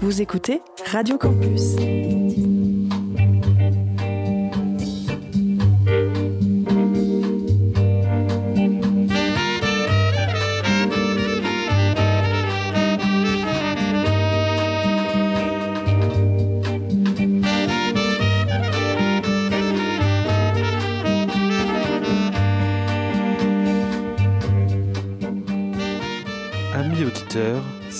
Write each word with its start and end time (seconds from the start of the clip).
Vous 0.00 0.22
écoutez 0.22 0.62
Radio 0.86 1.18
Campus. 1.18 1.74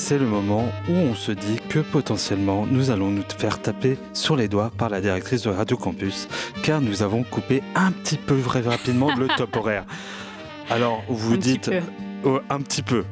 C'est 0.09 0.16
le 0.18 0.25
moment 0.25 0.64
où 0.88 0.93
on 0.93 1.14
se 1.14 1.32
dit 1.32 1.59
que 1.68 1.80
potentiellement 1.80 2.64
nous 2.64 2.91
allons 2.91 3.10
nous 3.10 3.24
faire 3.37 3.60
taper 3.60 3.98
sur 4.14 4.37
les 4.37 4.48
doigts 4.48 4.73
par 4.78 4.88
la 4.88 5.02
directrice 5.02 5.42
de 5.42 5.50
Radio 5.50 5.77
Campus, 5.77 6.28
car 6.62 6.80
nous 6.80 7.02
avons 7.02 7.24
coupé 7.24 7.62
un 7.74 7.92
petit 7.92 8.16
peu 8.16 8.41
très 8.41 8.62
rapidement 8.62 9.14
le 9.14 9.28
top 9.36 9.55
horaire. 9.56 9.84
Alors 10.70 11.02
vous 11.10 11.34
Un 11.34 11.36
dites 11.36 11.69
peu. 11.69 11.80
oh, 12.24 12.41
un 12.48 12.60
petit 12.60 12.80
peu, 12.80 13.05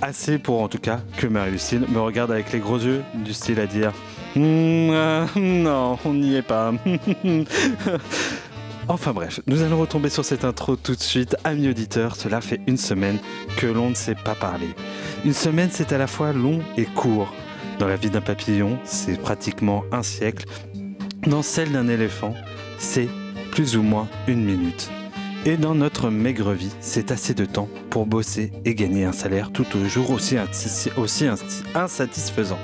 assez 0.00 0.38
pour 0.38 0.62
en 0.62 0.68
tout 0.68 0.78
cas 0.78 1.00
que 1.16 1.26
Marie-Lucille 1.26 1.86
me 1.88 1.98
regarde 1.98 2.30
avec 2.30 2.52
les 2.52 2.60
gros 2.60 2.78
yeux 2.78 3.02
du 3.16 3.32
style 3.32 3.58
à 3.58 3.66
dire 3.66 3.90
Hmm, 4.36 4.90
euh, 4.92 5.26
non, 5.34 5.98
on 6.04 6.14
n'y 6.14 6.36
est 6.36 6.42
pas. 6.42 6.72
Enfin 8.88 9.12
bref, 9.12 9.40
nous 9.46 9.62
allons 9.62 9.78
retomber 9.78 10.08
sur 10.08 10.24
cette 10.24 10.44
intro 10.44 10.76
tout 10.76 10.94
de 10.94 11.00
suite. 11.02 11.36
Amis 11.44 11.68
auditeurs, 11.68 12.16
cela 12.16 12.40
fait 12.40 12.60
une 12.66 12.78
semaine 12.78 13.18
que 13.58 13.66
l'on 13.66 13.90
ne 13.90 13.94
s'est 13.94 14.14
pas 14.14 14.34
parlé. 14.34 14.68
Une 15.26 15.34
semaine, 15.34 15.68
c'est 15.70 15.92
à 15.92 15.98
la 15.98 16.06
fois 16.06 16.32
long 16.32 16.60
et 16.78 16.86
court. 16.86 17.32
Dans 17.78 17.86
la 17.86 17.96
vie 17.96 18.10
d'un 18.10 18.22
papillon, 18.22 18.78
c'est 18.84 19.20
pratiquement 19.20 19.84
un 19.92 20.02
siècle. 20.02 20.46
Dans 21.26 21.42
celle 21.42 21.72
d'un 21.72 21.86
éléphant, 21.88 22.34
c'est 22.78 23.08
plus 23.52 23.76
ou 23.76 23.82
moins 23.82 24.08
une 24.26 24.44
minute. 24.44 24.90
Et 25.44 25.56
dans 25.56 25.74
notre 25.74 26.08
maigre 26.10 26.52
vie, 26.52 26.72
c'est 26.80 27.10
assez 27.10 27.34
de 27.34 27.44
temps 27.44 27.68
pour 27.90 28.06
bosser 28.06 28.52
et 28.64 28.74
gagner 28.74 29.04
un 29.04 29.12
salaire 29.12 29.52
tout 29.52 29.66
aussi, 30.12 30.36
insi- 30.36 30.90
aussi 30.96 31.26
insatisfaisant. 31.74 32.58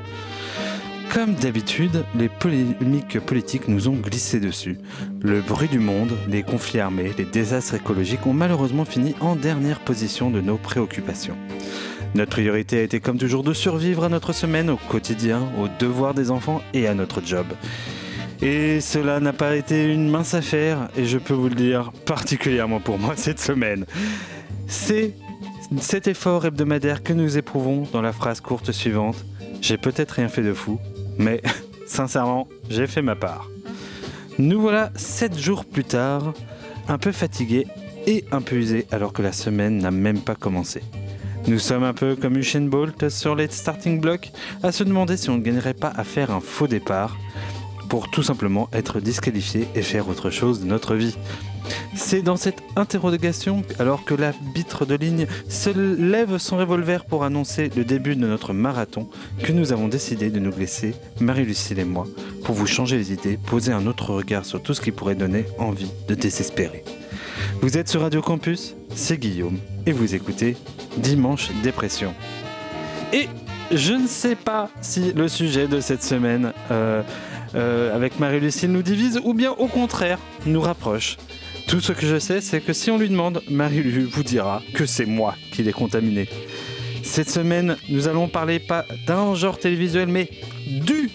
Comme 1.13 1.35
d'habitude, 1.35 2.05
les 2.17 2.29
polémiques 2.29 3.21
politiques 3.21 3.69
nous 3.69 3.89
ont 3.89 3.95
glissé 3.95 4.41
dessus. 4.41 4.79
Le 5.23 5.41
bruit 5.41 5.69
du 5.69 5.79
monde, 5.79 6.13
les 6.29 6.43
conflits 6.43 6.81
armés, 6.81 7.13
les 7.17 7.25
désastres 7.25 7.75
écologiques 7.75 8.27
ont 8.27 8.33
malheureusement 8.33 8.85
fini 8.85 9.15
en 9.21 9.37
dernière 9.37 9.81
position 9.81 10.31
de 10.31 10.41
nos 10.41 10.57
préoccupations. 10.57 11.37
Notre 12.15 12.31
priorité 12.31 12.79
a 12.79 12.83
été 12.83 13.01
comme 13.01 13.19
toujours 13.19 13.43
de 13.43 13.53
survivre 13.53 14.05
à 14.05 14.09
notre 14.09 14.33
semaine, 14.33 14.71
au 14.71 14.77
quotidien, 14.77 15.43
aux 15.59 15.69
devoirs 15.81 16.15
des 16.15 16.31
enfants 16.31 16.63
et 16.73 16.87
à 16.87 16.95
notre 16.95 17.25
job. 17.25 17.47
Et 18.43 18.81
cela 18.81 19.21
n'a 19.21 19.33
pas 19.33 19.57
été 19.57 19.93
une 19.93 20.11
mince 20.11 20.35
affaire, 20.35 20.89
et 20.97 21.07
je 21.07 21.19
peux 21.19 21.35
vous 21.35 21.49
le 21.49 21.55
dire, 21.55 21.93
particulièrement 22.05 22.81
pour 22.81 22.99
moi 22.99 23.15
cette 23.17 23.41
semaine. 23.41 23.87
C'est 24.67 25.15
cet 25.81 26.09
effort 26.09 26.45
hebdomadaire 26.45 27.03
que 27.03 27.13
nous 27.13 27.39
éprouvons 27.39 27.85
dans 27.93 28.03
la 28.03 28.13
phrase 28.13 28.41
courte 28.41 28.71
suivante. 28.73 29.25
J'ai 29.61 29.79
peut-être 29.79 30.13
rien 30.13 30.29
fait 30.29 30.43
de 30.43 30.53
fou, 30.53 30.79
mais 31.19 31.43
sincèrement, 31.87 32.49
j'ai 32.69 32.87
fait 32.87 33.03
ma 33.03 33.17
part. 33.17 33.51
Nous 34.39 34.61
voilà 34.61 34.91
sept 34.97 35.39
jours 35.39 35.65
plus 35.65 35.85
tard, 35.85 36.33
un 36.89 36.99
peu 36.99 37.13
fatigués 37.13 37.67
et 38.07 38.25
un 38.33 38.41
peu 38.41 38.57
usés 38.57 38.87
alors 38.91 39.13
que 39.13 39.23
la 39.23 39.33
semaine 39.33 39.79
n'a 39.79 39.91
même 39.91 40.21
pas 40.21 40.35
commencé. 40.35 40.83
Nous 41.47 41.59
sommes 41.59 41.85
un 41.85 41.93
peu 41.93 42.17
comme 42.17 42.39
Usain 42.39 42.63
Bolt 42.63 43.11
sur 43.11 43.35
les 43.35 43.49
starting 43.49 44.01
blocks, 44.01 44.33
à 44.63 44.73
se 44.73 44.83
demander 44.83 45.17
si 45.17 45.29
on 45.29 45.37
ne 45.37 45.43
gagnerait 45.43 45.75
pas 45.75 45.93
à 45.95 46.03
faire 46.03 46.31
un 46.31 46.41
faux 46.41 46.67
départ 46.67 47.17
pour 47.89 48.11
tout 48.11 48.23
simplement 48.23 48.69
être 48.73 49.01
disqualifié 49.01 49.69
et 49.75 49.83
faire 49.83 50.09
autre 50.09 50.31
chose 50.31 50.61
de 50.61 50.67
notre 50.67 50.95
vie. 50.95 51.17
C'est 51.95 52.23
dans 52.23 52.37
cette 52.37 52.63
interrogation, 52.77 53.63
alors 53.79 54.05
que 54.05 54.15
l'arbitre 54.15 54.85
de 54.85 54.95
ligne 54.95 55.27
se 55.49 55.71
lève 55.71 56.39
son 56.39 56.57
revolver 56.57 57.05
pour 57.05 57.25
annoncer 57.25 57.71
le 57.77 57.85
début 57.85 58.17
de 58.17 58.27
notre 58.27 58.53
marathon, 58.53 59.09
que 59.43 59.53
nous 59.53 59.73
avons 59.73 59.89
décidé 59.89 60.31
de 60.31 60.39
nous 60.41 60.51
laisser, 60.57 60.95
Marie-Lucille 61.21 61.79
et 61.79 61.85
moi, 61.85 62.07
pour 62.45 62.55
vous 62.55 62.67
changer 62.67 62.97
les 62.97 63.13
idées, 63.13 63.39
poser 63.39 63.73
un 63.73 63.87
autre 63.87 64.13
regard 64.13 64.45
sur 64.45 64.63
tout 64.63 64.75
ce 64.75 64.81
qui 64.81 64.93
pourrait 64.93 65.15
donner 65.15 65.47
envie 65.59 65.91
de 66.09 66.15
désespérer. 66.15 66.85
Vous 67.61 67.79
êtes 67.79 67.89
sur 67.89 68.03
Radio 68.03 68.21
Campus, 68.21 68.75
c'est 68.95 69.19
Guillaume, 69.19 69.59
et 69.87 69.93
vous 69.93 70.15
écoutez 70.15 70.57
Dimanche 70.99 71.51
Dépression. 71.63 72.13
Et 73.13 73.29
je 73.73 73.93
ne 73.93 74.07
sais 74.07 74.37
pas 74.37 74.71
si 74.81 75.13
le 75.13 75.29
sujet 75.29 75.67
de 75.67 75.81
cette 75.81 76.03
semaine 76.03 76.53
euh, 76.71 77.03
euh, 77.55 77.95
avec 77.95 78.19
Marie-Lucille 78.19 78.71
nous 78.71 78.83
divise 78.83 79.21
ou 79.25 79.35
bien 79.35 79.53
au 79.53 79.67
contraire 79.67 80.19
nous 80.47 80.61
rapproche. 80.61 81.17
Tout 81.67 81.81
ce 81.81 81.93
que 81.93 82.07
je 82.07 82.19
sais, 82.19 82.41
c'est 82.41 82.61
que 82.61 82.73
si 82.73 82.91
on 82.91 82.99
lui 82.99 83.09
demande, 83.09 83.43
Marie-Lu 83.51 84.05
vous 84.05 84.23
dira 84.23 84.63
que 84.75 84.87
c'est 84.87 85.07
moi 85.07 85.35
qui 85.51 85.63
l'ai 85.63 85.73
contaminé. 85.73 86.29
Cette 87.03 87.31
semaine, 87.31 87.77
nous 87.89 88.09
allons 88.09 88.29
parler 88.29 88.59
pas 88.59 88.85
d'un 89.07 89.35
genre 89.35 89.59
télévisuel, 89.59 90.09
mais 90.09 90.29
du 90.67 91.11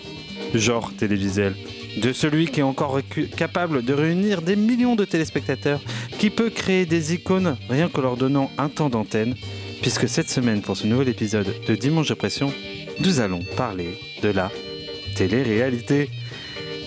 genre 0.53 0.91
télévisuel. 0.95 1.55
De 2.01 2.13
celui 2.13 2.47
qui 2.47 2.61
est 2.61 2.63
encore 2.63 3.00
capable 3.35 3.83
de 3.83 3.94
réunir 3.94 4.41
des 4.41 4.56
millions 4.56 4.95
de 4.95 5.06
téléspectateurs, 5.06 5.81
qui 6.17 6.29
peut 6.29 6.50
créer 6.50 6.85
des 6.85 7.13
icônes 7.13 7.57
rien 7.69 7.89
que 7.89 8.01
leur 8.01 8.17
donnant 8.17 8.51
un 8.57 8.69
temps 8.69 8.89
d'antenne, 8.89 9.35
puisque 9.81 10.07
cette 10.07 10.29
semaine, 10.29 10.61
pour 10.61 10.77
ce 10.77 10.88
nouvel 10.88 11.09
épisode 11.09 11.53
de 11.67 11.75
Dimanche 11.75 12.09
de 12.09 12.13
Pression, 12.13 12.53
nous 13.00 13.19
allons 13.19 13.44
parler 13.56 13.97
de 14.21 14.29
la 14.29 14.51
télé-réalité. 15.16 16.09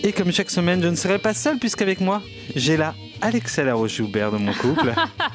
Et 0.04 0.12
comme 0.12 0.32
chaque 0.32 0.50
semaine, 0.50 0.82
je 0.82 0.88
ne 0.88 0.96
serai 0.96 1.18
pas 1.18 1.32
seul, 1.34 1.58
puisqu'avec 1.58 2.00
moi, 2.00 2.22
j'ai 2.56 2.76
là 2.76 2.94
Alexa 3.20 3.62
Laroche-Joubert 3.62 4.32
de 4.32 4.38
mon 4.38 4.52
couple. 4.52 4.92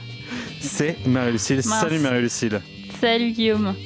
C'est 0.59 0.97
Marie-Lucille. 1.05 1.63
Salut 1.63 1.99
Marie-Lucille. 1.99 2.61
Salut 2.99 3.31
Guillaume. 3.31 3.73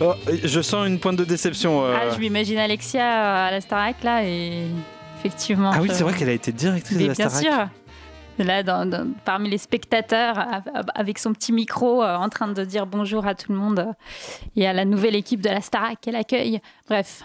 Oh, 0.00 0.12
je 0.44 0.60
sens 0.60 0.86
une 0.86 1.00
pointe 1.00 1.16
de 1.16 1.24
déception. 1.24 1.82
euh. 1.84 1.96
Ah, 2.00 2.14
je 2.14 2.20
m'imagine 2.20 2.56
Alexia 2.58 3.00
euh, 3.02 3.48
à 3.48 3.50
la 3.50 3.60
Starac 3.60 3.96
là 4.04 4.22
et 4.24 4.66
effectivement. 5.18 5.72
Ah 5.74 5.78
oui, 5.82 5.88
c'est 5.92 6.04
vrai 6.04 6.14
qu'elle 6.14 6.28
a 6.28 6.32
été 6.34 6.52
directrice 6.52 6.96
de 6.96 7.06
la 7.08 7.14
bien 7.14 7.28
Starac. 7.28 7.44
sûr. 8.38 8.44
Là, 8.46 8.62
dans- 8.62 8.86
dans- 8.88 9.08
parmi 9.24 9.50
les 9.50 9.58
spectateurs, 9.58 10.46
avec 10.94 11.18
son 11.18 11.32
petit 11.32 11.52
micro, 11.52 12.00
euh, 12.04 12.14
en 12.14 12.28
train 12.28 12.46
de 12.46 12.64
dire 12.64 12.86
bonjour 12.86 13.26
à 13.26 13.34
tout 13.34 13.50
le 13.50 13.58
monde 13.58 13.80
euh, 13.80 13.92
et 14.54 14.68
à 14.68 14.72
la 14.72 14.84
nouvelle 14.84 15.16
équipe 15.16 15.40
de 15.40 15.48
la 15.48 15.62
Starac 15.62 15.96
qu'elle 16.00 16.14
accueille. 16.16 16.60
Bref, 16.88 17.22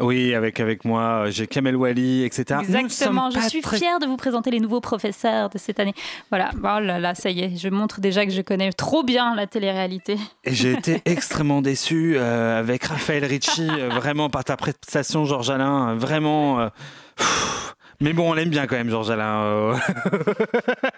Oui, 0.00 0.34
avec, 0.34 0.60
avec 0.60 0.84
moi, 0.84 1.26
euh, 1.26 1.30
j'ai 1.30 1.46
Kamel 1.46 1.76
Wally, 1.76 2.24
etc. 2.24 2.60
Exactement. 2.62 3.30
Je 3.30 3.40
suis 3.48 3.60
très- 3.60 3.76
fière 3.78 3.98
de 3.98 4.06
vous 4.06 4.16
présenter 4.16 4.50
les 4.50 4.60
nouveaux 4.60 4.80
professeurs 4.80 5.50
de 5.50 5.58
cette 5.58 5.78
année. 5.80 5.94
Voilà. 6.30 6.50
Oh 6.58 6.80
là 6.80 6.98
là, 6.98 7.14
ça 7.14 7.30
y 7.30 7.40
est, 7.40 7.56
je 7.56 7.68
montre 7.68 8.00
déjà 8.00 8.24
que 8.24 8.32
je 8.32 8.40
connais 8.42 8.72
trop 8.72 9.02
bien 9.02 9.34
la 9.34 9.46
télé-réalité. 9.46 10.16
Et 10.44 10.54
j'ai 10.54 10.72
été 10.72 11.02
extrêmement 11.04 11.60
déçu 11.62 12.14
euh, 12.16 12.58
avec 12.58 12.84
Raphaël 12.84 13.24
Ricci, 13.24 13.68
euh, 13.70 13.88
vraiment 13.90 14.30
par 14.30 14.44
ta 14.44 14.56
prestation, 14.56 15.24
Georges 15.24 15.50
Alain, 15.50 15.94
vraiment. 15.96 16.60
euh, 16.60 16.68
pff. 17.16 17.74
mais 18.00 18.12
bon, 18.12 18.30
on 18.30 18.32
l'aime 18.34 18.48
bien 18.50 18.66
quand 18.66 18.76
même, 18.76 18.88
Georges 18.90 19.10
Alain, 19.10 19.42
euh, 19.42 19.74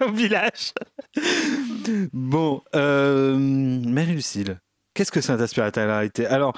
au 0.06 0.12
village. 0.12 0.72
Bon, 2.12 2.62
Marie-Lucille, 2.74 4.58
qu'est-ce 4.94 5.12
que 5.12 5.20
ça 5.20 5.36
t'inspire 5.36 5.64
la 5.64 5.70
télé-réalité? 5.72 6.26
Alors, 6.26 6.52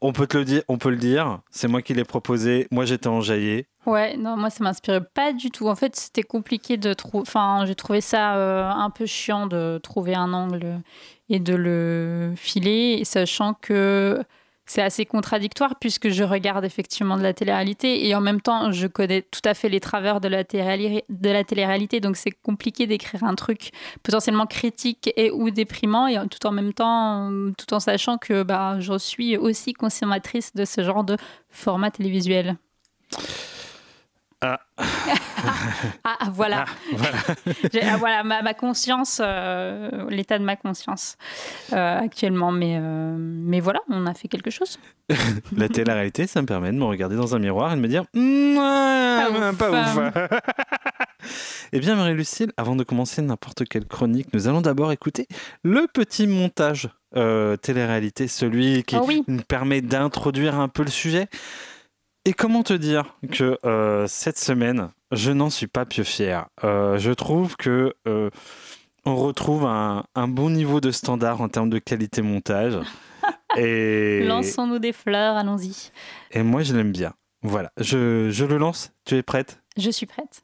on 0.00 0.12
peut 0.12 0.26
te 0.26 0.38
le 0.38 0.44
dire, 0.44 0.62
on 0.68 0.78
peut 0.78 0.90
le 0.90 0.96
dire. 0.96 1.40
C'est 1.50 1.68
moi 1.68 1.82
qui 1.82 1.94
l'ai 1.94 2.04
proposé. 2.04 2.66
Moi, 2.70 2.84
j'étais 2.84 3.08
enjaillé. 3.08 3.66
Ouais, 3.86 4.16
non, 4.16 4.36
moi 4.36 4.50
ça 4.50 4.64
m'inspirait 4.64 5.04
pas 5.14 5.32
du 5.32 5.50
tout. 5.50 5.68
En 5.68 5.76
fait, 5.76 5.94
c'était 5.94 6.24
compliqué 6.24 6.76
de 6.76 6.92
trouver. 6.92 7.22
Enfin, 7.22 7.64
j'ai 7.66 7.76
trouvé 7.76 8.00
ça 8.00 8.36
euh, 8.36 8.68
un 8.68 8.90
peu 8.90 9.06
chiant 9.06 9.46
de 9.46 9.78
trouver 9.82 10.14
un 10.14 10.32
angle 10.32 10.80
et 11.28 11.38
de 11.38 11.54
le 11.54 12.32
filer, 12.36 13.04
sachant 13.04 13.54
que 13.54 14.22
c'est 14.66 14.82
assez 14.82 15.06
contradictoire 15.06 15.76
puisque 15.80 16.10
je 16.10 16.24
regarde 16.24 16.64
effectivement 16.64 17.16
de 17.16 17.22
la 17.22 17.32
télé-réalité 17.32 18.06
et 18.06 18.14
en 18.14 18.20
même 18.20 18.40
temps 18.40 18.72
je 18.72 18.86
connais 18.86 19.22
tout 19.22 19.40
à 19.44 19.54
fait 19.54 19.68
les 19.68 19.80
travers 19.80 20.20
de 20.20 20.28
la 20.28 20.44
télé-réalité, 20.44 22.00
donc 22.00 22.16
c'est 22.16 22.30
compliqué 22.30 22.86
d'écrire 22.86 23.24
un 23.24 23.34
truc 23.34 23.70
potentiellement 24.02 24.46
critique 24.46 25.12
et 25.16 25.30
ou 25.30 25.50
déprimant 25.50 26.06
et 26.06 26.16
tout 26.28 26.46
en 26.46 26.52
même 26.52 26.72
temps, 26.72 27.30
tout 27.56 27.72
en 27.72 27.80
sachant 27.80 28.18
que 28.18 28.42
bah, 28.42 28.76
je 28.80 28.98
suis 28.98 29.36
aussi 29.36 29.72
consommatrice 29.72 30.54
de 30.54 30.64
ce 30.64 30.82
genre 30.82 31.04
de 31.04 31.16
format 31.50 31.90
télévisuel. 31.90 32.56
Ah. 34.46 34.60
Ah, 36.04 36.30
voilà. 36.32 36.64
Ah, 36.64 36.72
voilà. 36.92 37.12
J'ai- 37.72 37.82
ah, 37.82 37.96
voilà 37.96 38.22
ma, 38.24 38.42
ma 38.42 38.54
conscience, 38.54 39.20
euh, 39.24 39.90
l'état 40.10 40.38
de 40.38 40.44
ma 40.44 40.56
conscience 40.56 41.16
euh, 41.72 41.98
actuellement. 42.00 42.52
Mais, 42.52 42.76
euh, 42.80 43.16
mais 43.18 43.60
voilà, 43.60 43.80
on 43.88 44.06
a 44.06 44.14
fait 44.14 44.28
quelque 44.28 44.50
chose. 44.50 44.78
La 45.56 45.68
télé-réalité, 45.68 46.26
ça 46.26 46.42
me 46.42 46.46
permet 46.46 46.72
de 46.72 46.78
me 46.78 46.84
regarder 46.84 47.16
dans 47.16 47.34
un 47.34 47.38
miroir 47.38 47.72
et 47.72 47.76
de 47.76 47.80
me 47.80 47.88
dire 47.88 48.04
Mm, 48.14 48.56
ouf. 49.50 49.58
pas 49.58 49.70
ouf. 49.70 49.98
Eh 51.72 51.80
bien, 51.80 51.96
Marie-Lucille, 51.96 52.52
avant 52.56 52.76
de 52.76 52.84
commencer 52.84 53.20
n'importe 53.22 53.64
quelle 53.64 53.86
chronique, 53.86 54.28
nous 54.32 54.46
allons 54.46 54.60
d'abord 54.60 54.92
écouter 54.92 55.26
le 55.64 55.86
petit 55.92 56.26
montage 56.28 56.88
euh, 57.16 57.56
télé-réalité, 57.56 58.28
celui 58.28 58.84
qui 58.84 58.96
Oh 58.96 59.04
oui. 59.06 59.24
nous 59.26 59.42
permet 59.42 59.80
d'introduire 59.80 60.58
un 60.60 60.68
peu 60.68 60.84
le 60.84 60.90
sujet. 60.90 61.26
Et 62.28 62.32
comment 62.32 62.64
te 62.64 62.72
dire 62.72 63.04
que 63.30 63.56
euh, 63.64 64.08
cette 64.08 64.36
semaine, 64.36 64.90
je 65.12 65.30
n'en 65.30 65.48
suis 65.48 65.68
pas 65.68 65.86
plus 65.86 66.04
fier. 66.04 66.48
Euh, 66.64 66.98
je 66.98 67.12
trouve 67.12 67.56
que 67.56 67.94
euh, 68.08 68.30
on 69.04 69.14
retrouve 69.14 69.64
un, 69.64 70.02
un 70.16 70.26
bon 70.26 70.50
niveau 70.50 70.80
de 70.80 70.90
standard 70.90 71.40
en 71.40 71.48
termes 71.48 71.70
de 71.70 71.78
qualité 71.78 72.22
montage. 72.22 72.74
Et, 73.56 74.24
Lançons-nous 74.24 74.80
des 74.80 74.92
fleurs, 74.92 75.36
allons-y. 75.36 75.90
et 76.32 76.42
moi, 76.42 76.62
je 76.64 76.74
l'aime 76.74 76.90
bien. 76.92 77.14
Voilà, 77.42 77.70
je, 77.78 78.28
je 78.30 78.44
le 78.44 78.58
lance. 78.58 78.92
Tu 79.04 79.14
es 79.16 79.22
prête? 79.22 79.60
Je 79.78 79.90
suis 79.90 80.04
prête. 80.04 80.42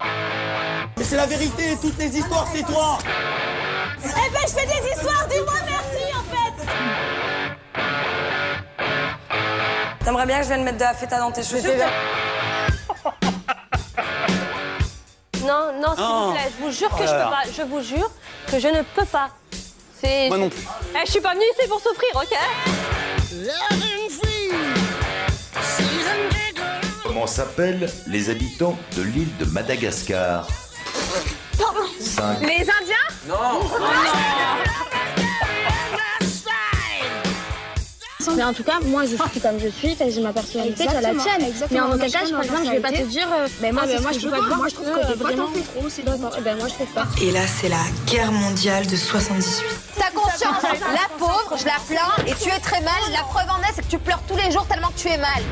Mais 0.00 1.04
c'est 1.04 1.16
la 1.16 1.26
vérité, 1.26 1.76
toutes 1.80 1.98
les 1.98 2.18
histoires, 2.18 2.48
c'est 2.52 2.64
toi 2.64 2.98
Eh 3.04 4.08
ben, 4.08 4.40
je 4.42 4.52
fais 4.52 4.66
des 4.66 4.88
histoires, 4.96 5.28
dis-moi 5.28 5.54
merci 5.66 5.77
T'aimerais 10.08 10.24
bien 10.24 10.38
que 10.38 10.44
je 10.44 10.48
vienne 10.48 10.64
mettre 10.64 10.78
de 10.78 10.84
la 10.84 10.94
feta 10.94 11.18
dans 11.18 11.30
tes 11.30 11.42
chaussures 11.42 11.60
Non, 15.42 15.78
non, 15.78 15.94
s'il 15.94 16.02
vous 16.02 16.32
plaît, 16.32 16.50
je 16.58 16.64
vous 16.64 16.72
jure 16.72 16.88
que 16.88 16.94
Oh 16.94 17.00
je 17.00 17.04
là 17.04 17.12
peux 17.12 17.18
là. 17.18 17.30
pas. 17.30 17.42
Je 17.54 17.62
vous 17.62 17.82
jure 17.82 18.10
que 18.50 18.58
je 18.58 18.68
ne 18.68 18.80
peux 18.96 19.04
pas. 19.04 19.28
C'est. 20.02 20.28
Moi 20.28 20.38
non 20.38 20.48
plus. 20.48 20.66
Eh, 20.94 21.04
je 21.04 21.10
suis 21.10 21.20
pas 21.20 21.34
venue 21.34 21.44
ici 21.58 21.68
pour 21.68 21.78
souffrir, 21.78 22.08
ok 22.14 22.34
Comment 27.04 27.26
s'appellent 27.26 27.90
les 28.06 28.30
habitants 28.30 28.78
de 28.96 29.02
l'île 29.02 29.36
de 29.36 29.44
Madagascar? 29.44 30.48
5. 32.00 32.40
Les 32.40 32.66
Indiens? 32.80 32.96
Mais 38.36 38.44
en 38.44 38.52
tout 38.52 38.62
cas, 38.62 38.78
moi 38.84 39.02
je 39.04 39.16
suis 39.30 39.40
comme 39.40 39.58
je 39.58 39.68
suis, 39.68 39.96
j'ai 40.08 40.20
ma 40.20 40.32
personnalité, 40.32 40.86
tu 40.86 40.96
as 40.96 41.00
la 41.00 41.10
tienne. 41.14 41.52
Mais 41.70 41.80
en 41.80 41.92
aucun 41.92 42.08
cas, 42.08 42.24
je, 42.26 42.30
par 42.30 42.42
exemple, 42.42 42.66
je 42.66 42.70
vais 42.70 42.80
pas 42.80 42.92
te 42.92 43.02
dire, 43.02 43.28
euh, 43.32 43.48
ben 43.60 43.72
moi, 43.72 43.84
moi 44.00 44.12
je 44.12 44.18
peux 44.20 44.30
pas 44.30 44.38
te 44.38 44.44
voir, 44.44 44.58
moi 44.58 44.68
je 44.68 44.74
trouve 44.74 44.86
que 44.86 45.18
vraiment. 45.18 45.48
D'accord, 46.04 46.32
eh 46.38 46.40
ben 46.40 46.56
moi 46.56 46.68
je 46.68 46.74
trouve 46.74 46.88
pas. 46.88 47.06
Et 47.20 47.30
là, 47.30 47.40
c'est 47.46 47.68
la 47.68 47.82
guerre 48.06 48.32
mondiale 48.32 48.86
de 48.86 48.96
78. 48.96 49.64
Ta 49.98 50.10
conscience, 50.10 50.62
la 50.62 51.18
pauvre, 51.18 51.56
je 51.58 51.64
la 51.64 51.78
plains 51.88 52.24
et 52.26 52.34
tu 52.34 52.48
es 52.48 52.60
très 52.60 52.80
mal. 52.80 52.94
La 53.12 53.22
preuve 53.22 53.48
en 53.50 53.60
est, 53.62 53.72
c'est 53.74 53.82
que 53.82 53.90
tu 53.90 53.98
pleures 53.98 54.22
tous 54.28 54.36
les 54.36 54.50
jours 54.50 54.66
tellement 54.66 54.88
que 54.88 54.98
tu 54.98 55.08
es 55.08 55.18
mal. 55.18 55.42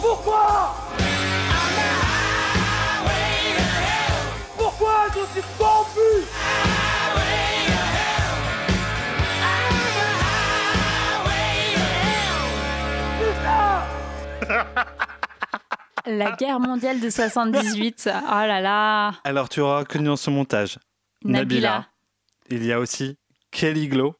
Pourquoi? 0.00 0.74
Pourquoi 4.56 4.94
je 5.14 5.40
suis 5.40 5.48
corrompu 5.58 6.26
La 16.06 16.32
guerre 16.32 16.58
mondiale 16.58 17.00
de 17.00 17.08
78. 17.10 18.08
Oh 18.12 18.14
là 18.30 18.60
là. 18.60 19.12
Alors, 19.24 19.48
tu 19.48 19.60
auras 19.60 19.84
connu 19.84 20.06
dans 20.06 20.16
ce 20.16 20.30
montage 20.30 20.78
Nabila. 21.24 21.86
Il 22.50 22.64
y 22.64 22.72
a 22.72 22.80
aussi 22.80 23.16
Kelly 23.52 23.88
Glow. 23.88 24.14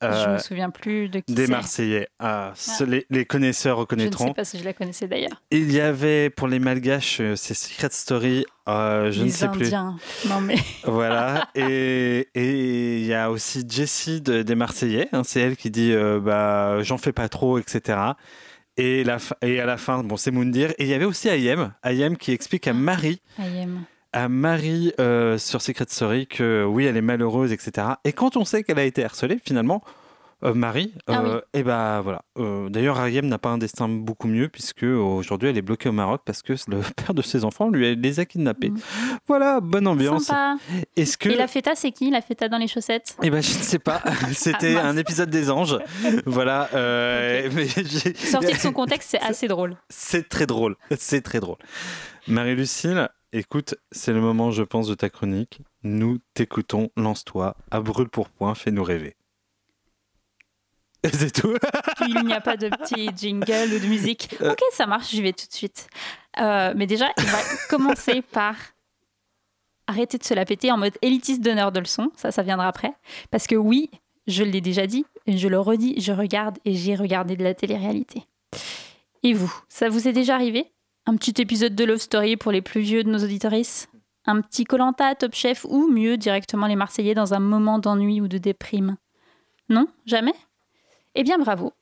Je 0.00 0.06
euh, 0.06 0.34
me 0.34 0.38
souviens 0.38 0.70
plus 0.70 1.08
de 1.08 1.18
qui 1.20 1.34
des. 1.34 1.48
Marseillais. 1.48 2.06
Ah, 2.20 2.52
ce- 2.54 2.84
les, 2.84 3.04
les 3.10 3.24
connaisseurs 3.24 3.74
Je 3.74 3.78
ne 3.78 3.80
reconnaîtront. 3.80 4.28
sais 4.28 4.34
pas 4.34 4.44
si 4.44 4.56
je 4.58 4.64
la 4.64 4.72
connaissais 4.72 5.08
d'ailleurs. 5.08 5.42
Il 5.50 5.72
y 5.72 5.80
avait 5.80 6.30
pour 6.30 6.46
les 6.46 6.60
Malgaches, 6.60 7.20
euh, 7.20 7.34
c'est 7.34 7.54
Secret 7.54 7.88
Story, 7.90 8.46
euh, 8.68 9.10
je 9.10 9.20
Les 9.22 9.26
ne 9.26 9.32
sais 9.32 9.48
plus. 9.48 9.64
Indiens. 9.66 9.96
Non 10.28 10.40
mais. 10.40 10.54
Voilà. 10.84 11.48
Et 11.56 12.28
et 12.36 12.98
il 13.00 13.06
y 13.06 13.14
a 13.14 13.28
aussi 13.32 13.64
Jessie 13.68 14.20
de- 14.20 14.42
des 14.42 14.54
Marseillais. 14.54 15.08
hein, 15.12 15.22
c'est 15.24 15.40
elle 15.40 15.56
qui 15.56 15.70
dit 15.72 15.90
euh, 15.92 16.20
bah, 16.20 16.80
j'en 16.84 16.98
fais 16.98 17.12
pas 17.12 17.28
trop, 17.28 17.58
etc. 17.58 17.98
Et, 18.78 19.04
la 19.04 19.18
fin- 19.18 19.34
et 19.42 19.60
à 19.60 19.66
la 19.66 19.76
fin, 19.76 20.02
bon, 20.02 20.16
c'est 20.16 20.30
Moundir. 20.30 20.70
Et 20.78 20.84
il 20.84 20.88
y 20.88 20.94
avait 20.94 21.04
aussi 21.04 21.28
Ayem, 21.28 21.72
Ayem 21.84 22.16
qui 22.16 22.32
explique 22.32 22.66
à 22.68 22.72
Marie, 22.72 23.20
I 23.38 23.62
am. 23.64 23.80
à 24.12 24.28
Marie 24.28 24.92
euh, 25.00 25.36
sur 25.36 25.60
Secret 25.60 25.86
Story 25.88 26.26
que 26.26 26.64
oui, 26.64 26.86
elle 26.86 26.96
est 26.96 27.02
malheureuse, 27.02 27.52
etc. 27.52 27.88
Et 28.04 28.12
quand 28.12 28.36
on 28.36 28.44
sait 28.44 28.62
qu'elle 28.62 28.78
a 28.78 28.84
été 28.84 29.04
harcelée, 29.04 29.38
finalement, 29.44 29.82
euh, 30.44 30.54
Marie, 30.54 30.92
Ah 31.06 31.22
oui. 31.24 31.30
et 31.52 31.62
ben 31.62 32.00
voilà. 32.00 32.22
Euh, 32.38 32.68
D'ailleurs, 32.68 33.00
Ayem 33.04 33.26
n'a 33.26 33.38
pas 33.38 33.48
un 33.50 33.58
destin 33.58 33.88
beaucoup 33.88 34.28
mieux 34.28 34.48
puisque 34.48 34.84
aujourd'hui, 34.84 35.48
elle 35.48 35.58
est 35.58 35.62
bloquée 35.62 35.88
au 35.88 35.92
Maroc 35.92 36.22
parce 36.24 36.42
que 36.42 36.52
le 36.68 36.80
père 36.96 37.14
de 37.14 37.22
ses 37.22 37.44
enfants 37.44 37.68
lui 37.70 37.96
les 37.96 38.20
a 38.20 38.24
kidnappés. 38.24 38.70
Mhm. 38.70 38.78
Voilà, 39.26 39.60
bonne 39.60 39.86
ambiance. 39.86 40.24
Sympa. 40.24 40.56
Est-ce 40.96 41.18
que 41.18 41.28
Et 41.30 41.36
la 41.36 41.48
feta, 41.48 41.74
c'est 41.74 41.90
qui 41.92 42.10
La 42.10 42.20
feta 42.22 42.48
dans 42.48 42.58
les 42.58 42.68
chaussettes? 42.68 43.16
Eh 43.22 43.30
ben, 43.30 43.42
je 43.42 43.56
ne 43.58 43.62
sais 43.62 43.78
pas. 43.78 44.00
C'était 44.32 44.76
Ah, 44.76 44.86
un 44.88 44.96
épisode 44.96 45.30
des 45.30 45.50
anges. 45.50 45.78
Voilà. 46.26 46.68
euh, 46.74 47.48
mais 47.54 47.66
Sorti 47.68 48.52
de 48.52 48.58
son 48.58 48.72
contexte, 48.72 49.10
c'est 49.10 49.20
assez 49.20 49.48
drôle. 49.48 49.76
C'est 49.88 50.28
très 50.28 50.46
drôle. 50.46 50.76
C'est 50.98 51.22
très 51.22 51.40
drôle. 51.40 51.56
Marie-Lucille, 52.26 53.08
écoute, 53.32 53.74
c'est 53.90 54.12
le 54.12 54.20
moment, 54.20 54.50
je 54.50 54.62
pense, 54.62 54.86
de 54.88 54.94
ta 54.94 55.08
chronique. 55.10 55.60
Nous 55.82 56.18
t'écoutons. 56.34 56.90
Lance-toi. 56.96 57.56
À 57.70 57.80
brûle 57.80 58.08
pour 58.08 58.28
point, 58.28 58.54
fais-nous 58.54 58.84
rêver. 58.84 59.16
C'est 61.12 61.30
tout. 61.30 61.54
Il 62.08 62.24
n'y 62.24 62.32
a 62.32 62.40
pas 62.40 62.56
de 62.56 62.68
petit 62.68 63.10
jingle 63.16 63.74
ou 63.74 63.78
de 63.78 63.86
musique. 63.86 64.34
Euh. 64.40 64.52
Ok, 64.52 64.60
ça 64.72 64.86
marche, 64.86 65.10
j'y 65.10 65.22
vais 65.22 65.32
tout 65.32 65.46
de 65.46 65.54
suite. 65.54 65.88
Euh, 66.40 66.72
mais 66.76 66.86
déjà, 66.86 67.06
il 67.16 67.24
va 67.24 67.38
commencer 67.70 68.22
par 68.22 68.56
arrêter 69.86 70.18
de 70.18 70.24
se 70.24 70.34
la 70.34 70.44
péter 70.44 70.72
en 70.72 70.76
mode 70.76 70.94
élitiste 71.02 71.40
donneur 71.40 71.72
de 71.72 71.80
leçons. 71.80 72.10
Ça, 72.16 72.32
ça 72.32 72.42
viendra 72.42 72.66
après. 72.66 72.92
Parce 73.30 73.46
que 73.46 73.54
oui, 73.54 73.90
je 74.26 74.42
l'ai 74.42 74.60
déjà 74.60 74.86
dit, 74.86 75.04
et 75.26 75.36
je 75.38 75.48
le 75.48 75.58
redis, 75.58 76.00
je 76.00 76.12
regarde 76.12 76.58
et 76.64 76.74
j'ai 76.74 76.94
regardé 76.94 77.36
de 77.36 77.44
la 77.44 77.54
télé-réalité. 77.54 78.24
Et 79.22 79.32
vous, 79.32 79.52
ça 79.68 79.88
vous 79.88 80.08
est 80.08 80.12
déjà 80.12 80.34
arrivé? 80.34 80.72
Un 81.06 81.16
petit 81.16 81.40
épisode 81.40 81.74
de 81.74 81.84
Love 81.84 81.98
Story 81.98 82.36
pour 82.36 82.52
les 82.52 82.60
plus 82.60 82.80
vieux 82.80 83.04
de 83.04 83.10
nos 83.10 83.24
auditorices? 83.24 83.88
Un 84.26 84.42
petit 84.42 84.64
Colanta, 84.64 85.14
Top 85.14 85.34
Chef 85.34 85.64
ou 85.64 85.88
mieux 85.88 86.18
directement 86.18 86.66
les 86.66 86.76
Marseillais 86.76 87.14
dans 87.14 87.32
un 87.32 87.38
moment 87.38 87.78
d'ennui 87.78 88.20
ou 88.20 88.28
de 88.28 88.36
déprime? 88.36 88.96
Non? 89.70 89.86
Jamais? 90.04 90.34
Eh 91.14 91.22
bien 91.22 91.38
bravo. 91.38 91.72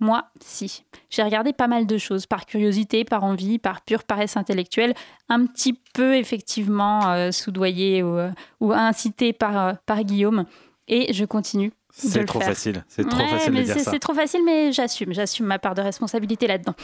Moi, 0.00 0.24
si. 0.40 0.84
J'ai 1.10 1.22
regardé 1.22 1.52
pas 1.52 1.68
mal 1.68 1.86
de 1.86 1.96
choses, 1.96 2.26
par 2.26 2.44
curiosité, 2.44 3.04
par 3.04 3.22
envie, 3.22 3.60
par 3.60 3.82
pure 3.82 4.02
paresse 4.02 4.36
intellectuelle, 4.36 4.94
un 5.28 5.46
petit 5.46 5.74
peu 5.94 6.16
effectivement 6.16 7.08
euh, 7.12 7.30
soudoyé 7.30 8.02
ou, 8.02 8.18
euh, 8.18 8.30
ou 8.58 8.72
incité 8.72 9.32
par, 9.32 9.56
euh, 9.68 9.72
par 9.86 10.02
Guillaume. 10.02 10.44
Et 10.88 11.12
je 11.12 11.24
continue. 11.24 11.68
de 11.68 11.74
C'est 12.08 12.24
trop 12.24 12.40
faire. 12.40 12.48
facile. 12.48 12.84
C'est 12.88 13.06
trop 13.08 13.20
Ouais, 13.20 13.28
facile 13.28 13.52
de 13.52 13.58
mais 13.58 13.62
dire 13.64 13.74
c'est- 13.74 13.84
ça. 13.84 13.90
C'est 13.92 13.98
trop 14.00 14.14
facile, 14.14 14.40
mais 14.44 14.72
j'assume. 14.72 15.12
J'assume 15.12 15.46
ma 15.46 15.58
part 15.60 15.74
de 15.74 15.82
responsabilité 15.82 16.46
là-dedans. 16.48 16.74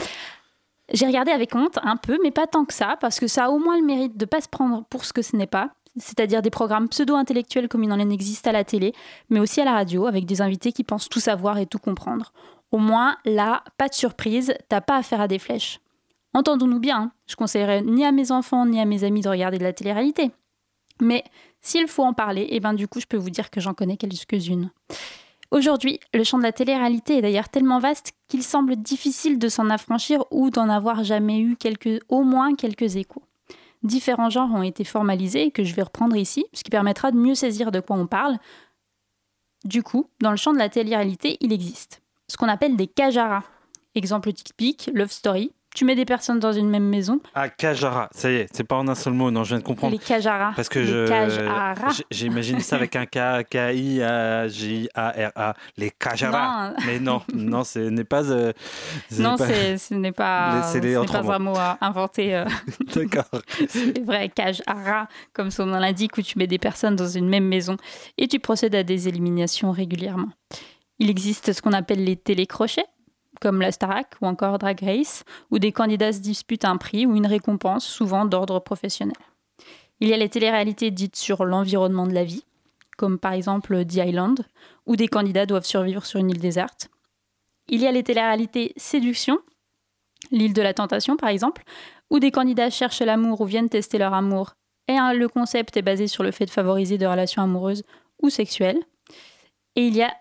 J'ai 0.92 1.06
regardé 1.06 1.32
avec 1.32 1.54
honte 1.54 1.78
un 1.82 1.96
peu, 1.96 2.18
mais 2.22 2.30
pas 2.30 2.46
tant 2.46 2.64
que 2.64 2.72
ça, 2.72 2.96
parce 3.00 3.18
que 3.18 3.26
ça 3.26 3.46
a 3.46 3.48
au 3.48 3.58
moins 3.58 3.78
le 3.78 3.84
mérite 3.84 4.16
de 4.16 4.24
pas 4.26 4.40
se 4.40 4.48
prendre 4.48 4.84
pour 4.90 5.04
ce 5.04 5.12
que 5.12 5.22
ce 5.22 5.34
n'est 5.36 5.46
pas, 5.46 5.70
c'est-à-dire 6.00 6.42
des 6.42 6.50
programmes 6.50 6.88
pseudo-intellectuels 6.88 7.68
comme 7.68 7.84
il 7.84 7.92
en 7.92 7.98
existe 8.10 8.46
à 8.46 8.52
la 8.52 8.64
télé, 8.64 8.92
mais 9.30 9.40
aussi 9.40 9.60
à 9.60 9.64
la 9.64 9.72
radio, 9.72 10.06
avec 10.06 10.26
des 10.26 10.40
invités 10.40 10.72
qui 10.72 10.84
pensent 10.84 11.08
tout 11.08 11.20
savoir 11.20 11.58
et 11.58 11.66
tout 11.66 11.78
comprendre. 11.78 12.32
Au 12.70 12.78
moins, 12.78 13.16
là, 13.24 13.64
pas 13.76 13.88
de 13.88 13.94
surprise, 13.94 14.54
t'as 14.68 14.80
pas 14.80 14.96
affaire 14.96 15.20
à 15.20 15.28
des 15.28 15.38
flèches. 15.38 15.80
Entendons-nous 16.34 16.80
bien, 16.80 16.98
hein, 16.98 17.12
je 17.26 17.36
conseillerais 17.36 17.82
ni 17.82 18.04
à 18.04 18.12
mes 18.12 18.30
enfants 18.30 18.66
ni 18.66 18.80
à 18.80 18.84
mes 18.84 19.04
amis 19.04 19.22
de 19.22 19.28
regarder 19.28 19.58
de 19.58 19.64
la 19.64 19.72
télé-réalité. 19.72 20.30
Mais 21.00 21.24
s'il 21.60 21.88
faut 21.88 22.04
en 22.04 22.12
parler, 22.12 22.46
eh 22.50 22.60
ben 22.60 22.74
du 22.74 22.88
coup, 22.88 23.00
je 23.00 23.06
peux 23.06 23.16
vous 23.16 23.30
dire 23.30 23.50
que 23.50 23.60
j'en 23.60 23.74
connais 23.74 23.96
quelques-unes. 23.96 24.70
Aujourd'hui, 25.50 25.98
le 26.12 26.24
champ 26.24 26.36
de 26.36 26.42
la 26.42 26.52
télé-réalité 26.52 27.18
est 27.18 27.22
d'ailleurs 27.22 27.48
tellement 27.48 27.78
vaste 27.78 28.12
qu'il 28.28 28.42
semble 28.42 28.76
difficile 28.76 29.38
de 29.38 29.48
s'en 29.48 29.70
affranchir 29.70 30.24
ou 30.30 30.50
d'en 30.50 30.68
avoir 30.68 31.04
jamais 31.04 31.40
eu 31.40 31.56
quelques, 31.56 32.02
au 32.08 32.22
moins 32.22 32.54
quelques 32.54 32.96
échos. 32.96 33.22
Différents 33.82 34.30
genres 34.30 34.52
ont 34.52 34.62
été 34.62 34.84
formalisés 34.84 35.50
que 35.50 35.64
je 35.64 35.74
vais 35.74 35.82
reprendre 35.82 36.16
ici, 36.16 36.46
ce 36.52 36.64
qui 36.64 36.70
permettra 36.70 37.12
de 37.12 37.16
mieux 37.16 37.34
saisir 37.34 37.70
de 37.70 37.80
quoi 37.80 37.96
on 37.96 38.06
parle. 38.06 38.38
Du 39.64 39.82
coup, 39.82 40.10
dans 40.20 40.30
le 40.30 40.36
champ 40.36 40.52
de 40.52 40.58
la 40.58 40.68
télé-réalité, 40.68 41.36
il 41.40 41.52
existe 41.52 42.02
ce 42.28 42.36
qu'on 42.36 42.48
appelle 42.48 42.76
des 42.76 42.86
cajaras. 42.86 43.44
Exemple 43.94 44.32
typique, 44.32 44.90
Love 44.92 45.10
Story. 45.10 45.52
Tu 45.78 45.84
mets 45.84 45.94
des 45.94 46.04
personnes 46.04 46.40
dans 46.40 46.52
une 46.52 46.68
même 46.68 46.88
maison, 46.88 47.20
Ah, 47.36 47.48
Kajara. 47.48 48.08
Ça 48.10 48.28
y 48.32 48.34
est, 48.34 48.48
c'est 48.52 48.64
pas 48.64 48.74
en 48.74 48.88
un 48.88 48.96
seul 48.96 49.12
mot. 49.12 49.30
Non, 49.30 49.44
je 49.44 49.50
viens 49.50 49.58
de 49.58 49.62
comprendre. 49.62 49.92
les 49.92 50.00
cajaras. 50.00 50.50
Parce 50.56 50.68
que 50.68 50.80
les 50.80 50.86
je, 50.88 52.02
j'imagine 52.10 52.58
ça 52.58 52.74
avec 52.74 52.96
un 52.96 53.06
K, 53.06 53.44
K-I-A-J-A-R-A, 53.48 55.54
les 55.76 55.92
Kajara. 55.92 56.70
Non. 56.70 56.74
Mais 56.84 56.98
non, 56.98 57.22
non, 57.32 57.62
ce 57.62 57.78
n'est 57.78 58.02
pas. 58.02 58.24
euh, 58.24 58.52
ce 59.08 59.22
Non, 59.22 59.36
pas- 59.36 59.46
ce 59.46 59.94
n'est 59.94 60.10
pas, 60.10 60.62
C'est 60.72 60.96
un 60.96 61.38
mot 61.38 61.54
à 61.56 61.78
inventer. 61.80 62.34
euh, 62.34 62.44
D'accord. 62.96 63.30
C'est 63.68 64.04
vrai, 64.04 64.32
rats, 64.66 65.06
comme 65.32 65.52
son 65.52 65.66
nom 65.66 65.78
l'indique, 65.78 66.18
où 66.18 66.22
tu 66.22 66.40
mets 66.40 66.48
des 66.48 66.58
personnes 66.58 66.96
dans 66.96 67.06
une 67.06 67.28
même 67.28 67.46
maison 67.46 67.76
et 68.16 68.26
tu 68.26 68.40
procèdes 68.40 68.74
à 68.74 68.82
des 68.82 69.06
éliminations 69.06 69.70
régulièrement. 69.70 70.30
Il 70.98 71.08
existe 71.08 71.52
ce 71.52 71.62
qu'on 71.62 71.72
appelle 71.72 72.02
les 72.02 72.16
télécrochets. 72.16 72.86
Comme 73.40 73.60
la 73.60 73.72
Starac 73.72 74.14
ou 74.20 74.26
encore 74.26 74.58
Drag 74.58 74.80
Race, 74.80 75.24
où 75.50 75.58
des 75.58 75.72
candidats 75.72 76.12
se 76.12 76.20
disputent 76.20 76.64
un 76.64 76.76
prix 76.76 77.06
ou 77.06 77.16
une 77.16 77.26
récompense, 77.26 77.86
souvent 77.86 78.24
d'ordre 78.24 78.58
professionnel. 78.60 79.16
Il 80.00 80.08
y 80.08 80.14
a 80.14 80.16
les 80.16 80.28
téléréalités 80.28 80.90
dites 80.90 81.16
sur 81.16 81.44
l'environnement 81.44 82.06
de 82.06 82.14
la 82.14 82.24
vie, 82.24 82.44
comme 82.96 83.18
par 83.18 83.32
exemple 83.32 83.84
The 83.84 83.96
Island, 83.96 84.44
où 84.86 84.96
des 84.96 85.08
candidats 85.08 85.46
doivent 85.46 85.64
survivre 85.64 86.04
sur 86.06 86.20
une 86.20 86.30
île 86.30 86.40
déserte. 86.40 86.88
Il 87.68 87.80
y 87.80 87.86
a 87.86 87.92
les 87.92 88.02
téléréalités 88.02 88.72
séduction, 88.76 89.38
l'île 90.30 90.54
de 90.54 90.62
la 90.62 90.74
tentation 90.74 91.16
par 91.16 91.28
exemple, 91.28 91.64
où 92.10 92.18
des 92.18 92.30
candidats 92.30 92.70
cherchent 92.70 93.02
l'amour 93.02 93.40
ou 93.40 93.44
viennent 93.44 93.68
tester 93.68 93.98
leur 93.98 94.14
amour, 94.14 94.54
et 94.88 94.96
le 95.14 95.28
concept 95.28 95.76
est 95.76 95.82
basé 95.82 96.06
sur 96.06 96.22
le 96.22 96.30
fait 96.30 96.46
de 96.46 96.50
favoriser 96.50 96.96
des 96.96 97.06
relations 97.06 97.42
amoureuses 97.42 97.84
ou 98.22 98.30
sexuelles. 98.30 98.82
Et 99.76 99.86
il 99.86 99.94
y 99.94 100.02
a 100.02 100.12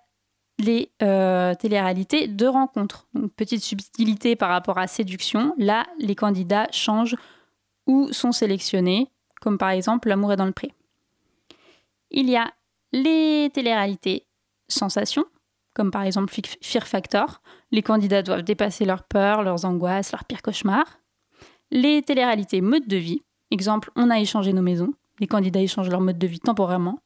les 0.59 0.91
euh, 1.01 1.53
téléréalités 1.55 2.27
de 2.27 2.47
rencontre. 2.47 3.07
petite 3.35 3.63
subtilité 3.63 4.35
par 4.35 4.49
rapport 4.49 4.77
à 4.77 4.87
séduction, 4.87 5.53
là 5.57 5.85
les 5.99 6.15
candidats 6.15 6.67
changent 6.71 7.15
ou 7.85 8.11
sont 8.11 8.31
sélectionnés, 8.31 9.09
comme 9.41 9.57
par 9.57 9.69
exemple 9.69 10.09
L'amour 10.09 10.33
est 10.33 10.37
dans 10.37 10.45
le 10.45 10.51
pré. 10.51 10.73
Il 12.11 12.29
y 12.29 12.35
a 12.35 12.51
les 12.91 13.49
téléréalités 13.53 14.25
sensations, 14.67 15.25
comme 15.73 15.91
par 15.91 16.03
exemple 16.03 16.33
Fear 16.61 16.87
Factor. 16.87 17.41
Les 17.71 17.81
candidats 17.81 18.23
doivent 18.23 18.43
dépasser 18.43 18.85
leurs 18.85 19.03
peurs, 19.03 19.43
leurs 19.43 19.65
angoisses, 19.65 20.11
leurs 20.11 20.25
pires 20.25 20.41
cauchemars. 20.41 20.99
Les 21.69 22.01
téléréalités 22.01 22.61
mode 22.61 22.87
de 22.87 22.97
vie, 22.97 23.21
exemple 23.51 23.91
On 23.95 24.09
a 24.09 24.19
échangé 24.19 24.53
nos 24.53 24.61
maisons. 24.61 24.93
Les 25.19 25.27
candidats 25.27 25.61
échangent 25.61 25.89
leur 25.89 26.01
mode 26.01 26.17
de 26.17 26.27
vie 26.27 26.39
temporairement. 26.39 26.99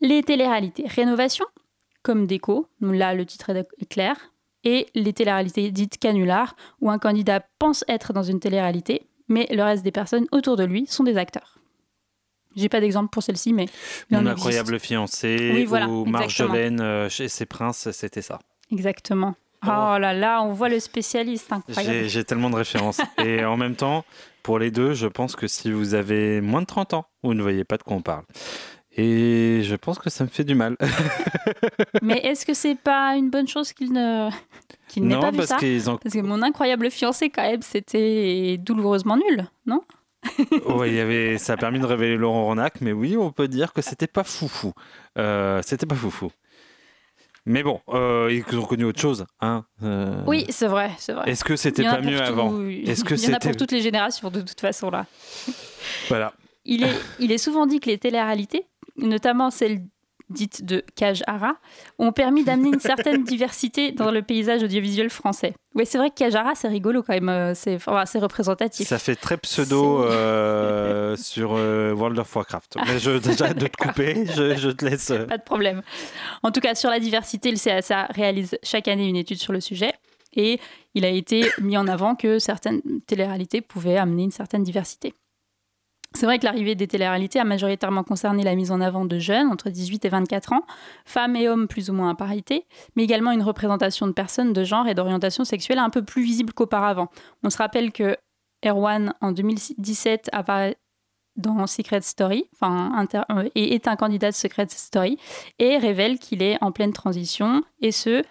Les 0.00 0.22
téléréalités 0.22 0.86
rénovation, 0.86 1.46
comme 2.02 2.26
déco, 2.26 2.68
là 2.80 3.14
le 3.14 3.26
titre 3.26 3.50
est 3.50 3.88
clair. 3.88 4.16
Et 4.64 4.86
les 4.94 5.12
téléréalités 5.12 5.70
dites 5.70 5.98
canulars, 5.98 6.54
où 6.80 6.90
un 6.90 6.98
candidat 6.98 7.44
pense 7.58 7.84
être 7.88 8.12
dans 8.12 8.22
une 8.22 8.38
téléréalité, 8.38 9.08
mais 9.28 9.48
le 9.50 9.62
reste 9.62 9.82
des 9.82 9.90
personnes 9.90 10.26
autour 10.30 10.56
de 10.56 10.64
lui 10.64 10.86
sont 10.86 11.04
des 11.04 11.16
acteurs. 11.16 11.58
J'ai 12.54 12.68
pas 12.68 12.80
d'exemple 12.80 13.10
pour 13.10 13.22
celle-ci, 13.22 13.52
mais. 13.52 13.66
Mon 14.10 14.26
incroyable 14.26 14.78
fiancé 14.78 15.66
ou 15.88 16.04
Marjolaine 16.04 16.80
euh, 16.80 17.08
chez 17.08 17.28
ses 17.28 17.46
princes, 17.46 17.90
c'était 17.92 18.22
ça. 18.22 18.38
Exactement. 18.70 19.34
Oh. 19.64 19.68
là 19.68 20.12
là, 20.12 20.42
on 20.42 20.52
voit 20.52 20.68
le 20.68 20.80
spécialiste. 20.80 21.50
J'ai 22.06 22.24
tellement 22.24 22.50
de 22.50 22.56
références. 22.56 23.00
Et 23.24 23.44
en 23.44 23.56
même 23.56 23.76
temps, 23.76 24.04
pour 24.42 24.58
les 24.58 24.70
deux, 24.70 24.92
je 24.92 25.06
pense 25.06 25.36
que 25.36 25.46
si 25.46 25.70
vous 25.70 25.94
avez 25.94 26.40
moins 26.40 26.62
de 26.62 26.66
30 26.66 26.94
ans, 26.94 27.06
vous 27.22 27.34
ne 27.34 27.42
voyez 27.42 27.64
pas 27.64 27.76
de 27.76 27.82
quoi 27.84 27.96
on 27.96 28.02
parle. 28.02 28.24
Et 28.96 29.60
je 29.62 29.74
pense 29.74 29.98
que 29.98 30.10
ça 30.10 30.24
me 30.24 30.28
fait 30.28 30.44
du 30.44 30.54
mal. 30.54 30.76
Mais 32.02 32.18
est-ce 32.18 32.44
que 32.44 32.52
c'est 32.52 32.74
pas 32.74 33.16
une 33.16 33.30
bonne 33.30 33.48
chose 33.48 33.72
qu'il 33.72 33.92
ne 33.92 34.28
qu'il 34.88 35.06
n'ait 35.06 35.18
pas 35.18 35.30
vu 35.30 35.42
ça 35.42 35.56
Parce 35.58 36.14
que 36.14 36.20
mon 36.20 36.42
incroyable 36.42 36.90
fiancé, 36.90 37.30
quand 37.30 37.42
même, 37.42 37.62
c'était 37.62 38.58
douloureusement 38.58 39.16
nul, 39.16 39.46
non 39.66 39.80
oui, 40.68 40.90
il 40.90 40.94
y 40.94 41.00
avait, 41.00 41.36
ça 41.38 41.54
a 41.54 41.56
permis 41.56 41.80
de 41.80 41.86
révéler 41.86 42.16
Laurent 42.16 42.44
Ronac, 42.44 42.80
mais 42.80 42.92
oui, 42.92 43.16
on 43.16 43.32
peut 43.32 43.48
dire 43.48 43.72
que 43.72 43.82
c'était 43.82 44.06
pas 44.06 44.22
foufou. 44.22 44.72
Euh, 45.18 45.60
c'était 45.64 45.86
pas 45.86 45.96
foufou. 45.96 46.30
Mais 47.44 47.64
bon, 47.64 47.80
euh, 47.88 48.30
ils 48.30 48.56
ont 48.56 48.64
connu 48.64 48.84
autre 48.84 49.00
chose. 49.00 49.26
Hein 49.40 49.64
euh. 49.82 50.22
Oui, 50.28 50.46
c'est 50.50 50.68
vrai, 50.68 50.92
c'est 50.98 51.12
vrai. 51.12 51.28
Est-ce 51.28 51.42
que 51.42 51.56
c'était 51.56 51.82
pas 51.82 52.00
mieux 52.00 52.22
avant 52.22 52.64
Est-ce 52.68 53.02
que 53.02 53.14
Il 53.14 53.24
y 53.24 53.32
en 53.32 53.36
a 53.36 53.40
pour 53.40 53.56
toutes 53.56 53.72
les 53.72 53.80
générations, 53.80 54.30
de 54.30 54.42
toute 54.42 54.60
façon, 54.60 54.90
là. 54.90 55.06
Voilà. 56.08 56.34
Il 56.64 56.84
est, 56.84 57.00
il 57.18 57.32
est 57.32 57.38
souvent 57.38 57.66
dit 57.66 57.80
que 57.80 57.90
les 57.90 57.98
télé-réalités, 57.98 58.66
notamment 58.96 59.50
celles 59.50 59.82
dites 60.32 60.64
de 60.64 60.82
Kajara, 60.96 61.56
ont 61.98 62.12
permis 62.12 62.44
d'amener 62.44 62.70
une 62.70 62.80
certaine 62.80 63.24
diversité 63.24 63.92
dans 63.92 64.10
le 64.10 64.22
paysage 64.22 64.62
audiovisuel 64.62 65.10
français. 65.10 65.54
Oui, 65.74 65.86
c'est 65.86 65.98
vrai 65.98 66.10
que 66.10 66.16
Kajara, 66.16 66.54
c'est 66.54 66.68
rigolo 66.68 67.02
quand 67.02 67.12
même, 67.12 67.28
euh, 67.28 67.54
c'est 67.54 67.78
assez 67.86 68.18
représentatif. 68.18 68.88
Ça 68.88 68.98
fait 68.98 69.16
très 69.16 69.36
pseudo 69.38 70.02
euh, 70.04 71.16
sur 71.18 71.54
euh, 71.54 71.92
World 71.92 72.18
of 72.18 72.34
Warcraft. 72.34 72.76
Mais 72.86 72.98
je, 72.98 73.12
déjà 73.12 73.54
de 73.54 73.66
te 73.66 73.76
couper, 73.76 74.26
je, 74.26 74.70
te 74.70 74.84
laisse. 74.84 75.12
Pas 75.28 75.38
de 75.38 75.42
problème. 75.42 75.82
En 76.42 76.50
tout 76.50 76.60
cas, 76.60 76.74
sur 76.74 76.90
la 76.90 77.00
diversité, 77.00 77.50
le 77.50 77.56
CSA 77.56 78.06
réalise 78.10 78.58
chaque 78.62 78.88
année 78.88 79.08
une 79.08 79.16
étude 79.16 79.38
sur 79.38 79.52
le 79.52 79.60
sujet. 79.60 79.92
Et 80.34 80.60
il 80.94 81.04
a 81.04 81.10
été 81.10 81.46
mis 81.60 81.76
en 81.76 81.86
avant 81.86 82.14
que 82.14 82.38
certaines 82.38 82.80
téléréalités 83.06 83.60
pouvaient 83.60 83.98
amener 83.98 84.24
une 84.24 84.30
certaine 84.30 84.62
diversité. 84.62 85.12
C'est 86.14 86.26
vrai 86.26 86.38
que 86.38 86.44
l'arrivée 86.44 86.74
des 86.74 86.86
téléréalités 86.86 87.40
a 87.40 87.44
majoritairement 87.44 88.04
concerné 88.04 88.42
la 88.42 88.54
mise 88.54 88.70
en 88.70 88.80
avant 88.80 89.04
de 89.04 89.18
jeunes 89.18 89.48
entre 89.48 89.70
18 89.70 90.04
et 90.04 90.08
24 90.08 90.52
ans, 90.52 90.62
femmes 91.04 91.36
et 91.36 91.48
hommes 91.48 91.68
plus 91.68 91.90
ou 91.90 91.94
moins 91.94 92.10
à 92.10 92.14
parité, 92.14 92.66
mais 92.96 93.04
également 93.04 93.32
une 93.32 93.42
représentation 93.42 94.06
de 94.06 94.12
personnes 94.12 94.52
de 94.52 94.64
genre 94.64 94.86
et 94.86 94.94
d'orientation 94.94 95.44
sexuelle 95.44 95.78
un 95.78 95.90
peu 95.90 96.02
plus 96.02 96.22
visible 96.22 96.52
qu'auparavant. 96.52 97.08
On 97.42 97.50
se 97.50 97.58
rappelle 97.58 97.92
que 97.92 98.16
Erwan, 98.64 99.14
en 99.20 99.32
2017, 99.32 100.28
apparaît 100.32 100.76
dans 101.36 101.66
Secret 101.66 102.02
Story, 102.02 102.44
enfin, 102.54 103.06
euh, 103.30 103.48
et 103.54 103.74
est 103.74 103.88
un 103.88 103.96
candidat 103.96 104.30
de 104.30 104.36
Secret 104.36 104.66
Story, 104.68 105.18
et 105.58 105.78
révèle 105.78 106.18
qu'il 106.18 106.42
est 106.42 106.58
en 106.60 106.72
pleine 106.72 106.92
transition, 106.92 107.62
et 107.80 107.90
ce, 107.90 108.22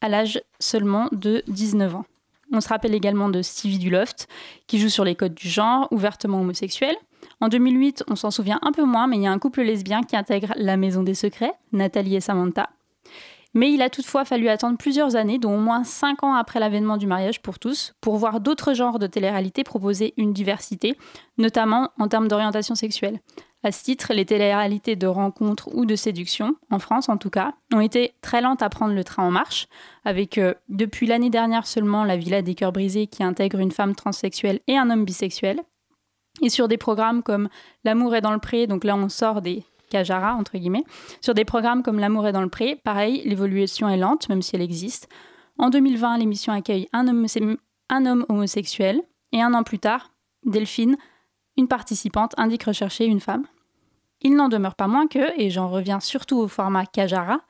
à 0.00 0.08
l'âge 0.08 0.42
seulement 0.58 1.08
de 1.12 1.44
19 1.46 1.94
ans. 1.94 2.04
On 2.52 2.60
se 2.60 2.68
rappelle 2.68 2.94
également 2.94 3.28
de 3.28 3.40
Stevie 3.40 3.78
Duloft, 3.78 4.28
qui 4.66 4.78
joue 4.78 4.88
sur 4.88 5.04
les 5.04 5.14
codes 5.14 5.34
du 5.34 5.48
genre, 5.48 5.88
ouvertement 5.90 6.40
homosexuel. 6.40 6.96
En 7.42 7.48
2008, 7.48 8.04
on 8.08 8.14
s'en 8.14 8.30
souvient 8.30 8.60
un 8.62 8.70
peu 8.70 8.84
moins, 8.84 9.08
mais 9.08 9.16
il 9.16 9.24
y 9.24 9.26
a 9.26 9.32
un 9.32 9.38
couple 9.40 9.62
lesbien 9.62 10.02
qui 10.04 10.14
intègre 10.14 10.52
la 10.54 10.76
Maison 10.76 11.02
des 11.02 11.14
Secrets, 11.14 11.52
Nathalie 11.72 12.14
et 12.14 12.20
Samantha. 12.20 12.70
Mais 13.52 13.72
il 13.72 13.82
a 13.82 13.90
toutefois 13.90 14.24
fallu 14.24 14.48
attendre 14.48 14.78
plusieurs 14.78 15.16
années, 15.16 15.40
dont 15.40 15.56
au 15.56 15.60
moins 15.60 15.82
cinq 15.82 16.22
ans 16.22 16.34
après 16.34 16.60
l'avènement 16.60 16.98
du 16.98 17.08
mariage 17.08 17.42
pour 17.42 17.58
tous, 17.58 17.96
pour 18.00 18.16
voir 18.16 18.38
d'autres 18.38 18.74
genres 18.74 19.00
de 19.00 19.08
télé-réalité 19.08 19.64
proposer 19.64 20.14
une 20.16 20.32
diversité, 20.32 20.96
notamment 21.36 21.90
en 21.98 22.06
termes 22.06 22.28
d'orientation 22.28 22.76
sexuelle. 22.76 23.18
À 23.64 23.72
ce 23.72 23.82
titre, 23.82 24.14
les 24.14 24.24
télé-réalités 24.24 24.94
de 24.94 25.08
rencontre 25.08 25.68
ou 25.74 25.84
de 25.84 25.96
séduction, 25.96 26.54
en 26.70 26.78
France 26.78 27.08
en 27.08 27.16
tout 27.16 27.30
cas, 27.30 27.54
ont 27.74 27.80
été 27.80 28.14
très 28.22 28.40
lentes 28.40 28.62
à 28.62 28.68
prendre 28.68 28.94
le 28.94 29.02
train 29.02 29.24
en 29.24 29.32
marche, 29.32 29.66
avec 30.04 30.38
euh, 30.38 30.54
depuis 30.68 31.08
l'année 31.08 31.30
dernière 31.30 31.66
seulement 31.66 32.04
la 32.04 32.16
Villa 32.16 32.40
des 32.40 32.54
Cœurs 32.54 32.72
Brisés 32.72 33.08
qui 33.08 33.24
intègre 33.24 33.58
une 33.58 33.72
femme 33.72 33.96
transsexuelle 33.96 34.60
et 34.68 34.78
un 34.78 34.90
homme 34.90 35.04
bisexuel, 35.04 35.60
et 36.40 36.48
sur 36.48 36.68
des 36.68 36.78
programmes 36.78 37.22
comme 37.22 37.48
L'amour 37.84 38.14
est 38.14 38.20
dans 38.20 38.32
le 38.32 38.38
pré, 38.38 38.66
donc 38.66 38.84
là 38.84 38.96
on 38.96 39.08
sort 39.08 39.42
des 39.42 39.64
Kajara, 39.90 40.34
entre 40.34 40.56
guillemets. 40.56 40.84
Sur 41.20 41.34
des 41.34 41.44
programmes 41.44 41.82
comme 41.82 41.98
L'amour 41.98 42.26
est 42.26 42.32
dans 42.32 42.40
le 42.40 42.48
pré, 42.48 42.76
pareil, 42.76 43.22
l'évolution 43.26 43.88
est 43.88 43.98
lente, 43.98 44.28
même 44.28 44.40
si 44.40 44.56
elle 44.56 44.62
existe. 44.62 45.08
En 45.58 45.68
2020, 45.68 46.18
l'émission 46.18 46.52
accueille 46.52 46.88
un 46.92 47.06
homme, 47.06 48.24
homosexuel, 48.28 49.02
et 49.32 49.42
un 49.42 49.54
an 49.54 49.62
plus 49.62 49.78
tard, 49.78 50.12
Delphine, 50.44 50.96
une 51.56 51.68
participante, 51.68 52.32
indique 52.38 52.64
rechercher 52.64 53.04
une 53.04 53.20
femme. 53.20 53.46
Il 54.22 54.34
n'en 54.34 54.48
demeure 54.48 54.76
pas 54.76 54.86
moins 54.86 55.08
que, 55.08 55.38
et 55.38 55.50
j'en 55.50 55.68
reviens 55.68 56.00
surtout 56.00 56.38
au 56.38 56.48
format 56.48 56.86
Kajara, 56.86 57.40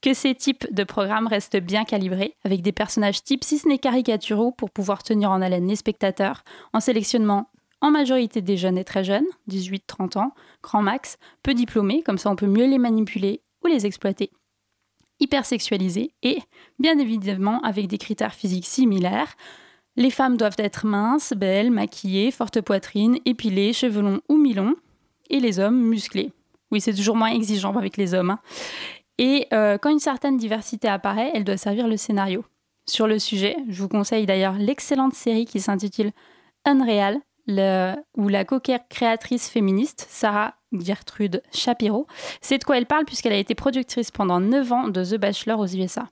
que 0.00 0.14
ces 0.14 0.34
types 0.34 0.72
de 0.72 0.84
programmes 0.84 1.26
restent 1.26 1.58
bien 1.58 1.84
calibrés, 1.84 2.36
avec 2.44 2.62
des 2.62 2.72
personnages 2.72 3.22
types, 3.22 3.44
si 3.44 3.58
ce 3.58 3.68
n'est 3.68 3.78
caricaturaux, 3.78 4.52
pour 4.52 4.70
pouvoir 4.70 5.02
tenir 5.02 5.30
en 5.30 5.42
haleine 5.42 5.66
les 5.66 5.76
spectateurs, 5.76 6.44
en 6.72 6.80
sélectionnant 6.80 7.48
en 7.80 7.90
majorité 7.90 8.40
des 8.42 8.56
jeunes 8.56 8.78
et 8.78 8.84
très 8.84 9.04
jeunes, 9.04 9.26
18-30 9.48 10.18
ans, 10.18 10.32
grand 10.62 10.82
max, 10.82 11.18
peu 11.42 11.54
diplômés, 11.54 12.02
comme 12.02 12.18
ça 12.18 12.30
on 12.30 12.36
peut 12.36 12.46
mieux 12.46 12.66
les 12.66 12.78
manipuler 12.78 13.40
ou 13.64 13.68
les 13.68 13.86
exploiter, 13.86 14.30
hypersexualisés 15.18 16.12
et, 16.22 16.38
bien 16.78 16.98
évidemment, 16.98 17.60
avec 17.62 17.86
des 17.86 17.98
critères 17.98 18.34
physiques 18.34 18.66
similaires. 18.66 19.36
Les 19.96 20.10
femmes 20.10 20.36
doivent 20.36 20.56
être 20.58 20.86
minces, 20.86 21.32
belles, 21.36 21.70
maquillées, 21.70 22.30
forte 22.30 22.60
poitrine, 22.60 23.18
épilées, 23.24 23.72
cheveux 23.72 24.02
longs 24.02 24.20
ou 24.28 24.36
mi-longs, 24.36 24.76
et 25.28 25.40
les 25.40 25.58
hommes 25.58 25.80
musclés. 25.80 26.32
Oui, 26.70 26.80
c'est 26.80 26.94
toujours 26.94 27.16
moins 27.16 27.32
exigeant 27.32 27.76
avec 27.76 27.96
les 27.96 28.14
hommes. 28.14 28.30
Hein. 28.30 28.40
Et 29.18 29.46
euh, 29.52 29.76
quand 29.76 29.90
une 29.90 29.98
certaine 29.98 30.36
diversité 30.36 30.88
apparaît, 30.88 31.30
elle 31.34 31.44
doit 31.44 31.56
servir 31.56 31.88
le 31.88 31.96
scénario. 31.96 32.44
Sur 32.88 33.06
le 33.06 33.18
sujet, 33.18 33.56
je 33.68 33.82
vous 33.82 33.88
conseille 33.88 34.26
d'ailleurs 34.26 34.54
l'excellente 34.54 35.14
série 35.14 35.44
qui 35.44 35.60
s'intitule 35.60 36.12
Unreal, 36.64 37.20
où 38.16 38.28
la 38.28 38.44
co-créatrice 38.44 39.48
féministe, 39.48 40.06
Sarah 40.08 40.54
Gertrude 40.72 41.42
Shapiro, 41.52 42.06
sait 42.40 42.58
de 42.58 42.64
quoi 42.64 42.78
elle 42.78 42.86
parle 42.86 43.04
puisqu'elle 43.04 43.32
a 43.32 43.38
été 43.38 43.54
productrice 43.54 44.10
pendant 44.10 44.40
9 44.40 44.72
ans 44.72 44.88
de 44.88 45.04
The 45.04 45.16
Bachelor 45.16 45.58
aux 45.58 45.66
USA. 45.66 46.08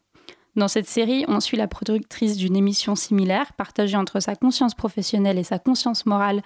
Dans 0.56 0.68
cette 0.68 0.88
série, 0.88 1.24
on 1.28 1.38
suit 1.38 1.56
la 1.56 1.68
productrice 1.68 2.36
d'une 2.36 2.56
émission 2.56 2.96
similaire, 2.96 3.52
partagée 3.52 3.96
entre 3.96 4.18
sa 4.18 4.34
conscience 4.34 4.74
professionnelle 4.74 5.38
et 5.38 5.44
sa 5.44 5.60
conscience 5.60 6.04
morale 6.04 6.42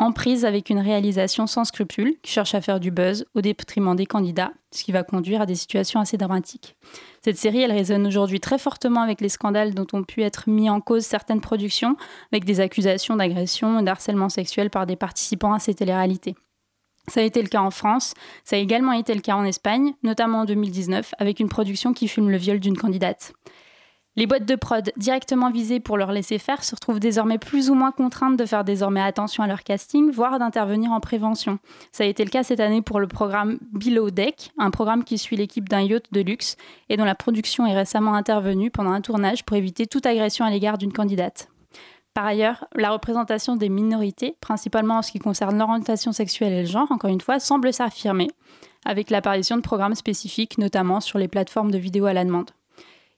en 0.00 0.12
prise 0.12 0.46
avec 0.46 0.70
une 0.70 0.78
réalisation 0.78 1.46
sans 1.46 1.64
scrupules, 1.64 2.14
qui 2.22 2.32
cherche 2.32 2.54
à 2.54 2.62
faire 2.62 2.80
du 2.80 2.90
buzz 2.90 3.26
au 3.34 3.42
détriment 3.42 3.94
des 3.94 4.06
candidats, 4.06 4.50
ce 4.72 4.82
qui 4.82 4.92
va 4.92 5.02
conduire 5.02 5.42
à 5.42 5.46
des 5.46 5.54
situations 5.54 6.00
assez 6.00 6.16
dramatiques. 6.16 6.74
Cette 7.22 7.36
série, 7.36 7.60
elle 7.60 7.70
résonne 7.70 8.06
aujourd'hui 8.06 8.40
très 8.40 8.58
fortement 8.58 9.02
avec 9.02 9.20
les 9.20 9.28
scandales 9.28 9.74
dont 9.74 9.86
ont 9.92 10.02
pu 10.02 10.22
être 10.22 10.48
mis 10.48 10.70
en 10.70 10.80
cause 10.80 11.04
certaines 11.04 11.42
productions, 11.42 11.96
avec 12.32 12.46
des 12.46 12.60
accusations 12.60 13.16
d'agression 13.16 13.78
et 13.78 13.82
d'harcèlement 13.82 14.30
sexuel 14.30 14.70
par 14.70 14.86
des 14.86 14.96
participants 14.96 15.52
à 15.52 15.58
ces 15.58 15.74
téléréalités. 15.74 16.34
Ça 17.08 17.20
a 17.20 17.24
été 17.24 17.42
le 17.42 17.48
cas 17.48 17.60
en 17.60 17.70
France, 17.70 18.14
ça 18.44 18.56
a 18.56 18.58
également 18.58 18.92
été 18.92 19.14
le 19.14 19.20
cas 19.20 19.36
en 19.36 19.44
Espagne, 19.44 19.92
notamment 20.02 20.40
en 20.40 20.44
2019, 20.46 21.14
avec 21.18 21.40
une 21.40 21.48
production 21.50 21.92
qui 21.92 22.08
filme 22.08 22.30
le 22.30 22.38
viol 22.38 22.58
d'une 22.58 22.76
candidate. 22.76 23.34
Les 24.20 24.26
boîtes 24.26 24.44
de 24.44 24.54
prod 24.54 24.92
directement 24.98 25.48
visées 25.48 25.80
pour 25.80 25.96
leur 25.96 26.12
laisser 26.12 26.36
faire 26.36 26.62
se 26.62 26.74
retrouvent 26.74 27.00
désormais 27.00 27.38
plus 27.38 27.70
ou 27.70 27.74
moins 27.74 27.90
contraintes 27.90 28.36
de 28.36 28.44
faire 28.44 28.64
désormais 28.64 29.00
attention 29.00 29.42
à 29.42 29.46
leur 29.46 29.62
casting, 29.62 30.10
voire 30.10 30.38
d'intervenir 30.38 30.92
en 30.92 31.00
prévention. 31.00 31.58
Ça 31.90 32.04
a 32.04 32.06
été 32.06 32.22
le 32.22 32.28
cas 32.28 32.42
cette 32.42 32.60
année 32.60 32.82
pour 32.82 33.00
le 33.00 33.06
programme 33.06 33.58
Below 33.72 34.10
Deck, 34.10 34.52
un 34.58 34.70
programme 34.70 35.04
qui 35.04 35.16
suit 35.16 35.36
l'équipe 35.36 35.70
d'un 35.70 35.80
yacht 35.80 36.04
de 36.12 36.20
luxe 36.20 36.58
et 36.90 36.98
dont 36.98 37.06
la 37.06 37.14
production 37.14 37.64
est 37.64 37.74
récemment 37.74 38.12
intervenue 38.12 38.70
pendant 38.70 38.92
un 38.92 39.00
tournage 39.00 39.46
pour 39.46 39.56
éviter 39.56 39.86
toute 39.86 40.04
agression 40.04 40.44
à 40.44 40.50
l'égard 40.50 40.76
d'une 40.76 40.92
candidate. 40.92 41.48
Par 42.12 42.26
ailleurs, 42.26 42.66
la 42.74 42.90
représentation 42.90 43.56
des 43.56 43.70
minorités, 43.70 44.36
principalement 44.42 44.98
en 44.98 45.02
ce 45.02 45.12
qui 45.12 45.18
concerne 45.18 45.58
l'orientation 45.58 46.12
sexuelle 46.12 46.52
et 46.52 46.60
le 46.60 46.68
genre, 46.68 46.92
encore 46.92 47.08
une 47.08 47.22
fois, 47.22 47.40
semble 47.40 47.72
s'affirmer, 47.72 48.28
avec 48.84 49.08
l'apparition 49.08 49.56
de 49.56 49.62
programmes 49.62 49.94
spécifiques, 49.94 50.58
notamment 50.58 51.00
sur 51.00 51.18
les 51.18 51.28
plateformes 51.28 51.70
de 51.70 51.78
vidéo 51.78 52.04
à 52.04 52.12
la 52.12 52.26
demande. 52.26 52.50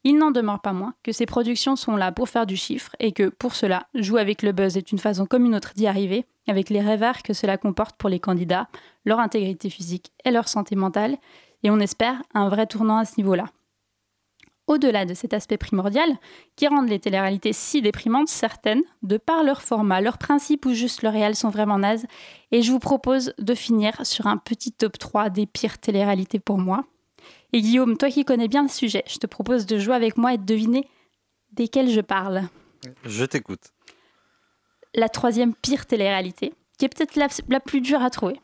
Il 0.04 0.18
n'en 0.18 0.30
demeure 0.30 0.61
pas 0.61 0.73
moins 0.73 0.94
que 1.02 1.12
ces 1.12 1.26
productions 1.26 1.76
sont 1.76 1.97
là 1.97 2.11
pour 2.12 2.28
faire 2.28 2.47
du 2.47 2.56
chiffre 2.56 2.94
et 2.99 3.12
que, 3.12 3.28
pour 3.28 3.54
cela, 3.54 3.87
jouer 3.94 4.21
avec 4.21 4.42
le 4.42 4.52
buzz 4.52 4.76
est 4.76 4.92
une 4.92 4.99
façon 4.99 5.26
comme 5.26 5.44
une 5.44 5.54
autre 5.54 5.73
d'y 5.75 5.87
arriver, 5.87 6.26
avec 6.49 6.71
les 6.71 6.80
revers 6.80 7.23
que 7.23 7.32
cela 7.32 7.56
comporte 7.56 7.97
pour 7.97 8.09
les 8.09 8.18
candidats, 8.18 8.68
leur 9.04 9.21
intégrité 9.21 9.71
physique 9.71 10.12
et 10.25 10.30
leur 10.30 10.49
santé 10.49 10.75
mentale, 10.75 11.16
et 11.62 11.71
on 11.71 11.78
espère 11.78 12.21
un 12.35 12.49
vrai 12.49 12.66
tournant 12.66 12.99
à 12.99 13.04
ce 13.04 13.14
niveau-là 13.18 13.47
au-delà 14.66 15.04
de 15.04 15.14
cet 15.14 15.35
aspect 15.35 15.56
primordial, 15.56 16.16
qui 16.56 16.66
rendent 16.66 16.88
les 16.88 17.00
téléréalités 17.00 17.52
si 17.52 17.82
déprimantes, 17.82 18.28
certaines, 18.28 18.82
de 19.02 19.16
par 19.16 19.42
leur 19.44 19.62
format, 19.62 20.00
leur 20.00 20.18
principe 20.18 20.66
ou 20.66 20.73
juste 20.73 21.02
le 21.02 21.09
réel 21.09 21.35
sont 21.35 21.50
vraiment 21.50 21.78
nazes. 21.78 22.06
Et 22.50 22.62
je 22.62 22.71
vous 22.73 22.78
propose 22.78 23.35
de 23.38 23.54
finir 23.54 24.04
sur 24.06 24.26
un 24.26 24.37
petit 24.37 24.73
top 24.73 24.99
3 24.99 25.30
des 25.30 25.47
pires 25.47 25.78
téléréalités 25.78 26.38
pour 26.38 26.59
moi. 26.59 26.85
Et 27.52 27.61
Guillaume, 27.61 27.97
toi 27.97 28.09
qui 28.11 28.25
connais 28.25 28.49
bien 28.49 28.62
le 28.62 28.68
sujet, 28.68 29.04
je 29.06 29.18
te 29.18 29.26
propose 29.26 29.66
de 29.66 29.78
jouer 29.78 29.94
avec 29.94 30.16
moi 30.16 30.35
et 30.35 30.38
de 30.38 30.44
deviner 30.44 30.88
desquels 31.52 31.90
je 31.90 32.00
parle. 32.00 32.42
Je 33.04 33.25
t'écoute. 33.25 33.73
La 34.94 35.09
troisième 35.09 35.54
pire 35.54 35.87
téléréalité, 35.87 36.54
qui 36.78 36.87
est 36.87 36.88
peut-être 36.88 37.16
la 37.49 37.61
plus 37.61 37.80
dure 37.80 38.02
à 38.02 38.11
trouver. 38.11 38.40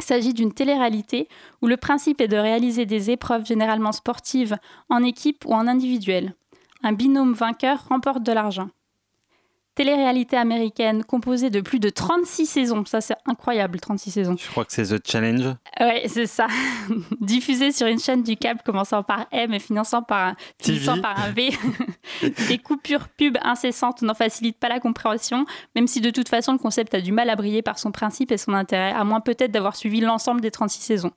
Il 0.00 0.04
s'agit 0.04 0.34
d'une 0.34 0.52
télé-réalité 0.52 1.28
où 1.60 1.66
le 1.66 1.76
principe 1.76 2.20
est 2.20 2.28
de 2.28 2.36
réaliser 2.36 2.86
des 2.86 3.10
épreuves 3.10 3.46
généralement 3.46 3.92
sportives 3.92 4.56
en 4.88 5.04
équipe 5.04 5.44
ou 5.46 5.54
en 5.54 5.68
individuel. 5.68 6.34
Un 6.82 6.92
binôme 6.92 7.34
vainqueur 7.34 7.86
remporte 7.88 8.24
de 8.24 8.32
l'argent 8.32 8.68
télé-réalité 9.74 10.36
américaine 10.36 11.04
composée 11.04 11.50
de 11.50 11.60
plus 11.60 11.80
de 11.80 11.88
36 11.88 12.46
saisons. 12.46 12.84
Ça, 12.84 13.00
c'est 13.00 13.16
incroyable, 13.26 13.80
36 13.80 14.10
saisons. 14.10 14.36
Je 14.38 14.48
crois 14.50 14.64
que 14.64 14.72
c'est 14.72 14.84
The 14.84 15.00
Challenge. 15.06 15.54
Oui, 15.80 16.00
c'est 16.06 16.26
ça. 16.26 16.46
Diffusée 17.20 17.72
sur 17.72 17.86
une 17.86 17.98
chaîne 17.98 18.22
du 18.22 18.36
câble 18.36 18.60
commençant 18.64 19.02
par 19.02 19.26
M 19.32 19.52
et 19.54 19.58
finissant 19.58 20.02
par 20.02 20.28
un, 20.28 20.36
finissant 20.60 21.00
par 21.00 21.18
un 21.18 21.30
V. 21.30 21.50
Des 22.48 22.58
coupures 22.58 23.08
pub 23.08 23.38
incessantes 23.42 24.02
n'en 24.02 24.14
facilitent 24.14 24.58
pas 24.58 24.68
la 24.68 24.80
compréhension, 24.80 25.46
même 25.74 25.86
si 25.86 26.00
de 26.00 26.10
toute 26.10 26.28
façon, 26.28 26.52
le 26.52 26.58
concept 26.58 26.94
a 26.94 27.00
du 27.00 27.12
mal 27.12 27.30
à 27.30 27.36
briller 27.36 27.62
par 27.62 27.78
son 27.78 27.92
principe 27.92 28.32
et 28.32 28.36
son 28.36 28.54
intérêt, 28.54 28.92
à 28.92 29.04
moins 29.04 29.20
peut-être 29.20 29.50
d'avoir 29.50 29.76
suivi 29.76 30.00
l'ensemble 30.00 30.40
des 30.40 30.50
36 30.50 30.80
saisons. 30.82 31.12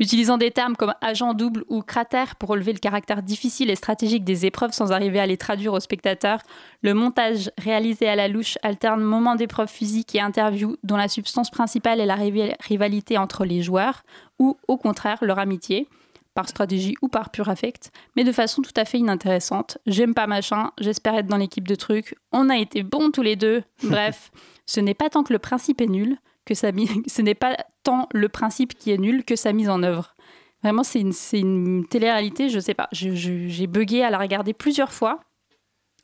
Utilisant 0.00 0.38
des 0.38 0.50
termes 0.50 0.74
comme 0.74 0.94
agent 1.00 1.34
double 1.34 1.64
ou 1.68 1.82
cratère 1.82 2.34
pour 2.34 2.48
relever 2.48 2.72
le 2.72 2.80
caractère 2.80 3.22
difficile 3.22 3.70
et 3.70 3.76
stratégique 3.76 4.24
des 4.24 4.44
épreuves 4.44 4.72
sans 4.72 4.90
arriver 4.90 5.20
à 5.20 5.26
les 5.26 5.36
traduire 5.36 5.72
aux 5.72 5.80
spectateurs, 5.80 6.40
le 6.82 6.94
montage 6.94 7.50
réalisé 7.58 8.08
à 8.08 8.16
la 8.16 8.26
louche 8.26 8.58
alterne 8.62 9.02
moments 9.02 9.36
d'épreuves 9.36 9.70
physiques 9.70 10.14
et 10.16 10.20
interviews 10.20 10.76
dont 10.82 10.96
la 10.96 11.06
substance 11.06 11.50
principale 11.50 12.00
est 12.00 12.06
la 12.06 12.18
rivalité 12.60 13.18
entre 13.18 13.44
les 13.44 13.62
joueurs 13.62 14.02
ou 14.40 14.56
au 14.66 14.76
contraire 14.76 15.18
leur 15.22 15.38
amitié 15.38 15.88
par 16.34 16.48
stratégie 16.48 16.96
ou 17.00 17.08
par 17.08 17.30
pur 17.30 17.48
affect, 17.48 17.92
mais 18.16 18.24
de 18.24 18.32
façon 18.32 18.60
tout 18.62 18.72
à 18.76 18.84
fait 18.84 18.98
inintéressante. 18.98 19.78
J'aime 19.86 20.14
pas 20.14 20.26
machin, 20.26 20.72
j'espère 20.80 21.14
être 21.14 21.28
dans 21.28 21.36
l'équipe 21.36 21.68
de 21.68 21.76
trucs, 21.76 22.16
on 22.32 22.50
a 22.50 22.58
été 22.58 22.82
bons 22.82 23.10
tous 23.10 23.22
les 23.22 23.36
deux. 23.36 23.62
Bref, 23.84 24.32
ce 24.66 24.80
n'est 24.80 24.94
pas 24.94 25.10
tant 25.10 25.22
que 25.22 25.32
le 25.32 25.38
principe 25.38 25.80
est 25.80 25.86
nul, 25.86 26.18
que 26.44 26.54
ça 26.54 26.70
ce 27.06 27.22
n'est 27.22 27.34
pas 27.34 27.56
tant 27.82 28.08
le 28.12 28.28
principe 28.28 28.74
qui 28.74 28.90
est 28.90 28.98
nul 28.98 29.24
que 29.24 29.36
sa 29.36 29.52
mise 29.52 29.68
en 29.68 29.82
œuvre. 29.82 30.14
Vraiment, 30.62 30.82
c'est 30.82 31.00
une, 31.00 31.12
une 31.32 31.86
télé-réalité, 31.86 32.48
je 32.48 32.58
sais 32.58 32.72
pas. 32.72 32.88
J'ai 32.90 33.66
bugué 33.66 34.02
à 34.02 34.08
la 34.08 34.18
regarder 34.18 34.54
plusieurs 34.54 34.92
fois. 34.92 35.20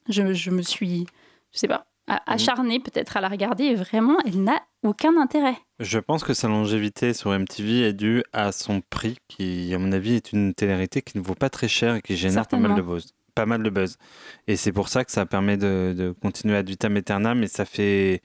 Je, 0.09 0.35
je 0.35 0.51
me 0.51 0.61
suis, 0.61 1.07
je 1.53 1.59
sais 1.59 1.69
pas, 1.69 1.87
mhm. 2.09 2.19
acharnée 2.27 2.79
peut-être 2.79 3.17
à 3.17 3.23
la 3.23 3.29
regarder 3.29 3.65
et 3.65 3.75
vraiment, 3.75 4.19
elle 4.27 4.43
n'a 4.43 4.61
aucun 4.83 5.17
intérêt. 5.17 5.57
Je 5.79 5.99
pense 5.99 6.25
que 6.25 6.35
sa 6.35 6.49
longévité 6.49 7.15
sur 7.15 7.31
MTV 7.31 7.89
est 7.89 7.93
due 7.95 8.23
à 8.35 8.53
son 8.53 8.83
prix, 8.83 9.17
qui, 9.29 9.73
à 9.75 9.79
mon 9.79 9.93
avis, 9.93 10.15
est 10.15 10.33
une 10.33 10.53
télé-réalité 10.53 11.01
qui 11.01 11.17
ne 11.17 11.23
vaut 11.23 11.35
pas 11.35 11.49
très 11.49 11.69
cher 11.69 11.95
et 11.95 12.03
qui 12.03 12.17
génère 12.17 12.47
pas 12.47 12.59
mal 12.59 12.75
de 12.75 12.83
buzz. 12.83 13.15
Pas 13.35 13.47
mal 13.47 13.63
de 13.63 13.71
buzz. 13.71 13.97
Et 14.47 14.57
c'est 14.57 14.73
pour 14.73 14.89
ça 14.89 15.05
que 15.07 15.13
ça 15.13 15.25
permet 15.25 15.57
de, 15.57 15.95
de 15.97 16.15
continuer 16.21 16.57
à 16.57 16.63
vitam 16.63 16.97
aeternam 16.97 17.43
et 17.43 17.47
ça 17.47 17.65
fait 17.65 18.21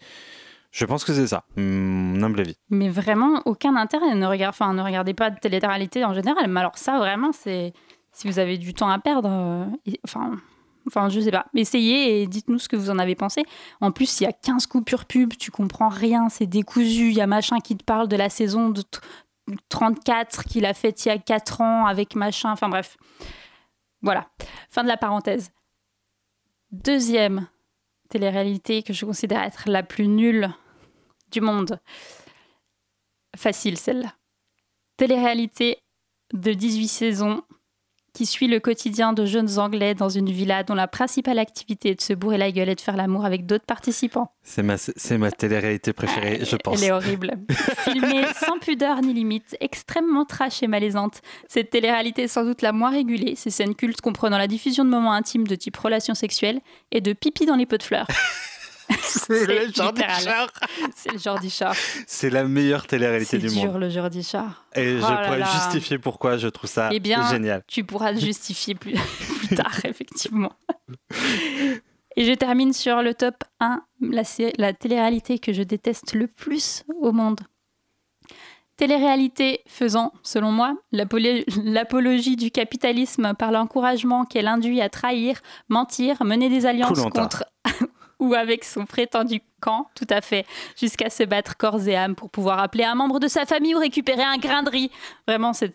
je 0.76 0.84
pense 0.84 1.06
que 1.06 1.14
c'est 1.14 1.28
ça, 1.28 1.46
mon 1.56 2.22
humble 2.22 2.42
avis. 2.42 2.58
Mais 2.70 2.90
vraiment, 2.90 3.42
aucun 3.46 3.78
intérêt. 3.78 4.14
Ne, 4.14 4.20
ne 4.20 4.82
regardez 4.82 5.14
pas 5.14 5.30
de 5.30 5.40
télé 5.40 5.58
en 6.04 6.14
général. 6.14 6.50
Mais 6.50 6.60
alors 6.60 6.78
ça, 6.78 6.98
vraiment, 6.98 7.32
c'est... 7.32 7.72
Si 8.12 8.28
vous 8.28 8.40
avez 8.40 8.58
du 8.58 8.74
temps 8.74 8.90
à 8.90 9.00
perdre, 9.00 9.30
euh, 9.32 9.66
enfin... 10.04 10.36
Enfin, 10.88 11.08
je 11.08 11.22
sais 11.22 11.32
pas. 11.32 11.46
Essayez 11.56 12.22
et 12.22 12.28
dites-nous 12.28 12.60
ce 12.60 12.68
que 12.68 12.76
vous 12.76 12.90
en 12.90 13.00
avez 13.00 13.16
pensé. 13.16 13.44
En 13.80 13.92
plus, 13.92 14.20
il 14.20 14.26
y 14.26 14.28
a 14.28 14.34
15 14.34 14.68
coupures 14.68 15.06
pub, 15.06 15.36
tu 15.38 15.50
comprends 15.50 15.88
rien, 15.88 16.28
c'est 16.28 16.46
décousu. 16.46 17.08
Il 17.08 17.16
y 17.16 17.22
a 17.22 17.28
machin 17.28 17.60
qui 17.60 17.78
te 17.78 17.84
parle 17.84 18.10
de 18.10 18.18
la 18.18 18.30
saison 18.30 18.70
de 18.70 18.84
34 19.70 20.44
qu'il 20.44 20.66
a 20.66 20.74
faite 20.74 21.06
il 21.06 21.08
y 21.08 21.12
a 21.12 21.18
4 21.18 21.62
ans 21.62 21.86
avec 21.86 22.16
machin. 22.16 22.52
Enfin, 22.52 22.68
bref. 22.68 22.98
Voilà. 24.02 24.28
Fin 24.70 24.84
de 24.84 24.90
la 24.90 24.98
parenthèse. 24.98 25.52
Deuxième 26.72 27.48
télé-réalité 28.10 28.84
que 28.84 28.92
je 28.92 29.06
considère 29.06 29.42
être 29.42 29.64
la 29.68 29.82
plus 29.82 30.08
nulle 30.10 30.54
du 31.36 31.42
monde. 31.42 31.80
Facile 33.36 33.78
celle-là. 33.78 34.16
Télé-réalité 34.96 35.80
de 36.34 36.54
18 36.54 36.88
saisons 36.88 37.44
qui 38.14 38.26
suit 38.26 38.48
le 38.48 38.62
quotidien 38.62 39.12
de 39.12 39.26
jeunes 39.26 39.60
Anglais 39.60 39.94
dans 39.94 40.08
une 40.08 40.32
villa 40.32 40.64
dont 40.64 40.74
la 40.74 40.88
principale 40.88 41.38
activité 41.38 41.90
est 41.90 41.96
de 41.96 42.02
se 42.02 42.14
bourrer 42.14 42.38
la 42.38 42.50
gueule 42.50 42.70
et 42.70 42.76
de 42.76 42.80
faire 42.80 42.96
l'amour 42.96 43.26
avec 43.26 43.46
d'autres 43.46 43.66
participants. 43.66 44.32
C'est 44.42 44.64
ma, 44.64 44.78
c'est 44.78 45.18
ma 45.18 45.32
télé-réalité 45.32 45.92
préférée, 45.92 46.40
je 46.46 46.56
pense. 46.56 46.82
Elle 46.82 46.88
est 46.88 46.92
horrible. 46.94 47.34
Filmée 47.80 48.24
sans 48.40 48.58
pudeur 48.60 49.02
ni 49.02 49.14
limite, 49.14 49.58
extrêmement 49.60 50.24
trash 50.24 50.64
et 50.64 50.68
malaisante. 50.68 51.22
Cette 51.50 51.72
télé-réalité 51.72 52.24
est 52.24 52.28
sans 52.30 52.46
doute 52.46 52.62
la 52.62 52.72
moins 52.72 52.92
régulée, 52.92 53.36
ces 53.36 53.50
scènes 53.50 53.76
cultes 53.76 54.00
comprenant 54.00 54.38
la 54.38 54.48
diffusion 54.48 54.86
de 54.86 54.90
moments 54.90 55.12
intimes 55.12 55.46
de 55.46 55.56
type 55.56 55.76
relations 55.76 56.16
sexuelles 56.16 56.62
et 56.94 57.02
de 57.02 57.12
pipi 57.12 57.46
dans 57.46 57.58
les 57.58 57.66
pots 57.66 57.78
de 57.78 57.84
fleurs. 57.84 58.08
C'est 59.02 59.46
le 59.46 59.74
Jordi 59.74 60.02
Char. 60.02 60.50
C'est 60.96 61.14
le 61.14 61.20
Jordi 61.20 61.50
Char. 61.50 61.76
C'est 62.08 62.30
la 62.30 62.44
meilleure 62.44 62.86
télé-réalité 62.86 63.38
du 63.38 63.48
monde. 63.48 63.56
C'est 63.56 63.62
dur 63.62 63.78
le 63.78 63.90
Jordi 63.90 64.24
Char. 64.24 64.66
Et 64.76 64.98
je 64.98 65.04
oh 65.04 65.26
pourrais 65.26 65.44
justifier 65.44 65.98
pourquoi 65.98 66.38
je 66.38 66.48
trouve 66.48 66.70
ça 66.70 66.90
eh 66.92 67.00
bien, 67.00 67.28
génial. 67.30 67.64
Tu 67.68 67.84
pourras 67.84 68.12
le 68.12 68.20
justifier 68.20 68.76
plus, 68.76 68.94
tard, 69.56 69.80
effectivement. 69.86 70.54
Et 72.16 72.26
je 72.26 72.34
termine 72.34 72.74
sur 72.74 73.02
le 73.02 73.14
top 73.14 73.44
1, 73.60 73.82
la, 74.02 74.24
la 74.58 74.74
télé-réalité 74.74 75.40
que 75.40 75.54
je 75.54 75.64
déteste 75.64 76.14
le 76.14 76.28
plus 76.28 76.84
au 77.02 77.12
monde. 77.12 77.42
Télé-réalité 78.78 79.62
faisant, 79.68 80.12
selon 80.22 80.52
moi, 80.52 80.76
l'apologie 80.92 82.36
du 82.36 82.52
capitalisme 82.52 83.34
par 83.34 83.52
l'encouragement 83.52 84.26
qu'elle 84.26 84.48
induit 84.48 84.82
à 84.82 84.90
trahir, 84.90 85.40
mentir, 85.70 86.24
mener 86.26 86.50
des 86.50 86.66
alliances 86.66 87.02
contre 87.14 87.46
ou 88.20 88.34
avec 88.34 88.64
son 88.64 88.86
prétendu 88.86 89.42
camp, 89.62 89.90
tout 89.96 90.08
à 90.10 90.22
fait, 90.22 90.46
jusqu'à 90.80 91.10
se 91.10 91.24
battre 91.24 91.58
corps 91.58 91.88
et 91.88 91.96
âme 91.96 92.16
pour 92.16 92.30
pouvoir 92.30 92.60
appeler 92.60 92.84
un 92.84 92.96
membre 92.96 93.20
de 93.20 93.28
sa 93.28 93.46
famille 93.46 93.76
ou 93.76 93.80
récupérer 93.80 94.24
un 94.24 94.38
grain 94.38 94.64
de 94.64 94.70
riz. 94.70 94.92
Vraiment, 95.28 95.54
c'est 95.54 95.74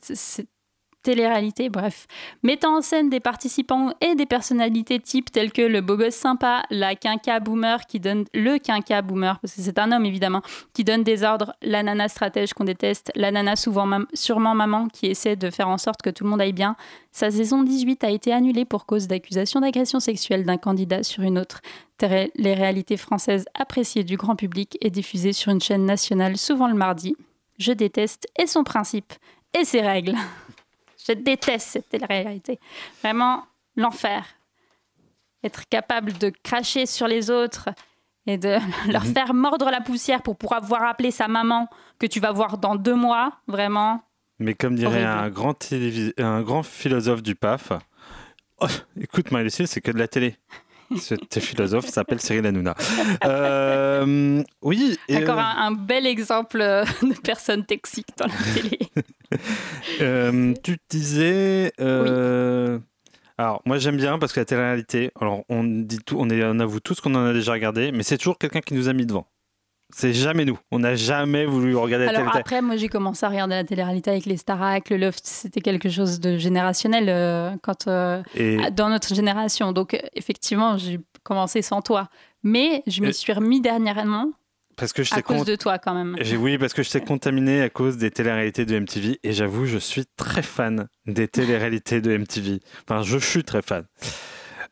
télé-réalité, 1.02 1.68
bref. 1.68 2.06
Mettant 2.42 2.78
en 2.78 2.82
scène 2.82 3.10
des 3.10 3.20
participants 3.20 3.92
et 4.00 4.14
des 4.14 4.26
personnalités 4.26 5.00
types 5.00 5.30
telles 5.30 5.52
que 5.52 5.62
le 5.62 5.80
beau 5.80 5.96
gosse 5.96 6.14
sympa, 6.14 6.62
la 6.70 6.94
quinca 6.94 7.40
boomer 7.40 7.86
qui 7.86 8.00
donne 8.00 8.24
le 8.34 8.58
quinca 8.58 9.02
boomer, 9.02 9.38
parce 9.40 9.54
que 9.54 9.62
c'est 9.62 9.78
un 9.78 9.92
homme 9.92 10.04
évidemment, 10.04 10.42
qui 10.72 10.84
donne 10.84 11.02
des 11.02 11.24
ordres, 11.24 11.54
la 11.62 11.82
nana 11.82 12.08
stratège 12.08 12.52
qu'on 12.52 12.64
déteste, 12.64 13.10
la 13.14 13.30
nana 13.30 13.56
souvent 13.56 13.88
sûrement 14.14 14.54
maman 14.54 14.88
qui 14.88 15.06
essaie 15.06 15.36
de 15.36 15.50
faire 15.50 15.68
en 15.68 15.78
sorte 15.78 16.02
que 16.02 16.10
tout 16.10 16.24
le 16.24 16.30
monde 16.30 16.40
aille 16.40 16.52
bien. 16.52 16.76
Sa 17.12 17.30
saison 17.30 17.62
18 17.62 18.04
a 18.04 18.10
été 18.10 18.32
annulée 18.32 18.64
pour 18.64 18.86
cause 18.86 19.08
d'accusation 19.08 19.60
d'agression 19.60 20.00
sexuelle 20.00 20.44
d'un 20.44 20.58
candidat 20.58 21.02
sur 21.02 21.22
une 21.22 21.38
autre. 21.38 21.60
Les 22.02 22.54
réalités 22.54 22.96
françaises 22.96 23.44
appréciées 23.54 24.04
du 24.04 24.16
grand 24.16 24.36
public 24.36 24.78
et 24.80 24.90
diffusées 24.90 25.32
sur 25.32 25.52
une 25.52 25.60
chaîne 25.60 25.84
nationale 25.84 26.36
souvent 26.38 26.68
le 26.68 26.74
mardi. 26.74 27.14
Je 27.58 27.72
déteste 27.72 28.26
et 28.38 28.46
son 28.46 28.64
principe 28.64 29.12
et 29.58 29.64
ses 29.64 29.82
règles. 29.82 30.14
Je 31.06 31.12
déteste 31.12 31.68
cette 31.68 31.88
télé-réalité. 31.88 32.58
Vraiment, 33.02 33.44
l'enfer. 33.76 34.24
Être 35.42 35.68
capable 35.68 36.12
de 36.18 36.30
cracher 36.42 36.86
sur 36.86 37.08
les 37.08 37.30
autres 37.30 37.70
et 38.26 38.36
de 38.36 38.58
leur 38.90 39.04
mhm. 39.04 39.14
faire 39.14 39.34
mordre 39.34 39.70
la 39.70 39.80
poussière 39.80 40.22
pour 40.22 40.36
pouvoir 40.36 40.62
voir 40.62 40.84
appeler 40.84 41.10
sa 41.10 41.28
maman 41.28 41.68
que 41.98 42.06
tu 42.06 42.20
vas 42.20 42.32
voir 42.32 42.58
dans 42.58 42.76
deux 42.76 42.94
mois, 42.94 43.32
vraiment. 43.46 44.02
Mais 44.38 44.54
comme 44.54 44.74
dirait 44.74 45.04
un 45.04 45.28
grand, 45.28 45.54
un 46.18 46.42
grand 46.42 46.62
philosophe 46.62 47.22
du 47.22 47.34
PAF, 47.34 47.72
Oh, 48.62 48.66
écoute, 49.00 49.30
Marie-Lucille, 49.30 49.66
c'est 49.66 49.80
que 49.80 49.90
de 49.90 49.98
la 49.98 50.06
télé. 50.06 50.36
Tes 51.28 51.40
philosophe 51.40 51.86
s'appelle 51.86 52.20
Cyril 52.20 52.46
Hanouna. 52.46 52.74
Euh, 53.24 54.42
oui. 54.62 54.98
Encore 55.12 55.38
un, 55.38 55.56
un, 55.58 55.72
bel 55.72 56.06
exemple 56.06 56.58
de 56.58 57.20
personne 57.22 57.64
toxique 57.64 58.08
dans 58.18 58.26
la 58.26 58.54
télé. 58.54 58.78
euh, 60.00 60.54
tu 60.62 60.78
disais. 60.88 61.72
Euh, 61.80 62.78
alors, 63.38 63.62
moi, 63.64 63.78
j'aime 63.78 63.96
bien 63.96 64.18
parce 64.18 64.32
que 64.32 64.40
la 64.40 64.44
télé-réalité, 64.44 65.12
alors 65.20 65.44
on, 65.48 65.64
dit 65.64 65.98
tout, 66.04 66.16
on, 66.18 66.28
est, 66.28 66.42
on 66.44 66.58
avoue 66.58 66.80
tous 66.80 67.00
qu'on 67.00 67.14
en 67.14 67.24
a 67.26 67.32
déjà 67.32 67.52
regardé, 67.52 67.92
mais 67.92 68.02
c'est 68.02 68.18
toujours 68.18 68.38
quelqu'un 68.38 68.60
qui 68.60 68.74
nous 68.74 68.88
a 68.88 68.92
mis 68.92 69.06
devant. 69.06 69.26
C'est 69.94 70.12
jamais 70.12 70.44
nous. 70.44 70.58
On 70.70 70.78
n'a 70.80 70.94
jamais 70.94 71.46
voulu 71.46 71.76
regarder 71.76 72.06
la 72.06 72.12
télé. 72.12 72.22
Alors 72.22 72.36
après, 72.36 72.62
moi, 72.62 72.76
j'ai 72.76 72.88
commencé 72.88 73.24
à 73.24 73.28
regarder 73.28 73.54
la 73.54 73.64
télé-réalité 73.64 74.10
avec 74.10 74.26
les 74.26 74.36
Starac, 74.36 74.90
le 74.90 74.96
Loft. 74.96 75.22
C'était 75.24 75.60
quelque 75.60 75.88
chose 75.88 76.20
de 76.20 76.36
générationnel 76.36 77.08
euh, 77.08 77.50
quand, 77.62 77.88
euh, 77.88 78.22
dans 78.72 78.88
notre 78.88 79.14
génération. 79.14 79.72
Donc, 79.72 80.00
effectivement, 80.14 80.78
j'ai 80.78 81.00
commencé 81.22 81.62
sans 81.62 81.82
toi. 81.82 82.08
Mais 82.42 82.82
je 82.86 83.02
me 83.02 83.12
suis 83.12 83.32
remis 83.32 83.60
dernièrement 83.60 84.30
parce 84.76 84.94
que 84.94 85.02
je 85.02 85.14
à 85.14 85.20
cause 85.20 85.44
de 85.44 85.56
toi 85.56 85.78
quand 85.78 85.92
même. 85.92 86.16
Oui, 86.38 86.56
parce 86.56 86.72
que 86.72 86.82
je 86.82 86.90
t'ai 86.90 87.02
contaminé 87.02 87.60
à 87.60 87.68
cause 87.68 87.98
des 87.98 88.10
téléréalités 88.10 88.64
de 88.64 88.78
MTV 88.78 89.20
et 89.22 89.32
j'avoue, 89.32 89.66
je 89.66 89.76
suis 89.76 90.06
très 90.16 90.42
fan 90.42 90.88
des 91.06 91.28
téléréalités 91.28 92.00
de 92.00 92.16
MTV. 92.16 92.60
Enfin, 92.88 93.02
je 93.02 93.18
suis 93.18 93.44
très 93.44 93.60
fan. 93.60 93.84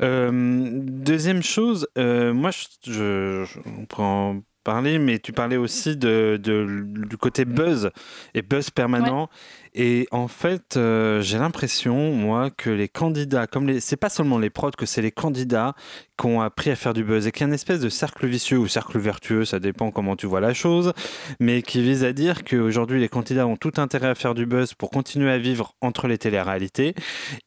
Euh, 0.01 0.31
deuxième 0.33 1.43
chose, 1.43 1.89
moi, 1.97 2.51
je, 2.51 2.91
je, 2.91 3.59
on 3.79 3.85
prend 3.85 4.41
parler, 4.69 4.99
mais 4.99 5.19
tu 5.19 5.33
parlais 5.33 5.57
aussi 5.57 5.97
de, 5.97 6.39
du 6.39 7.17
côté 7.17 7.47
buzz 7.47 7.91
et 8.35 8.43
buzz 8.43 8.69
permanent. 8.69 9.31
Et 9.75 10.07
en 10.11 10.29
fait, 10.29 10.77
euh, 10.77 11.21
j'ai 11.21 11.39
l'impression, 11.39 12.13
moi, 12.13 12.51
que 12.51 12.71
les 12.71 12.89
candidats, 12.89 13.47
comme 13.47 13.67
les, 13.67 13.81
c'est 13.81 13.97
pas 13.97 14.09
seulement 14.09 14.39
les 14.39 14.51
prods, 14.51 14.71
que 14.71 14.87
c'est 14.87 15.03
les 15.03 15.11
candidats 15.11 15.75
qui 16.19 16.27
ont 16.27 16.41
appris 16.41 16.71
à 16.71 16.77
faire 16.77 16.95
du 16.95 17.05
buzz 17.05 17.27
et 17.27 17.33
qu'il 17.33 17.43
y 17.43 17.45
a 17.45 17.47
une 17.47 17.55
espèce 17.55 17.81
de 17.81 17.89
cercle 17.89 18.27
vicieux 18.27 18.59
ou 18.59 18.67
cercle 18.67 18.99
vertueux, 18.99 19.45
ça 19.45 19.61
dépend 19.61 19.91
comment 19.91 20.17
tu 20.17 20.27
vois 20.27 20.41
la 20.41 20.53
chose, 20.53 20.93
mais 21.39 21.63
qui 21.63 21.81
vise 21.81 22.03
à 22.05 22.13
dire 22.13 22.43
qu'aujourd'hui, 22.45 22.99
les 22.99 23.09
candidats 23.09 23.47
ont 23.47 23.57
tout 23.57 23.73
intérêt 23.77 24.09
à 24.09 24.15
faire 24.15 24.35
du 24.35 24.45
buzz 24.45 24.75
pour 24.75 24.91
continuer 24.91 25.31
à 25.31 25.39
vivre 25.39 25.75
entre 25.81 26.09
les 26.09 26.19
téléréalités 26.19 26.95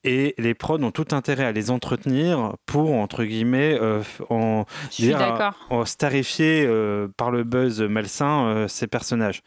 et 0.03 0.35
les 0.37 0.53
prods 0.53 0.81
ont 0.81 0.91
tout 0.91 1.07
intérêt 1.11 1.43
à 1.43 1.51
les 1.51 1.69
entretenir 1.69 2.53
pour, 2.65 2.93
entre 2.93 3.25
guillemets, 3.25 3.77
euh, 3.81 4.01
en, 4.29 4.65
dire, 4.97 5.53
en 5.69 5.85
starifier 5.85 6.65
euh, 6.65 7.09
par 7.17 7.31
le 7.31 7.43
buzz 7.43 7.81
malsain 7.81 8.65
ces 8.69 8.87
personnages. 8.87 9.41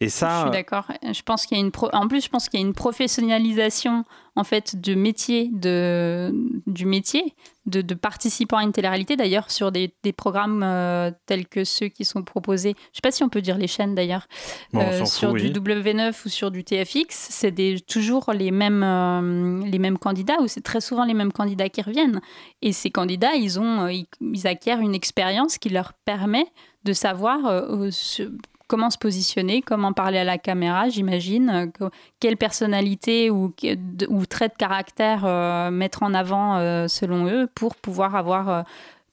Et 0.00 0.08
ça. 0.08 0.36
Je 0.36 0.42
suis 0.42 0.50
d'accord. 0.50 0.86
Je 1.02 1.22
pense 1.22 1.46
qu'il 1.46 1.56
y 1.56 1.60
a 1.60 1.64
une. 1.64 1.72
Pro... 1.72 1.88
En 1.92 2.08
plus, 2.08 2.17
je 2.20 2.28
pense 2.28 2.48
qu'il 2.48 2.60
y 2.60 2.62
a 2.62 2.66
une 2.66 2.74
professionnalisation 2.74 4.04
en 4.36 4.44
fait 4.44 4.80
du 4.80 4.96
métier 4.96 5.50
de 5.52 6.32
du 6.66 6.86
métier 6.86 7.34
de, 7.66 7.82
de 7.82 7.94
participants 7.94 8.56
à 8.56 8.62
une 8.62 8.72
télé-réalité 8.72 9.16
d'ailleurs 9.16 9.50
sur 9.50 9.72
des, 9.72 9.92
des 10.02 10.12
programmes 10.12 10.62
euh, 10.62 11.10
tels 11.26 11.46
que 11.46 11.64
ceux 11.64 11.88
qui 11.88 12.04
sont 12.04 12.22
proposés 12.22 12.74
je 12.92 12.96
sais 12.96 13.00
pas 13.02 13.10
si 13.10 13.22
on 13.24 13.28
peut 13.28 13.42
dire 13.42 13.58
les 13.58 13.66
chaînes 13.66 13.94
d'ailleurs 13.94 14.26
euh, 14.74 15.04
sur 15.04 15.30
fout, 15.30 15.40
du 15.40 15.46
oui. 15.46 15.52
W9 15.52 16.14
ou 16.24 16.28
sur 16.28 16.50
du 16.50 16.64
TFX 16.64 17.08
c'est 17.10 17.54
toujours 17.86 18.32
les 18.32 18.50
mêmes 18.50 18.82
euh, 18.82 19.64
les 19.66 19.78
mêmes 19.78 19.98
candidats 19.98 20.40
ou 20.40 20.46
c'est 20.46 20.62
très 20.62 20.80
souvent 20.80 21.04
les 21.04 21.14
mêmes 21.14 21.32
candidats 21.32 21.68
qui 21.68 21.82
reviennent 21.82 22.20
et 22.62 22.72
ces 22.72 22.90
candidats 22.90 23.34
ils 23.34 23.58
ont 23.58 23.88
ils, 23.88 24.06
ils, 24.20 24.46
acquièrent 24.46 24.80
une 24.80 24.94
expérience 24.94 25.58
qui 25.58 25.68
leur 25.68 25.92
permet 26.04 26.46
de 26.84 26.92
savoir 26.92 27.40
comment 28.68 28.90
se 28.90 28.98
positionner, 28.98 29.62
comment 29.62 29.92
parler 29.92 30.18
à 30.18 30.24
la 30.24 30.38
caméra, 30.38 30.88
j'imagine, 30.88 31.70
euh, 31.80 31.88
quelle 32.20 32.36
personnalité 32.36 33.30
ou, 33.30 33.52
ou 34.08 34.26
trait 34.26 34.48
de 34.48 34.54
caractère 34.56 35.24
euh, 35.24 35.70
mettre 35.70 36.02
en 36.02 36.14
avant 36.14 36.58
euh, 36.58 36.86
selon 36.86 37.26
eux 37.26 37.48
pour 37.54 37.74
pouvoir 37.74 38.14
avoir, 38.14 38.64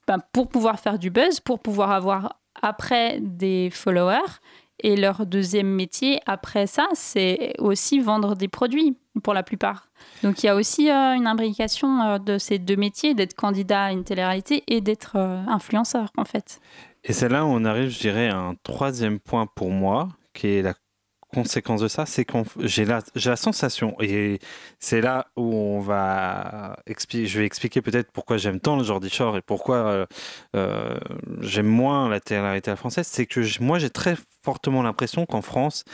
ben, 0.06 0.18
pour 0.32 0.48
pouvoir 0.48 0.78
faire 0.78 0.98
du 0.98 1.10
buzz, 1.10 1.40
pour 1.40 1.58
pouvoir 1.58 1.90
avoir 1.90 2.38
après 2.62 3.18
des 3.20 3.70
followers. 3.72 4.40
Et 4.80 4.94
leur 4.94 5.24
deuxième 5.24 5.68
métier 5.68 6.20
après 6.26 6.66
ça, 6.66 6.86
c'est 6.92 7.54
aussi 7.58 7.98
vendre 7.98 8.36
des 8.36 8.48
produits 8.48 8.94
pour 9.22 9.32
la 9.32 9.42
plupart. 9.42 9.88
Donc 10.22 10.42
il 10.42 10.46
y 10.46 10.48
a 10.50 10.54
aussi 10.54 10.90
une 10.90 11.26
imbrication 11.26 12.18
de 12.18 12.36
ces 12.36 12.58
deux 12.58 12.76
métiers, 12.76 13.14
d'être 13.14 13.34
candidat 13.34 13.84
à 13.84 13.92
une 13.92 14.04
télé-réalité 14.04 14.64
et 14.66 14.82
d'être 14.82 15.16
influenceur 15.16 16.10
en 16.18 16.26
fait. 16.26 16.60
Et 17.08 17.12
c'est 17.12 17.28
là 17.28 17.44
où 17.44 17.48
on 17.48 17.64
arrive, 17.64 17.88
je 17.88 18.00
dirais, 18.00 18.28
à 18.28 18.36
un 18.36 18.56
troisième 18.56 19.20
point 19.20 19.46
pour 19.46 19.70
moi, 19.70 20.08
qui 20.34 20.48
est 20.48 20.62
la 20.62 20.74
conséquence 21.32 21.80
de 21.80 21.86
ça, 21.86 22.04
c'est 22.04 22.24
que 22.24 22.38
j'ai 22.60 22.84
la, 22.84 23.36
sensation, 23.36 23.94
et 24.00 24.40
c'est 24.80 25.00
là 25.00 25.28
où 25.36 25.54
on 25.54 25.80
va 25.80 26.76
expliquer, 26.86 27.26
je 27.26 27.38
vais 27.38 27.46
expliquer 27.46 27.80
peut-être 27.80 28.10
pourquoi 28.10 28.38
j'aime 28.38 28.58
tant 28.58 28.76
le 28.76 28.82
Jordi 28.82 29.08
Shore 29.08 29.36
et 29.36 29.42
pourquoi 29.42 29.76
euh, 29.76 30.06
euh, 30.56 30.98
j'aime 31.40 31.66
moins 31.66 32.08
la 32.08 32.18
télé-réalité 32.18 32.74
française, 32.74 33.06
c'est 33.06 33.26
que 33.26 33.40
moi 33.62 33.78
j'ai 33.78 33.90
très 33.90 34.16
fortement 34.42 34.82
l'impression 34.82 35.26
qu'en 35.26 35.42
France, 35.42 35.84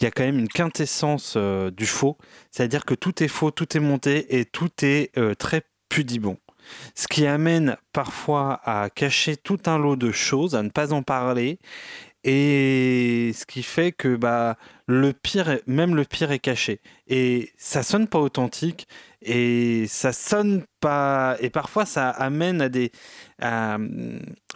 il 0.00 0.04
y 0.04 0.06
a 0.06 0.10
quand 0.10 0.24
même 0.24 0.38
une 0.38 0.48
quintessence 0.48 1.34
euh, 1.36 1.70
du 1.70 1.86
faux, 1.86 2.16
c'est-à-dire 2.50 2.86
que 2.86 2.94
tout 2.94 3.22
est 3.22 3.28
faux, 3.28 3.50
tout 3.50 3.76
est 3.76 3.80
monté 3.80 4.38
et 4.38 4.46
tout 4.46 4.70
est 4.82 5.12
très 5.38 5.62
pudibond. 5.90 6.38
Ce 6.94 7.08
qui 7.08 7.26
amène 7.26 7.76
parfois 7.92 8.60
à 8.64 8.90
cacher 8.90 9.36
tout 9.36 9.58
un 9.66 9.78
lot 9.78 9.96
de 9.96 10.12
choses, 10.12 10.54
à 10.54 10.62
ne 10.62 10.70
pas 10.70 10.92
en 10.92 11.02
parler 11.02 11.58
et 12.24 13.32
ce 13.34 13.44
qui 13.46 13.62
fait 13.62 13.92
que 13.92 14.14
bah 14.16 14.56
le 14.86 15.12
pire 15.12 15.58
même 15.66 15.94
le 15.96 16.04
pire 16.04 16.30
est 16.30 16.38
caché. 16.38 16.80
Et 17.08 17.50
ça 17.56 17.82
sonne 17.82 18.06
pas 18.08 18.18
authentique 18.20 18.86
et 19.22 19.86
ça 19.88 20.12
sonne 20.12 20.64
pas 20.80 21.36
et 21.40 21.50
parfois 21.50 21.84
ça 21.84 22.10
amène 22.10 22.62
à 22.62 22.68
des 22.68 22.92
à, 23.40 23.78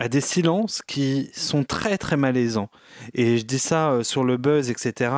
des 0.08 0.20
silences 0.20 0.82
qui 0.82 1.30
sont 1.34 1.64
très 1.64 1.98
très 1.98 2.16
malaisants. 2.16 2.70
Et 3.14 3.38
je 3.38 3.44
dis 3.44 3.58
ça 3.58 3.90
euh, 3.90 4.02
sur 4.04 4.24
le 4.24 4.36
buzz 4.36 4.70
etc 4.70 5.10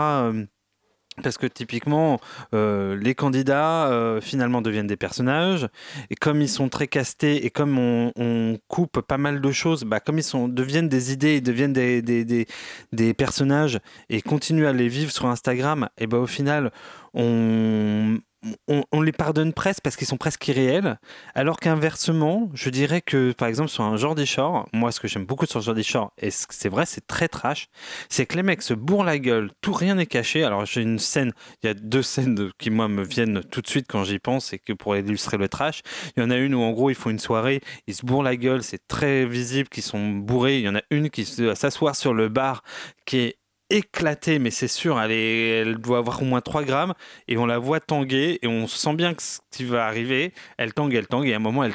parce 1.22 1.38
que 1.38 1.46
typiquement, 1.46 2.20
euh, 2.54 2.96
les 2.96 3.14
candidats 3.14 3.88
euh, 3.88 4.20
finalement 4.20 4.62
deviennent 4.62 4.86
des 4.86 4.96
personnages, 4.96 5.68
et 6.10 6.14
comme 6.14 6.40
ils 6.40 6.48
sont 6.48 6.68
très 6.68 6.86
castés, 6.86 7.44
et 7.44 7.50
comme 7.50 7.78
on, 7.78 8.58
coupe 8.68 9.00
pas 9.00 9.18
mal 9.18 9.40
de 9.40 9.50
choses, 9.52 9.84
bah, 9.84 10.00
comme 10.00 10.18
ils 10.18 10.24
sont, 10.24 10.48
deviennent 10.48 10.88
des 10.88 11.12
idées, 11.12 11.36
ils 11.36 11.42
deviennent 11.42 11.72
des, 11.72 12.02
des, 12.02 12.24
des, 12.24 12.46
des 12.92 13.14
personnages, 13.14 13.78
et 14.08 14.20
continuent 14.22 14.66
à 14.66 14.72
les 14.72 14.88
vivre 14.88 15.12
sur 15.12 15.26
Instagram, 15.26 15.88
et 15.98 16.06
bah, 16.06 16.18
au 16.18 16.26
final, 16.26 16.70
on, 17.14 18.18
on, 18.68 19.00
les 19.00 19.12
pardonne 19.12 19.52
presque 19.52 19.82
parce 19.82 19.96
qu'ils 19.96 20.06
sont 20.06 20.16
presque 20.16 20.46
irréels, 20.46 20.98
alors 21.34 21.58
qu'inversement, 21.58 22.50
je 22.54 22.70
dirais 22.70 23.00
que 23.00 23.32
par 23.32 23.48
exemple 23.48 23.70
sur 23.70 23.84
un 23.84 23.96
Jordi 23.96 24.26
Shore, 24.26 24.68
moi 24.72 24.92
ce 24.92 25.00
que 25.00 25.08
j'aime 25.08 25.24
beaucoup 25.24 25.46
sur 25.46 25.60
Jordi 25.60 25.82
Shore, 25.82 26.12
et 26.18 26.30
c'est 26.30 26.68
vrai, 26.68 26.86
c'est 26.86 27.06
très 27.06 27.28
trash, 27.28 27.68
c'est 28.08 28.26
que 28.26 28.36
les 28.36 28.42
mecs 28.42 28.62
se 28.62 28.74
bourrent 28.74 29.04
la 29.04 29.18
gueule, 29.18 29.50
tout 29.60 29.72
rien 29.72 29.96
n'est 29.96 30.06
caché. 30.06 30.44
Alors 30.44 30.66
j'ai 30.66 30.82
une 30.82 30.98
scène, 30.98 31.32
il 31.62 31.66
y 31.66 31.70
a 31.70 31.74
deux 31.74 32.02
scènes 32.02 32.50
qui 32.58 32.70
moi 32.70 32.88
me 32.88 33.02
viennent 33.02 33.42
tout 33.50 33.60
de 33.60 33.68
suite 33.68 33.86
quand 33.88 34.04
j'y 34.04 34.18
pense, 34.18 34.52
et 34.52 34.58
que 34.58 34.72
pour 34.72 34.96
illustrer 34.96 35.36
le 35.36 35.48
trash, 35.48 35.82
il 36.16 36.22
y 36.22 36.26
en 36.26 36.30
a 36.30 36.36
une 36.36 36.54
où 36.54 36.60
en 36.60 36.70
gros 36.70 36.90
ils 36.90 36.96
font 36.96 37.10
une 37.10 37.18
soirée, 37.18 37.60
ils 37.86 37.94
se 37.94 38.06
bourrent 38.06 38.22
la 38.22 38.36
gueule, 38.36 38.62
c'est 38.62 38.86
très 38.86 39.26
visible 39.26 39.68
qu'ils 39.68 39.82
sont 39.82 40.10
bourrés. 40.10 40.58
Il 40.58 40.64
y 40.64 40.68
en 40.68 40.76
a 40.76 40.82
une 40.90 41.10
qui 41.10 41.24
s'asseoir 41.24 41.96
sur 41.96 42.14
le 42.14 42.28
bar 42.28 42.62
qui 43.04 43.18
est 43.18 43.38
éclatée, 43.70 44.38
mais 44.38 44.50
c'est 44.50 44.68
sûr, 44.68 45.00
elle, 45.00 45.76
doit 45.76 45.98
avoir 45.98 46.22
au 46.22 46.24
moins 46.24 46.40
3 46.40 46.64
grammes, 46.64 46.94
et 47.26 47.36
on 47.36 47.46
la 47.46 47.58
voit 47.58 47.80
tanguer, 47.80 48.38
et 48.42 48.46
on 48.46 48.66
sent 48.66 48.94
bien 48.94 49.14
que 49.14 49.22
ce 49.22 49.38
qui 49.50 49.64
va 49.64 49.86
arriver, 49.86 50.32
elle 50.56 50.72
tangue, 50.72 50.94
elle 50.94 51.06
tangue, 51.06 51.28
et 51.28 51.34
à 51.34 51.36
un 51.36 51.40
moment, 51.40 51.64
elle 51.64 51.74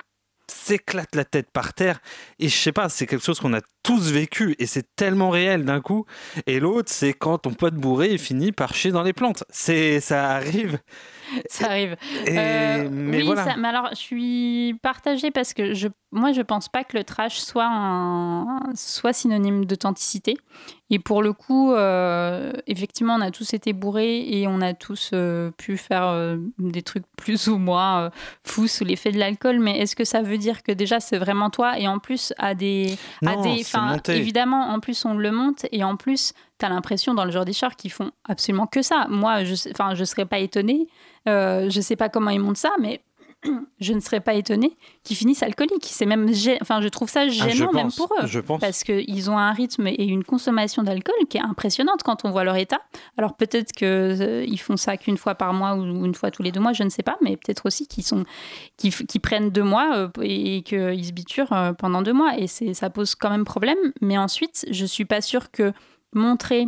s'éclate 0.49 1.15
la 1.15 1.25
tête 1.25 1.49
par 1.51 1.73
terre, 1.73 1.99
et 2.39 2.49
je 2.49 2.55
sais 2.55 2.71
pas, 2.71 2.89
c'est 2.89 3.07
quelque 3.07 3.23
chose 3.23 3.39
qu'on 3.39 3.53
a 3.53 3.61
tous 3.83 4.11
vécu, 4.11 4.55
et 4.59 4.65
c'est 4.65 4.95
tellement 4.95 5.29
réel 5.29 5.65
d'un 5.65 5.81
coup, 5.81 6.05
et 6.47 6.59
l'autre, 6.59 6.91
c'est 6.91 7.13
quand 7.13 7.37
ton 7.39 7.53
pote 7.53 7.75
bourré 7.75 8.17
finit 8.17 8.51
par 8.51 8.73
chier 8.73 8.91
dans 8.91 9.03
les 9.03 9.13
plantes. 9.13 9.43
C'est, 9.49 9.99
ça 9.99 10.31
arrive. 10.31 10.79
Ça 11.49 11.67
arrive. 11.67 11.95
Et, 12.27 12.37
euh, 12.37 12.89
mais 12.91 13.17
oui, 13.17 13.23
voilà. 13.23 13.43
ça- 13.45 13.55
mais 13.57 13.67
alors 13.67 13.89
je 13.91 13.95
suis 13.97 14.79
partagée 14.81 15.31
parce 15.31 15.53
que 15.53 15.73
je, 15.73 15.87
moi 16.11 16.31
je 16.33 16.41
pense 16.41 16.69
pas 16.69 16.83
que 16.83 16.97
le 16.97 17.03
trash 17.03 17.39
soit, 17.39 17.67
un, 17.69 18.59
soit 18.75 19.13
synonyme 19.13 19.65
d'authenticité. 19.65 20.37
Et 20.89 20.99
pour 20.99 21.23
le 21.23 21.33
coup, 21.33 21.71
euh, 21.73 22.51
effectivement, 22.67 23.15
on 23.15 23.21
a 23.21 23.31
tous 23.31 23.53
été 23.55 23.73
bourrés 23.73 24.19
et 24.29 24.47
on 24.47 24.61
a 24.61 24.73
tous 24.75 25.09
euh, 25.13 25.49
pu 25.57 25.75
faire 25.77 26.37
des 26.59 26.81
trucs 26.83 27.05
plus 27.17 27.47
ou 27.47 27.57
moins 27.57 28.11
fous 28.45 28.67
sous 28.67 28.83
l'effet 28.85 29.11
de 29.11 29.17
l'alcool. 29.17 29.59
Mais 29.59 29.79
est-ce 29.79 29.95
que 29.95 30.03
ça 30.03 30.21
veut 30.21 30.37
dire 30.37 30.61
que 30.61 30.71
déjà 30.71 30.99
c'est 30.99 31.17
vraiment 31.17 31.49
toi? 31.49 31.79
Et 31.79 31.87
en 31.87 31.97
plus, 31.99 32.33
à 32.37 32.53
des. 32.53 32.95
à 33.25 33.35
Non, 33.35 33.41
des 33.41 33.61
enfin, 33.61 33.93
monté. 33.93 34.15
évidemment, 34.17 34.69
en 34.69 34.79
plus, 34.79 35.03
on 35.05 35.15
le 35.15 35.31
monte 35.31 35.65
et 35.71 35.83
en 35.83 35.95
plus, 35.95 36.33
tu 36.63 36.71
as 36.71 36.73
l'impression 36.73 37.13
dans 37.13 37.25
le 37.25 37.31
genre 37.31 37.45
des 37.45 37.53
chars 37.53 37.75
qu'ils 37.75 37.91
font 37.91 38.11
absolument 38.23 38.67
que 38.67 38.81
ça. 38.81 39.07
Moi, 39.09 39.43
je 39.43 39.51
ne 39.51 39.95
je 39.95 40.03
serais 40.03 40.25
pas 40.25 40.39
étonnée. 40.39 40.87
Euh, 41.27 41.69
je 41.69 41.81
sais 41.81 41.95
pas 41.95 42.09
comment 42.09 42.29
ils 42.29 42.39
montent 42.39 42.57
ça, 42.57 42.71
mais 42.79 43.01
je 43.79 43.93
ne 43.93 43.99
serais 43.99 44.19
pas 44.19 44.33
étonnée 44.33 44.75
qu'ils 45.03 45.17
finissent 45.17 45.43
alcooliques. 45.43 45.87
C'est 45.89 46.05
même, 46.05 46.31
enfin, 46.61 46.81
je 46.81 46.87
trouve 46.87 47.09
ça 47.09 47.21
Ah, 47.21 47.27
gênant 47.29 47.71
même 47.73 47.91
pour 47.91 48.13
eux, 48.19 48.25
je 48.27 48.39
pense. 48.39 48.59
parce 48.59 48.83
qu'ils 48.83 49.29
ont 49.29 49.37
un 49.37 49.51
rythme 49.51 49.87
et 49.87 50.05
une 50.05 50.23
consommation 50.23 50.83
d'alcool 50.83 51.15
qui 51.29 51.37
est 51.37 51.41
impressionnante 51.41 52.03
quand 52.03 52.25
on 52.25 52.31
voit 52.31 52.43
leur 52.43 52.55
état. 52.55 52.79
Alors 53.17 53.35
peut-être 53.35 53.73
que 53.73 53.85
euh, 53.85 54.45
ils 54.47 54.59
font 54.59 54.77
ça 54.77 54.97
qu'une 54.97 55.17
fois 55.17 55.35
par 55.35 55.53
mois 55.53 55.75
ou 55.75 56.05
une 56.05 56.15
fois 56.15 56.31
tous 56.31 56.43
les 56.43 56.51
deux 56.51 56.59
mois, 56.59 56.73
je 56.73 56.83
ne 56.83 56.89
sais 56.89 57.03
pas, 57.03 57.17
mais 57.21 57.37
peut-être 57.37 57.65
aussi 57.65 57.87
qu'ils 57.87 58.03
sont, 58.03 58.23
qu'ils, 58.77 58.93
qu'ils 58.93 59.21
prennent 59.21 59.49
deux 59.49 59.63
mois 59.63 59.95
euh, 59.95 60.07
et 60.21 60.63
qu'ils 60.63 61.05
se 61.05 61.11
biturent 61.11 61.53
euh, 61.53 61.73
pendant 61.73 62.01
deux 62.01 62.13
mois, 62.13 62.37
et 62.37 62.47
c'est, 62.47 62.73
ça 62.73 62.89
pose 62.89 63.15
quand 63.15 63.29
même 63.29 63.45
problème. 63.45 63.77
Mais 64.01 64.17
ensuite, 64.17 64.65
je 64.71 64.85
suis 64.85 65.05
pas 65.05 65.21
sûre 65.21 65.51
que 65.51 65.73
montrer 66.13 66.67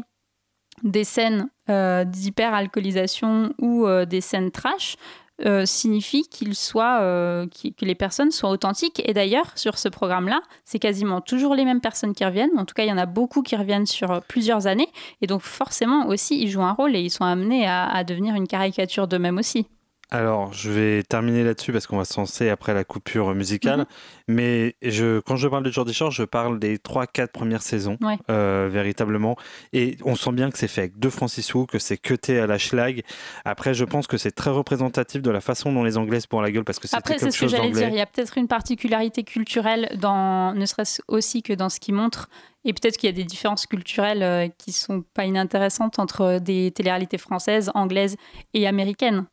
des 0.84 1.04
scènes 1.04 1.50
euh, 1.70 2.04
d'hyper-alcoolisation 2.04 3.54
ou 3.60 3.88
euh, 3.88 4.06
des 4.06 4.22
scènes 4.22 4.52
trash 4.52 4.98
euh, 5.46 5.66
signifie 5.66 6.24
qu'il 6.30 6.56
soit, 6.56 7.00
que 7.00 7.86
les 7.86 7.96
personnes 7.96 8.32
soient 8.32 8.50
authentiques. 8.50 9.02
Et 9.06 9.14
d'ailleurs, 9.14 9.52
sur 9.58 9.78
ce 9.78 9.90
programme-là, 9.90 10.42
c'est 10.64 10.80
quasiment 10.80 11.20
toujours 11.20 11.56
les 11.56 11.66
mêmes 11.66 11.82
personnes 11.82 12.14
qui 12.14 12.24
reviennent. 12.24 12.58
En 12.58 12.64
tout 12.64 12.74
cas, 12.74 12.84
il 12.84 12.90
y 12.90 12.94
en 12.94 12.98
a 12.98 13.06
beaucoup 13.06 13.42
qui 13.42 13.58
reviennent 13.58 13.86
sur 13.86 14.22
plusieurs 14.30 14.68
années. 14.68 14.88
Et 15.22 15.28
donc, 15.28 15.42
forcément, 15.42 16.08
aussi, 16.08 16.42
ils 16.42 16.50
jouent 16.50 16.64
un 16.64 16.72
rôle 16.72 16.96
et 16.96 17.02
ils 17.02 17.10
sont 17.10 17.26
amenés 17.26 17.68
à 17.68 18.02
devenir 18.06 18.36
une 18.36 18.48
caricature 18.48 19.10
d'eux-mêmes 19.10 19.38
aussi. 19.38 19.68
Alors, 20.12 20.54
je 20.54 20.70
vais 20.72 21.04
terminer 21.04 21.44
là-dessus 21.44 21.72
parce 21.72 21.88
qu'on 21.88 21.98
va 21.98 22.06
se 22.06 22.20
lancer 22.20 22.50
après 22.50 22.74
la 22.74 22.84
coupure 22.84 23.34
musicale. 23.34 23.80
Mhm. 23.80 23.86
Mais 24.28 24.76
je, 24.82 25.20
quand 25.20 25.36
je 25.36 25.48
parle 25.48 25.64
de 25.64 25.72
Jordi 25.72 25.94
Shore, 25.94 26.12
je 26.12 26.24
parle 26.24 26.60
des 26.60 26.78
3-4 26.78 27.32
premières 27.32 27.62
saisons, 27.62 27.98
Ouais. 28.02 28.18
euh, 28.30 28.70
véritablement. 28.72 29.36
Et 29.74 29.98
on 30.04 30.16
sent 30.16 30.32
bien 30.32 30.52
que 30.52 30.58
c'est 30.58 30.68
fait 30.68 30.82
avec 30.82 31.00
deux 31.00 31.10
Francis 31.10 31.54
Wu, 31.54 31.66
que 31.66 31.80
c'est 31.80 31.98
cuté 31.98 32.40
à 32.40 32.48
la 32.48 32.58
schlag. 32.58 33.04
Après, 33.46 33.74
je 33.74 33.84
pense 33.86 34.08
que 34.08 34.18
c'est 34.18 34.32
très 34.32 34.52
représentatif 34.52 35.22
de 35.22 35.32
la 35.32 35.42
façon 35.42 35.72
dont 35.74 35.84
les 35.84 35.98
Anglais 35.98 36.20
se 36.20 36.28
bourrent 36.28 36.42
la 36.44 36.52
gueule 36.52 36.64
parce 36.66 36.80
que 36.80 36.88
c'était 36.88 36.98
Après, 36.98 37.18
c'est 37.18 37.32
ce 37.32 37.40
que 37.40 37.48
j'allais 37.48 37.72
dire. 37.72 37.90
Il 37.90 37.96
y 37.96 38.02
a 38.02 38.06
peut-être 38.06 38.38
une 38.38 38.48
particularité 38.48 39.24
culturelle, 39.24 39.90
dans, 40.00 40.54
ne 40.54 40.66
serait-ce 40.66 41.02
aussi 41.08 41.42
que 41.44 41.54
dans 41.54 41.70
ce 41.70 41.80
qu'ils 41.80 41.96
montrent. 41.96 42.30
Et 42.64 42.74
peut-être 42.74 42.98
qu'il 42.98 43.08
y 43.08 43.14
a 43.14 43.16
des 43.16 43.24
différences 43.26 43.68
culturelles 43.68 44.24
euh, 44.24 44.48
qui 44.58 44.72
sont 44.72 45.04
pas 45.14 45.26
inintéressantes 45.26 46.00
entre 46.00 46.40
des 46.40 46.72
téléréalités 46.72 47.20
françaises, 47.20 47.70
anglaises 47.76 48.16
et 48.56 48.66
américaines. 48.68 49.26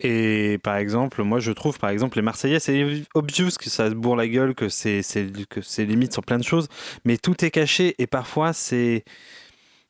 Et 0.00 0.58
par 0.62 0.76
exemple, 0.76 1.22
moi 1.22 1.40
je 1.40 1.52
trouve 1.52 1.78
par 1.78 1.90
exemple 1.90 2.16
les 2.16 2.22
Marseillais, 2.22 2.60
c'est 2.60 2.84
obvious 3.14 3.50
que 3.58 3.68
ça 3.70 3.88
se 3.90 3.94
bourre 3.94 4.16
la 4.16 4.28
gueule, 4.28 4.54
que 4.54 4.68
c'est 4.68 5.02
c'est- 5.02 5.46
que 5.48 5.60
c'est 5.62 5.84
limite 5.84 6.12
sur 6.12 6.24
plein 6.24 6.38
de 6.38 6.44
choses, 6.44 6.68
mais 7.04 7.16
tout 7.18 7.44
est 7.44 7.50
caché 7.50 7.94
et 7.98 8.06
parfois 8.06 8.52
c'est 8.52 9.04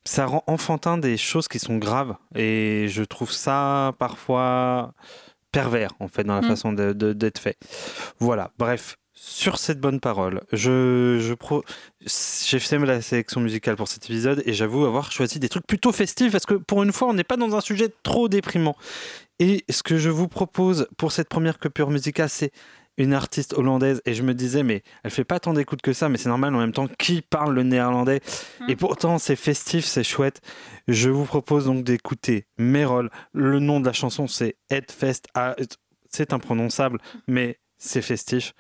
ça 0.05 0.27
rend 0.27 0.43
enfantin 0.47 0.97
des 0.99 1.17
choses 1.17 1.47
qui 1.47 1.59
sont 1.59 1.77
graves 1.79 2.17
et 2.35 2.87
je 2.89 3.03
trouve 3.03 3.31
ça 3.31 3.93
parfois 3.99 4.95
pervers 5.53 5.91
en 6.01 6.09
fait 6.09 6.25
dans 6.25 6.35
la 6.35 6.41
Mm. 6.43 6.49
façon 6.49 6.73
d'être 6.73 7.39
fait. 7.39 7.57
Voilà, 8.19 8.51
bref. 8.59 8.97
Sur 9.23 9.59
cette 9.59 9.81
bonne 9.81 10.01
parole, 10.01 10.41
je, 10.51 11.19
je 11.21 11.35
pro... 11.35 11.63
j'ai 12.07 12.59
fait 12.59 12.79
la 12.79 13.03
sélection 13.03 13.43
musicale 13.43 13.77
pour 13.77 13.87
cet 13.87 14.07
épisode 14.07 14.43
et 14.47 14.55
j'avoue 14.55 14.87
avoir 14.87 15.13
choisi 15.13 15.39
des 15.39 15.51
trucs 15.51 15.67
plutôt 15.67 15.93
festifs 15.93 16.33
parce 16.33 16.47
que 16.47 16.55
pour 16.55 16.83
une 16.83 16.91
fois, 16.93 17.09
on 17.09 17.13
n'est 17.13 17.23
pas 17.25 17.37
dans 17.37 17.55
un 17.55 17.61
sujet 17.61 17.91
trop 18.03 18.31
déprimant. 18.31 18.77
Et 19.41 19.65
ce 19.71 19.83
que 19.83 19.97
je 19.97 20.11
vous 20.11 20.29
propose 20.29 20.87
pour 20.99 21.13
cette 21.13 21.29
première 21.29 21.59
coupure 21.59 21.91
musicale, 21.91 22.29
c'est 22.29 22.53
une 22.99 23.15
artiste 23.15 23.55
hollandaise. 23.55 24.03
Et 24.05 24.13
je 24.13 24.23
me 24.23 24.35
disais, 24.35 24.63
mais 24.63 24.83
elle 25.03 25.11
fait 25.11 25.25
pas 25.25 25.41
tant 25.41 25.55
d'écoute 25.55 25.81
que 25.81 25.95
ça, 25.95 26.11
mais 26.11 26.19
c'est 26.19 26.29
normal 26.29 26.55
en 26.55 26.59
même 26.59 26.73
temps. 26.73 26.87
Qui 26.99 27.23
parle 27.23 27.55
le 27.55 27.63
néerlandais? 27.63 28.21
Et 28.69 28.77
pourtant, 28.77 29.17
c'est 29.19 29.37
festif, 29.37 29.87
c'est 29.87 30.05
chouette. 30.05 30.43
Je 30.89 31.09
vous 31.09 31.25
propose 31.25 31.65
donc 31.65 31.85
d'écouter 31.85 32.47
Merol. 32.59 33.11
Le 33.33 33.59
nom 33.59 33.81
de 33.81 33.87
la 33.87 33.95
chanson, 33.95 34.27
c'est 34.27 34.57
Headfest. 34.69 35.23
Ah, 35.35 35.57
C'est 36.11 36.35
imprononçable, 36.35 36.99
mais 37.27 37.59
c'est 37.79 38.03
festif. 38.03 38.53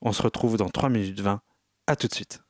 On 0.00 0.12
se 0.12 0.22
retrouve 0.22 0.56
dans 0.56 0.68
3 0.68 0.90
minutes 0.90 1.20
20. 1.20 1.40
À 1.88 1.96
tout 1.96 2.06
de 2.06 2.14
suite. 2.14 2.40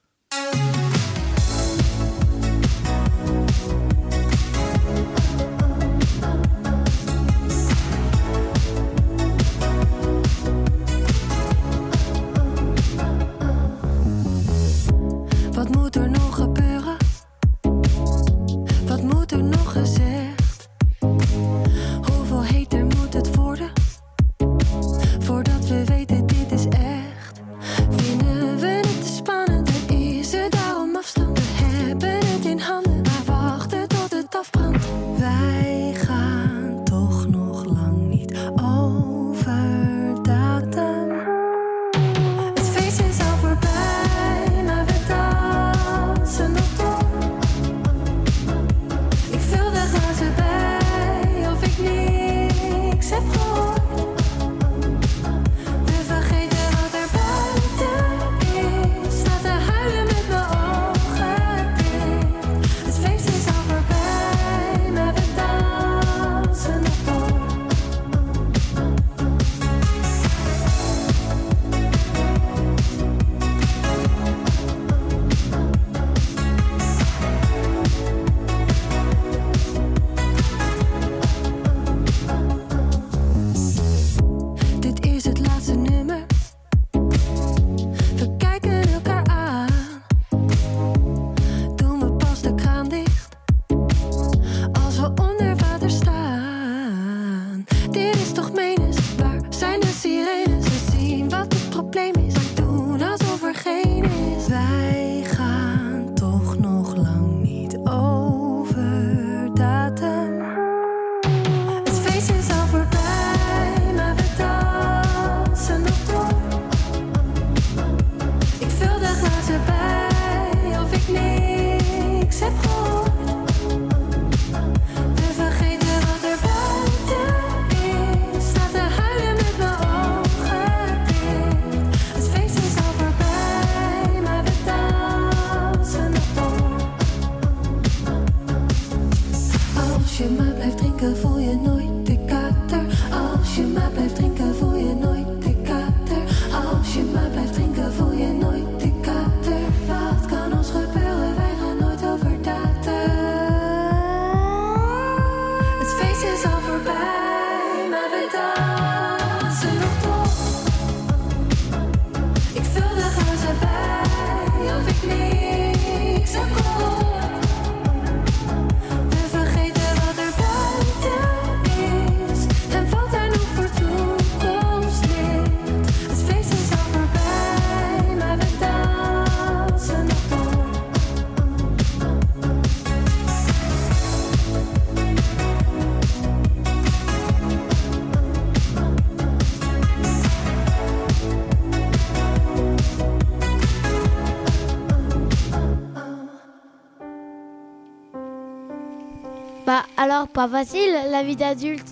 Alors, 200.10 200.26
pas 200.26 200.48
facile, 200.48 200.90
la 201.12 201.22
vie 201.22 201.36
d'adulte. 201.36 201.86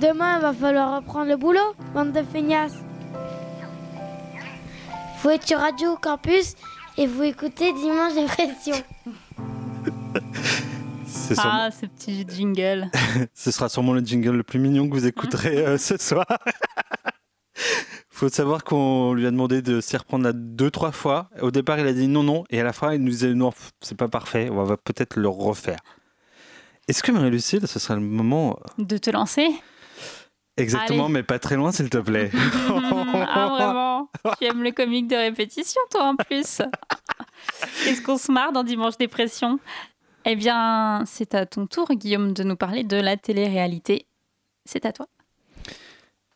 Demain, 0.00 0.38
il 0.38 0.42
va 0.42 0.52
falloir 0.52 0.96
reprendre 0.96 1.28
le 1.28 1.36
boulot, 1.36 1.60
bande 1.94 2.10
de 2.10 2.24
feignasses. 2.24 2.74
Vous 5.22 5.30
êtes 5.30 5.46
sur 5.46 5.60
Radio 5.60 5.94
Campus 5.94 6.56
et 6.98 7.06
vous 7.06 7.22
écoutez 7.22 7.72
Dimanche 7.74 8.14
Dépression. 8.14 8.74
Sûrement- 11.06 11.42
Ah, 11.44 11.68
ce 11.70 11.86
petit 11.86 12.26
jingle. 12.28 12.90
Ce 13.32 13.52
sera 13.52 13.68
sûrement 13.68 13.92
le 13.92 14.00
jingle 14.00 14.30
le 14.38 14.42
plus 14.42 14.58
mignon 14.58 14.88
que 14.88 14.94
vous 14.94 15.06
écouterez 15.06 15.58
euh, 15.64 15.78
ce 15.78 15.96
soir. 15.98 16.26
Faut 18.10 18.28
savoir 18.28 18.64
qu'on 18.64 19.12
lui 19.14 19.24
a 19.24 19.30
demandé 19.30 19.62
de 19.62 19.80
s'y 19.80 19.96
reprendre 19.96 20.24
là 20.24 20.32
deux, 20.32 20.72
trois 20.72 20.90
fois. 20.90 21.30
Au 21.40 21.52
départ, 21.52 21.78
il 21.78 21.86
a 21.86 21.92
dit 21.92 22.08
non, 22.08 22.24
non. 22.24 22.42
Et 22.50 22.60
à 22.60 22.64
la 22.64 22.72
fin, 22.72 22.92
il 22.92 23.00
nous 23.04 23.10
disait 23.10 23.34
non, 23.34 23.52
pff, 23.52 23.70
c'est 23.80 23.96
pas 23.96 24.08
parfait. 24.08 24.48
On 24.50 24.64
va 24.64 24.76
peut-être 24.76 25.14
le 25.14 25.28
refaire. 25.28 25.78
Est-ce 26.88 27.02
que 27.02 27.12
Marie-Lucille, 27.12 27.66
ce 27.66 27.78
sera 27.78 27.94
le 27.94 28.00
moment 28.00 28.58
De 28.78 28.98
te 28.98 29.10
lancer? 29.10 29.48
Exactement, 30.56 31.04
Allez. 31.04 31.14
mais 31.14 31.22
pas 31.22 31.38
très 31.38 31.56
loin, 31.56 31.72
s'il 31.72 31.88
te 31.88 31.98
plaît 31.98 32.30
Ah, 32.68 33.48
vraiment 33.48 34.10
Tu 34.38 34.44
aimes 34.44 34.62
les 34.62 34.72
comiques 34.72 35.08
de 35.08 35.16
répétition, 35.16 35.80
toi, 35.90 36.04
en 36.08 36.16
plus 36.16 36.60
Qu'est-ce 37.84 38.02
qu'on 38.02 38.18
se 38.18 38.30
marre 38.30 38.52
dans 38.52 38.62
Dimanche 38.64 38.98
Dépression? 38.98 39.58
Eh 40.24 40.36
bien, 40.36 41.02
c'est 41.06 41.34
à 41.34 41.46
ton 41.46 41.66
tour, 41.66 41.88
Guillaume, 41.92 42.32
de 42.32 42.42
nous 42.44 42.56
parler 42.56 42.84
de 42.84 42.96
la 42.96 43.16
télé-réalité. 43.16 44.06
C'est 44.64 44.84
à 44.86 44.92
toi. 44.92 45.06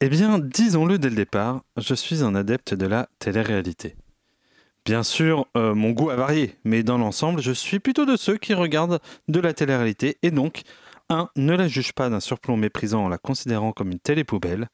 Eh 0.01 0.09
bien, 0.09 0.39
disons-le 0.39 0.99
dès 0.99 1.11
le 1.11 1.17
départ, 1.17 1.63
je 1.77 1.95
suis 1.95 2.23
un 2.23 2.35
adepte 2.35 2.75
de 2.75 2.87
la 2.87 3.09
télé-réalité. 3.19 3.97
Bien 4.87 5.03
sûr, 5.03 5.49
euh, 5.57 5.75
mon 5.75 5.91
goût 5.91 6.11
a 6.11 6.15
varié, 6.15 6.55
mais 6.63 6.85
dans 6.85 6.97
l'ensemble, 6.97 7.43
je 7.43 7.51
suis 7.51 7.81
plutôt 7.81 8.07
de 8.07 8.15
ceux 8.15 8.37
qui 8.37 8.55
regardent 8.55 9.01
de 9.27 9.41
la 9.41 9.53
télé-réalité 9.53 10.17
et 10.23 10.31
donc, 10.31 10.63
1. 11.09 11.29
Ne 11.35 11.57
la 11.57 11.67
juge 11.67 11.93
pas 11.93 12.09
d'un 12.09 12.21
surplomb 12.21 12.57
méprisant 12.57 13.05
en 13.05 13.09
la 13.09 13.19
considérant 13.19 13.73
comme 13.73 13.91
une 13.91 13.99
télé-poubelle. 13.99 14.69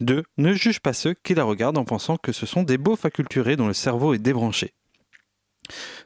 2. 0.00 0.22
Ne 0.36 0.52
juge 0.52 0.80
pas 0.80 0.92
ceux 0.92 1.14
qui 1.14 1.34
la 1.34 1.44
regardent 1.44 1.78
en 1.78 1.86
pensant 1.86 2.18
que 2.18 2.30
ce 2.30 2.44
sont 2.44 2.62
des 2.62 2.76
beaux 2.76 2.94
faculturés 2.94 3.56
dont 3.56 3.66
le 3.66 3.72
cerveau 3.72 4.12
est 4.12 4.18
débranché. 4.18 4.74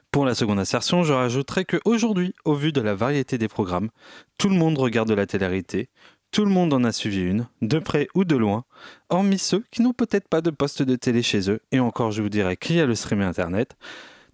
Pour 0.09 0.23
la 0.23 0.35
seconde 0.35 0.59
assertion, 0.59 1.03
je 1.03 1.11
rajouterai 1.11 1.65
que 1.65 1.81
aujourd'hui, 1.83 2.33
au 2.45 2.55
vu 2.55 2.71
de 2.71 2.79
la 2.79 2.95
variété 2.95 3.37
des 3.37 3.49
programmes, 3.49 3.89
tout 4.37 4.47
le 4.47 4.55
monde 4.55 4.77
regarde 4.77 5.09
de 5.09 5.13
la 5.13 5.27
télé-réalité, 5.27 5.89
tout 6.31 6.45
le 6.45 6.51
monde 6.51 6.73
en 6.73 6.83
a 6.83 6.91
suivi 6.91 7.21
une, 7.21 7.47
de 7.61 7.79
près 7.79 8.07
ou 8.15 8.23
de 8.23 8.35
loin, 8.35 8.65
hormis 9.09 9.39
ceux 9.39 9.63
qui 9.71 9.81
n'ont 9.81 9.93
peut-être 9.93 10.27
pas 10.27 10.41
de 10.41 10.49
poste 10.49 10.81
de 10.83 10.95
télé 10.95 11.23
chez 11.23 11.49
eux, 11.49 11.61
et 11.71 11.79
encore 11.79 12.11
je 12.11 12.21
vous 12.21 12.29
dirais 12.29 12.57
qui 12.57 12.79
a 12.79 12.85
le 12.85 12.95
streaming 12.95 13.27
internet. 13.27 13.75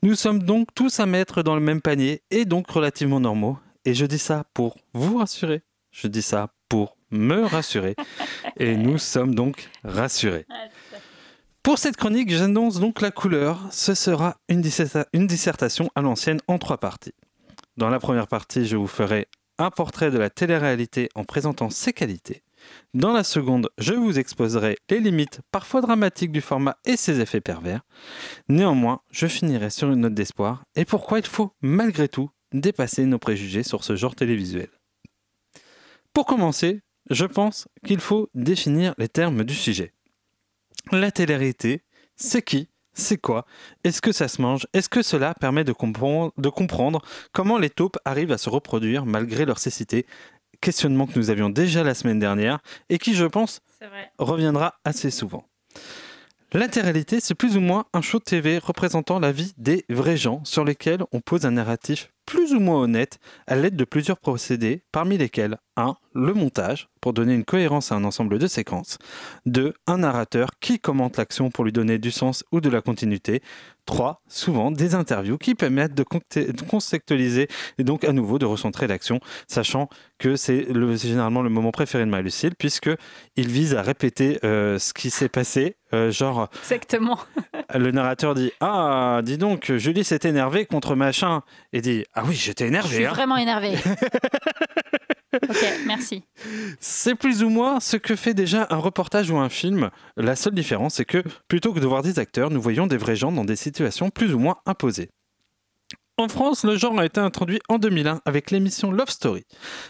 Nous 0.04 0.16
sommes 0.16 0.44
donc 0.44 0.70
tous 0.76 1.00
à 1.00 1.06
mettre 1.06 1.42
dans 1.42 1.56
le 1.56 1.62
même 1.62 1.82
panier, 1.82 2.22
et 2.32 2.46
donc 2.46 2.70
relativement 2.70 3.20
normaux, 3.20 3.58
et 3.86 3.94
je 3.94 4.06
dis 4.06 4.20
ça 4.20 4.46
pour 4.54 4.78
vous 4.94 5.18
rassurer, 5.18 5.62
je 5.92 6.08
dis 6.08 6.22
ça 6.22 6.50
pour 6.70 6.98
me 7.12 7.46
rassurer, 7.46 7.96
et 8.58 8.76
nous 8.76 8.98
sommes 8.98 9.36
donc 9.36 9.70
rassurés. 9.84 10.46
Pour 11.64 11.80
cette 11.80 11.98
chronique, 11.98 12.30
j'annonce 12.30 12.80
donc 12.80 13.02
la 13.02 13.10
couleur. 13.10 13.60
Ce 13.72 13.96
sera 13.96 14.38
une 14.50 14.62
dissertation 14.62 15.90
à 15.96 16.02
l'ancienne 16.02 16.40
en 16.48 16.60
trois 16.60 16.78
parties. 16.78 17.16
Dans 17.76 17.90
la 17.90 18.00
première 18.00 18.28
partie, 18.28 18.68
je 18.68 18.76
vous 18.76 18.86
ferai 18.86 19.28
un 19.58 19.70
portrait 19.72 20.12
de 20.12 20.18
la 20.18 20.30
télé-réalité 20.30 21.10
en 21.16 21.24
présentant 21.24 21.70
ses 21.70 21.94
qualités. 21.94 22.44
Dans 22.94 23.14
la 23.14 23.24
seconde, 23.24 23.70
je 23.78 23.94
vous 23.94 24.18
exposerai 24.18 24.78
les 24.90 25.00
limites 25.00 25.42
parfois 25.52 25.82
dramatiques 25.82 26.32
du 26.32 26.42
format 26.42 26.78
et 26.86 26.98
ses 26.98 27.20
effets 27.20 27.42
pervers. 27.42 27.82
Néanmoins, 28.50 29.02
je 29.12 29.28
finirai 29.28 29.70
sur 29.70 29.92
une 29.92 30.02
note 30.02 30.14
d'espoir 30.14 30.64
et 30.76 30.86
pourquoi 30.86 31.20
il 31.20 31.26
faut, 31.26 31.54
malgré 31.62 32.08
tout, 32.08 32.30
dépasser 32.54 33.06
nos 33.06 33.20
préjugés 33.20 33.64
sur 33.64 33.84
ce 33.84 33.96
genre 33.96 34.16
télévisuel. 34.16 34.70
Pour 36.14 36.26
commencer, 36.26 36.82
je 37.10 37.26
pense 37.26 37.68
qu'il 37.86 38.00
faut 38.00 38.30
définir 38.34 38.96
les 38.98 39.10
termes 39.10 39.44
du 39.44 39.54
sujet. 39.54 39.94
La 40.92 41.12
télé-réalité, 41.12 41.84
c'est 42.16 42.42
qui? 42.42 42.70
C'est 42.98 43.18
quoi? 43.18 43.46
Est-ce 43.84 44.02
que 44.02 44.14
ça 44.14 44.30
se 44.30 44.42
mange? 44.42 44.68
Est-ce 44.74 44.88
que 44.88 45.02
cela 45.02 45.34
permet 45.34 45.66
de 45.66 45.74
comprendre, 45.74 46.32
de 46.38 46.50
comprendre 46.50 47.02
comment 47.34 47.58
les 47.58 47.70
taupes 47.70 47.98
arrivent 48.06 48.32
à 48.32 48.38
se 48.38 48.50
reproduire 48.50 49.06
malgré 49.06 49.46
leur 49.46 49.60
cécité? 49.60 50.06
Questionnement 50.62 51.06
que 51.06 51.20
nous 51.20 51.30
avions 51.30 51.50
déjà 51.50 51.84
la 51.84 51.94
semaine 51.94 52.20
dernière 52.20 52.60
et 52.88 52.98
qui, 52.98 53.14
je 53.14 53.26
pense, 53.26 53.60
reviendra 54.18 54.76
assez 54.86 55.12
souvent. 55.12 55.44
La 56.54 56.70
télé-réalité, 56.70 57.20
c'est 57.20 57.36
plus 57.36 57.58
ou 57.58 57.60
moins 57.60 57.86
un 57.94 58.02
show 58.02 58.20
de 58.20 58.24
TV 58.24 58.60
représentant 58.60 59.20
la 59.20 59.34
vie 59.34 59.52
des 59.58 59.84
vrais 59.90 60.16
gens 60.16 60.44
sur 60.46 60.64
lesquels 60.64 61.04
on 61.12 61.20
pose 61.20 61.46
un 61.46 61.52
narratif 61.52 62.14
plus 62.26 62.54
ou 62.54 62.60
moins 62.60 62.82
honnête 62.82 63.20
à 63.48 63.56
l'aide 63.56 63.76
de 63.76 63.84
plusieurs 63.86 64.20
procédés, 64.20 64.84
parmi 64.92 65.18
lesquels 65.18 65.58
1. 65.78 65.96
Le 66.18 66.34
montage, 66.34 66.88
pour 67.02 67.12
donner 67.12 67.34
une 67.34 67.44
cohérence 67.44 67.92
à 67.92 67.96
un 67.96 68.06
ensemble 68.06 68.40
de 68.40 68.48
séquences. 68.48 68.98
2. 69.48 69.74
Un 69.86 69.98
narrateur 69.98 70.52
qui 70.62 70.80
commente 70.80 71.18
l'action 71.18 71.52
pour 71.52 71.66
lui 71.66 71.74
donner 71.74 71.98
du 71.98 72.10
sens 72.10 72.46
ou 72.54 72.62
de 72.62 72.70
la 72.70 72.80
continuité. 72.82 73.42
3. 73.86 74.22
Souvent 74.30 74.72
des 74.72 74.96
interviews 74.96 75.38
qui 75.38 75.54
permettent 75.56 75.94
de 75.94 76.06
contextualiser 76.64 77.48
et 77.78 77.84
donc 77.84 78.04
à 78.04 78.14
nouveau 78.14 78.40
de 78.40 78.46
recentrer 78.46 78.88
l'action, 78.88 79.20
sachant 79.48 79.90
que 80.18 80.36
c'est 80.38 80.62
le- 80.72 80.96
c'est 80.98 81.10
généralement 81.10 81.42
le 81.42 81.50
moment 81.50 81.72
préféré 81.72 82.06
de 82.06 82.10
Marie-Lucille, 82.10 82.56
puisque 82.58 82.90
il 83.36 83.48
vise 83.50 83.76
à 83.76 83.82
répéter 83.82 84.40
euh, 84.44 84.80
ce 84.80 84.94
qui 84.94 85.10
s'est 85.10 85.30
passé. 85.30 85.76
euh, 85.94 86.12
genre, 86.12 86.50
Exactement. 86.64 87.20
le 87.74 87.92
narrateur 87.92 88.34
dit 88.36 88.52
Ah, 88.60 89.22
dis 89.24 89.38
donc, 89.38 89.72
Julie 89.76 90.04
s'est 90.04 90.22
énervée 90.24 90.66
contre 90.66 90.96
machin. 90.96 91.42
Et 91.74 91.82
dit 91.82 92.06
Ah 92.16 92.24
oui, 92.26 92.36
j'étais 92.36 92.66
Je 92.66 92.70
énervé. 92.70 92.96
suis 92.96 93.06
hein. 93.06 93.14
vraiment 93.14 93.38
énervée. 93.38 93.78
ok, 95.34 95.66
merci. 95.86 96.24
C'est 96.80 97.16
plus 97.16 97.44
ou 97.44 97.50
moins 97.50 97.80
ce 97.80 97.98
que 97.98 98.16
fait 98.16 98.34
déjà 98.34 98.68
un 98.70 98.78
reportage 98.78 99.30
ou 99.30 99.38
un 99.38 99.50
film. 99.50 99.90
La 100.16 100.36
seule 100.36 100.54
différence, 100.54 100.96
c'est 100.96 101.06
que 101.06 101.24
plutôt 101.48 101.74
que 101.74 101.80
de 101.80 101.88
voir 101.88 102.04
des 102.04 102.18
acteurs, 102.20 102.50
nous 102.52 102.62
voyons 102.62 102.88
des 102.88 102.98
vrais 102.98 103.18
gens 103.18 103.32
dans 103.32 103.46
des 103.46 103.58
situations 103.58 104.10
plus 104.10 104.34
ou 104.34 104.40
moins 104.40 104.58
imposées. 104.66 105.10
En 106.18 106.30
France, 106.30 106.64
le 106.64 106.78
genre 106.78 106.98
a 106.98 107.06
été 107.06 107.20
introduit 107.20 107.60
en 107.68 107.78
2001 107.78 108.22
avec 108.24 108.50
l'émission 108.50 108.92
Love 108.92 109.10
Story. 109.10 109.44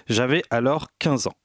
J'avais 0.08 0.42
alors 0.50 0.88
15 0.98 1.28
ans. 1.28 1.36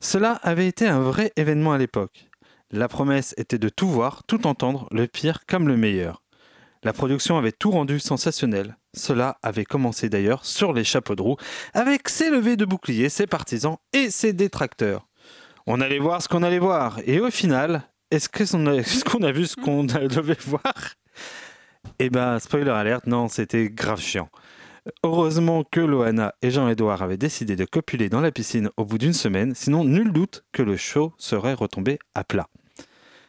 Cela 0.00 0.32
avait 0.42 0.66
été 0.66 0.88
un 0.88 0.98
vrai 1.00 1.32
événement 1.36 1.72
à 1.72 1.78
l'époque. 1.78 2.26
La 2.72 2.88
promesse 2.88 3.32
était 3.38 3.58
de 3.58 3.68
tout 3.68 3.86
voir, 3.88 4.24
tout 4.26 4.48
entendre, 4.48 4.88
le 4.90 5.06
pire 5.06 5.46
comme 5.46 5.68
le 5.68 5.76
meilleur. 5.76 6.24
La 6.82 6.92
production 6.92 7.38
avait 7.38 7.52
tout 7.52 7.70
rendu 7.70 8.00
sensationnel. 8.00 8.76
Cela 8.96 9.38
avait 9.42 9.64
commencé 9.64 10.08
d'ailleurs 10.08 10.44
sur 10.44 10.72
les 10.72 10.84
chapeaux 10.84 11.14
de 11.14 11.22
roue, 11.22 11.36
avec 11.74 12.08
ses 12.08 12.30
levées 12.30 12.56
de 12.56 12.64
boucliers, 12.64 13.08
ses 13.08 13.26
partisans 13.26 13.76
et 13.92 14.10
ses 14.10 14.32
détracteurs. 14.32 15.06
On 15.66 15.80
allait 15.80 15.98
voir 15.98 16.22
ce 16.22 16.28
qu'on 16.28 16.42
allait 16.42 16.58
voir, 16.58 16.98
et 17.04 17.20
au 17.20 17.30
final, 17.30 17.82
est-ce 18.10 18.28
qu'on 19.04 19.22
a 19.22 19.32
vu 19.32 19.46
ce 19.46 19.56
qu'on 19.56 19.84
devait 19.84 20.38
voir? 20.46 20.74
Eh 21.98 22.10
ben, 22.10 22.38
spoiler 22.38 22.70
alerte, 22.70 23.06
non, 23.06 23.28
c'était 23.28 23.68
grave 23.68 24.00
chiant. 24.00 24.28
Heureusement 25.02 25.64
que 25.64 25.80
Loana 25.80 26.34
et 26.42 26.50
Jean-Édouard 26.50 27.02
avaient 27.02 27.16
décidé 27.16 27.56
de 27.56 27.64
copuler 27.64 28.08
dans 28.08 28.20
la 28.20 28.30
piscine 28.30 28.70
au 28.76 28.84
bout 28.84 28.98
d'une 28.98 29.12
semaine, 29.12 29.54
sinon 29.54 29.84
nul 29.84 30.12
doute 30.12 30.44
que 30.52 30.62
le 30.62 30.76
show 30.76 31.12
serait 31.18 31.54
retombé 31.54 31.98
à 32.14 32.22
plat. 32.22 32.46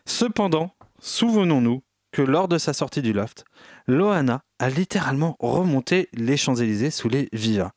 Cependant, 0.05 0.71
souvenons-nous 0.99 1.83
que 2.11 2.21
lors 2.21 2.47
de 2.47 2.57
sa 2.57 2.73
sortie 2.73 3.01
du 3.01 3.13
loft, 3.13 3.43
Loana 3.87 4.43
a 4.59 4.69
littéralement 4.69 5.35
remonté 5.39 6.09
les 6.13 6.37
Champs-Élysées 6.37 6.91
sous 6.91 7.09
les 7.09 7.29
Viva. 7.33 7.73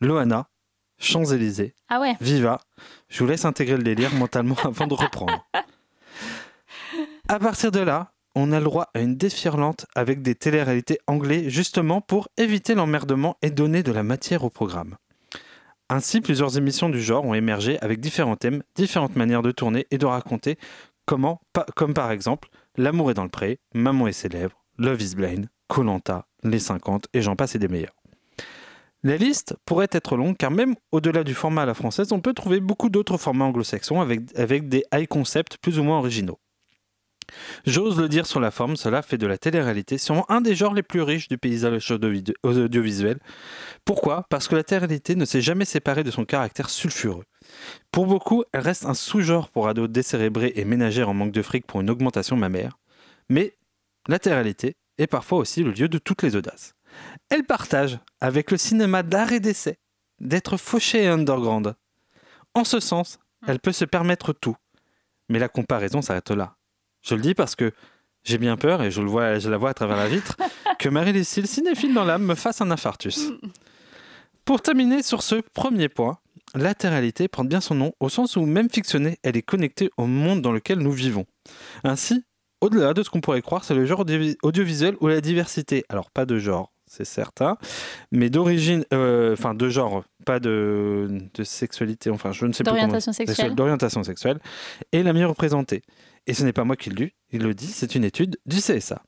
Loana, 0.00 0.48
Champs-Élysées, 0.98 1.74
Ah 1.88 2.00
ouais. 2.00 2.14
Viva. 2.20 2.60
Je 3.08 3.22
vous 3.22 3.28
laisse 3.30 3.44
intégrer 3.44 3.76
le 3.76 3.82
délire 3.82 4.14
mentalement 4.14 4.56
avant 4.64 4.86
de 4.86 4.94
reprendre. 4.94 5.44
À 7.28 7.38
partir 7.38 7.70
de 7.70 7.80
là, 7.80 8.12
on 8.34 8.52
a 8.52 8.58
le 8.58 8.64
droit 8.64 8.88
à 8.94 9.00
une 9.00 9.16
déferlante 9.16 9.86
avec 9.94 10.22
des 10.22 10.34
téléréalités 10.34 10.98
anglais 11.06 11.50
justement 11.50 12.00
pour 12.00 12.28
éviter 12.36 12.74
l'emmerdement 12.74 13.36
et 13.42 13.50
donner 13.50 13.82
de 13.82 13.92
la 13.92 14.02
matière 14.02 14.44
au 14.44 14.50
programme. 14.50 14.96
Ainsi, 15.90 16.20
plusieurs 16.20 16.56
émissions 16.58 16.88
du 16.90 17.00
genre 17.02 17.24
ont 17.24 17.34
émergé 17.34 17.78
avec 17.80 17.98
différents 18.00 18.36
thèmes, 18.36 18.62
différentes 18.74 19.16
manières 19.16 19.42
de 19.42 19.50
tourner 19.50 19.86
et 19.90 19.98
de 19.98 20.06
raconter 20.06 20.58
comment, 21.06 21.40
pa- 21.52 21.66
comme 21.76 21.94
par 21.94 22.10
exemple 22.10 22.48
L'amour 22.76 23.10
est 23.10 23.14
dans 23.14 23.24
le 23.24 23.28
pré, 23.30 23.58
Maman 23.74 24.06
et 24.06 24.12
ses 24.12 24.28
lèvres, 24.28 24.62
Love 24.76 25.02
is 25.02 25.16
Blind, 25.16 25.48
Colanta, 25.68 26.26
Les 26.42 26.58
50 26.58 27.06
et 27.12 27.22
j'en 27.22 27.36
passe 27.36 27.54
et 27.54 27.58
des 27.58 27.68
meilleurs. 27.68 27.94
La 29.04 29.16
liste 29.16 29.54
pourrait 29.64 29.88
être 29.92 30.16
longue 30.16 30.36
car 30.36 30.50
même 30.50 30.74
au-delà 30.90 31.22
du 31.22 31.34
format 31.34 31.62
à 31.62 31.66
la 31.66 31.74
française, 31.74 32.10
on 32.10 32.20
peut 32.20 32.34
trouver 32.34 32.58
beaucoup 32.58 32.88
d'autres 32.88 33.16
formats 33.16 33.44
anglo-saxons 33.44 34.00
avec, 34.00 34.68
des 34.68 34.84
high 34.92 35.06
concepts 35.06 35.56
plus 35.58 35.78
ou 35.78 35.84
moins 35.84 35.98
originaux. 35.98 36.40
J'ose 37.66 38.00
le 38.00 38.08
dire 38.08 38.26
sur 38.26 38.40
la 38.40 38.50
forme, 38.50 38.74
cela 38.74 39.02
fait 39.02 39.18
de 39.18 39.26
la 39.26 39.36
télé-réalité 39.36 39.98
sûrement 39.98 40.28
un 40.30 40.40
des 40.40 40.54
genres 40.54 40.72
les 40.72 40.82
plus 40.82 41.02
riches 41.02 41.28
du 41.28 41.36
paysage 41.36 41.90
audio- 41.90 42.34
audiovisuel. 42.42 43.18
Pourquoi? 43.84 44.24
Parce 44.30 44.48
que 44.48 44.56
la 44.56 44.64
télé-réalité 44.64 45.14
ne 45.14 45.26
s'est 45.26 45.42
jamais 45.42 45.66
séparée 45.66 46.04
de 46.04 46.10
son 46.10 46.24
caractère 46.24 46.70
sulfureux. 46.70 47.24
Pour 47.92 48.06
beaucoup, 48.06 48.44
elle 48.52 48.62
reste 48.62 48.86
un 48.86 48.94
sous-genre 48.94 49.50
pour 49.50 49.68
ados 49.68 49.90
décérébrés 49.90 50.54
et 50.56 50.64
ménagères 50.64 51.10
en 51.10 51.14
manque 51.14 51.32
de 51.32 51.42
fric 51.42 51.66
pour 51.66 51.82
une 51.82 51.90
augmentation 51.90 52.34
mammaire. 52.36 52.78
Mais 53.28 53.56
la 54.08 54.18
télé-réalité 54.18 54.74
est 54.98 55.06
parfois 55.06 55.38
aussi 55.38 55.62
le 55.62 55.70
lieu 55.70 55.88
de 55.88 55.98
toutes 55.98 56.22
les 56.22 56.36
audaces. 56.36 56.74
Elle 57.30 57.44
partage 57.44 57.98
avec 58.20 58.50
le 58.50 58.56
cinéma 58.56 59.02
d'art 59.02 59.32
et 59.32 59.40
d'essai 59.40 59.78
d'être 60.20 60.56
fauchée 60.56 61.04
et 61.04 61.08
underground. 61.08 61.74
En 62.54 62.64
ce 62.64 62.80
sens, 62.80 63.18
elle 63.46 63.60
peut 63.60 63.72
se 63.72 63.84
permettre 63.84 64.32
tout. 64.32 64.56
Mais 65.28 65.38
la 65.38 65.48
comparaison 65.48 66.02
s'arrête 66.02 66.30
là. 66.30 66.56
Je 67.02 67.14
le 67.14 67.20
dis 67.20 67.34
parce 67.34 67.54
que 67.54 67.72
j'ai 68.24 68.38
bien 68.38 68.56
peur, 68.56 68.82
et 68.82 68.90
je, 68.90 69.00
le 69.00 69.08
vois, 69.08 69.38
je 69.38 69.48
la 69.48 69.56
vois 69.56 69.70
à 69.70 69.74
travers 69.74 69.96
la 69.96 70.08
vitre, 70.08 70.36
que 70.78 70.88
Marie-Lucille, 70.88 71.46
cinéphile 71.46 71.94
dans 71.94 72.04
l'âme, 72.04 72.24
me 72.24 72.34
fasse 72.34 72.60
un 72.60 72.70
infarctus. 72.70 73.30
Pour 74.44 74.60
terminer 74.60 75.02
sur 75.02 75.22
ce 75.22 75.36
premier 75.36 75.88
point, 75.88 76.18
latéralité 76.54 77.28
prend 77.28 77.44
bien 77.44 77.60
son 77.60 77.74
nom 77.74 77.92
au 78.00 78.08
sens 78.08 78.36
où, 78.36 78.44
même 78.44 78.70
fictionnée, 78.70 79.18
elle 79.22 79.36
est 79.36 79.42
connectée 79.42 79.90
au 79.96 80.06
monde 80.06 80.42
dans 80.42 80.52
lequel 80.52 80.78
nous 80.78 80.92
vivons. 80.92 81.26
Ainsi, 81.84 82.24
au-delà 82.60 82.94
de 82.94 83.02
ce 83.02 83.10
qu'on 83.10 83.20
pourrait 83.20 83.42
croire, 83.42 83.64
c'est 83.64 83.74
le 83.74 83.84
genre 83.86 84.00
audio- 84.00 84.34
audiovisuel 84.42 84.96
ou 85.00 85.08
la 85.08 85.20
diversité. 85.20 85.84
Alors, 85.88 86.10
pas 86.10 86.26
de 86.26 86.38
genre, 86.38 86.72
c'est 86.86 87.04
certain, 87.04 87.56
mais 88.12 88.30
d'origine, 88.30 88.84
euh, 88.92 89.32
enfin 89.34 89.54
de 89.54 89.68
genre, 89.68 90.04
pas 90.24 90.40
de, 90.40 91.08
de 91.34 91.44
sexualité, 91.44 92.10
enfin 92.10 92.32
je 92.32 92.46
ne 92.46 92.52
sais 92.52 92.62
plus 92.64 92.70
comment- 92.70 92.76
D'orientation 92.86 93.12
sexuelle. 93.12 93.54
D'orientation 93.54 94.02
sexuelle, 94.02 94.38
est 94.92 95.02
la 95.02 95.12
mieux 95.12 95.26
représentée. 95.26 95.82
Et 96.26 96.34
ce 96.34 96.44
n'est 96.44 96.52
pas 96.52 96.64
moi 96.64 96.76
qui 96.76 96.90
le 96.90 96.96
dis, 96.96 97.12
il 97.30 97.42
le 97.42 97.54
dit, 97.54 97.66
c'est 97.68 97.94
une 97.94 98.04
étude 98.04 98.38
du 98.46 98.56
CSA. 98.58 99.02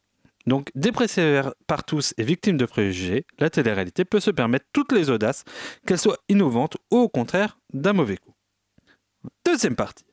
Donc, 0.47 0.71
dépréciée 0.75 1.43
par 1.67 1.85
tous 1.85 2.15
et 2.17 2.23
victime 2.25 2.57
de 2.57 2.65
préjugés, 2.65 3.27
la 3.39 3.51
télé-réalité 3.51 4.07
peut 4.07 4.21
se 4.21 4.31
permettre 4.31 4.65
toutes 4.73 4.93
les 4.93 5.11
audaces, 5.11 5.45
qu'elles 5.87 5.99
soient 5.99 6.17
innovantes 6.31 6.79
ou 6.91 6.97
au 6.97 7.09
contraire 7.11 7.59
d'un 7.75 7.93
mauvais 7.93 8.17
coup. 8.17 8.33
Deuxième 9.45 9.77
partie. 9.77 10.05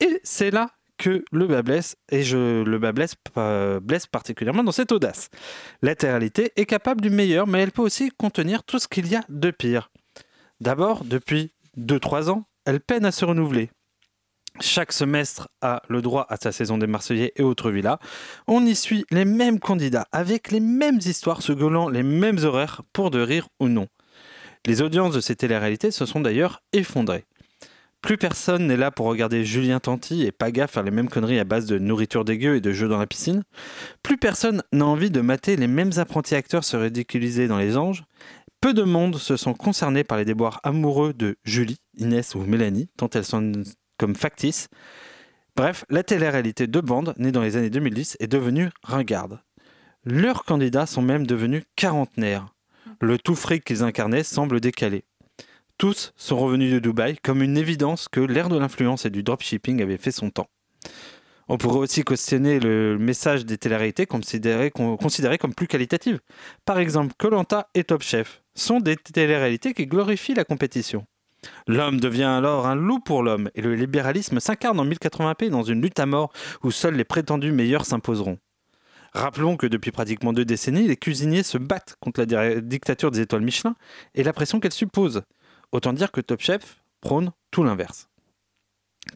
Et 0.00 0.20
c'est 0.24 0.50
là 0.50 0.70
que 0.98 1.24
le 1.32 1.46
bas 1.46 1.62
blesse, 1.62 1.96
et 2.10 2.22
je, 2.22 2.62
le 2.62 2.78
bas 2.78 2.92
blesse, 2.92 3.14
euh, 3.36 3.80
particulièrement 4.10 4.64
dans 4.64 4.72
cette 4.72 4.92
audace. 4.92 5.28
La 5.82 5.94
télé-réalité 5.94 6.52
est 6.56 6.66
capable 6.66 7.00
du 7.00 7.10
meilleur, 7.10 7.46
mais 7.46 7.60
elle 7.60 7.72
peut 7.72 7.82
aussi 7.82 8.10
contenir 8.10 8.64
tout 8.64 8.78
ce 8.78 8.88
qu'il 8.88 9.08
y 9.08 9.16
a 9.16 9.24
de 9.28 9.50
pire. 9.50 9.90
D'abord, 10.60 11.04
depuis 11.04 11.52
2-3 11.76 12.30
ans, 12.30 12.44
elle 12.64 12.80
peine 12.80 13.04
à 13.04 13.12
se 13.12 13.24
renouveler. 13.24 13.70
Chaque 14.60 14.92
semestre 14.92 15.48
a 15.62 15.82
le 15.88 16.00
droit 16.00 16.26
à 16.28 16.36
sa 16.36 16.52
saison 16.52 16.78
des 16.78 16.86
Marseillais 16.86 17.32
et 17.34 17.42
autres 17.42 17.72
villas. 17.72 17.98
On 18.46 18.64
y 18.64 18.76
suit 18.76 19.04
les 19.10 19.24
mêmes 19.24 19.58
candidats 19.58 20.06
avec 20.12 20.52
les 20.52 20.60
mêmes 20.60 21.00
histoires 21.04 21.42
se 21.42 21.52
gueulant 21.52 21.88
les 21.88 22.04
mêmes 22.04 22.38
horaires 22.44 22.82
pour 22.92 23.10
de 23.10 23.20
rire 23.20 23.48
ou 23.58 23.68
non. 23.68 23.88
Les 24.64 24.80
audiences 24.80 25.14
de 25.14 25.20
ces 25.20 25.34
téléréalités 25.34 25.90
se 25.90 26.06
sont 26.06 26.20
d'ailleurs 26.20 26.62
effondrées. 26.72 27.24
Plus 28.04 28.18
personne 28.18 28.66
n'est 28.66 28.76
là 28.76 28.90
pour 28.90 29.06
regarder 29.06 29.46
Julien 29.46 29.80
Tanti 29.80 30.24
et 30.24 30.30
Paga 30.30 30.66
faire 30.66 30.82
les 30.82 30.90
mêmes 30.90 31.08
conneries 31.08 31.38
à 31.38 31.44
base 31.44 31.64
de 31.64 31.78
nourriture 31.78 32.26
dégueu 32.26 32.56
et 32.56 32.60
de 32.60 32.70
jeux 32.70 32.86
dans 32.86 32.98
la 32.98 33.06
piscine. 33.06 33.44
Plus 34.02 34.18
personne 34.18 34.62
n'a 34.72 34.84
envie 34.84 35.10
de 35.10 35.22
mater 35.22 35.56
les 35.56 35.68
mêmes 35.68 35.92
apprentis 35.96 36.34
acteurs 36.34 36.64
se 36.64 36.76
ridiculiser 36.76 37.48
dans 37.48 37.56
les 37.56 37.78
anges. 37.78 38.04
Peu 38.60 38.74
de 38.74 38.82
monde 38.82 39.16
se 39.16 39.38
sont 39.38 39.54
concernés 39.54 40.04
par 40.04 40.18
les 40.18 40.26
déboires 40.26 40.60
amoureux 40.64 41.14
de 41.14 41.36
Julie, 41.44 41.78
Inès 41.96 42.34
ou 42.34 42.40
Mélanie, 42.40 42.90
tant 42.98 43.08
elles 43.08 43.24
sont 43.24 43.52
comme 43.98 44.14
factices. 44.14 44.68
Bref, 45.56 45.86
la 45.88 46.02
télé-réalité 46.02 46.66
de 46.66 46.80
bande, 46.82 47.14
née 47.16 47.32
dans 47.32 47.40
les 47.40 47.56
années 47.56 47.70
2010, 47.70 48.18
est 48.20 48.26
devenue 48.26 48.68
ringarde. 48.82 49.40
Leurs 50.04 50.44
candidats 50.44 50.84
sont 50.84 51.00
même 51.00 51.26
devenus 51.26 51.62
quarantenaires. 51.74 52.48
Le 53.00 53.16
tout 53.16 53.34
fric 53.34 53.64
qu'ils 53.64 53.82
incarnaient 53.82 54.24
semble 54.24 54.60
décalé. 54.60 55.04
Tous 55.84 56.14
sont 56.16 56.38
revenus 56.38 56.72
de 56.72 56.78
Dubaï 56.78 57.18
comme 57.22 57.42
une 57.42 57.58
évidence 57.58 58.08
que 58.08 58.20
l'ère 58.20 58.48
de 58.48 58.56
l'influence 58.56 59.04
et 59.04 59.10
du 59.10 59.22
dropshipping 59.22 59.82
avait 59.82 59.98
fait 59.98 60.12
son 60.12 60.30
temps. 60.30 60.48
On 61.46 61.58
pourrait 61.58 61.80
aussi 61.80 62.04
questionner 62.04 62.58
le 62.58 62.96
message 62.96 63.44
des 63.44 63.58
téléréalités 63.58 64.06
considérées, 64.06 64.70
con- 64.70 64.96
considérées 64.96 65.36
comme 65.36 65.52
plus 65.52 65.66
qualitatives. 65.66 66.20
Par 66.64 66.78
exemple, 66.78 67.12
Colanta 67.18 67.68
et 67.74 67.84
Top 67.84 68.00
Chef 68.00 68.42
sont 68.54 68.80
des 68.80 68.96
téléréalités 68.96 69.74
qui 69.74 69.86
glorifient 69.86 70.32
la 70.32 70.46
compétition. 70.46 71.04
L'homme 71.66 72.00
devient 72.00 72.22
alors 72.22 72.66
un 72.66 72.76
loup 72.76 73.00
pour 73.00 73.22
l'homme 73.22 73.50
et 73.54 73.60
le 73.60 73.74
libéralisme 73.74 74.40
s'incarne 74.40 74.80
en 74.80 74.86
1080p 74.86 75.50
dans 75.50 75.64
une 75.64 75.82
lutte 75.82 76.00
à 76.00 76.06
mort 76.06 76.32
où 76.62 76.70
seuls 76.70 76.94
les 76.96 77.04
prétendus 77.04 77.52
meilleurs 77.52 77.84
s'imposeront. 77.84 78.38
Rappelons 79.12 79.58
que 79.58 79.66
depuis 79.66 79.90
pratiquement 79.90 80.32
deux 80.32 80.46
décennies, 80.46 80.88
les 80.88 80.96
cuisiniers 80.96 81.42
se 81.42 81.58
battent 81.58 81.96
contre 82.00 82.20
la 82.20 82.54
di- 82.54 82.62
dictature 82.62 83.10
des 83.10 83.20
étoiles 83.20 83.42
Michelin 83.42 83.76
et 84.14 84.22
la 84.22 84.32
pression 84.32 84.60
qu'elle 84.60 84.72
suppose. 84.72 85.20
Autant 85.74 85.92
dire 85.92 86.12
que 86.12 86.20
Top 86.20 86.40
Chef 86.40 86.80
prône 87.00 87.32
tout 87.50 87.64
l'inverse. 87.64 88.08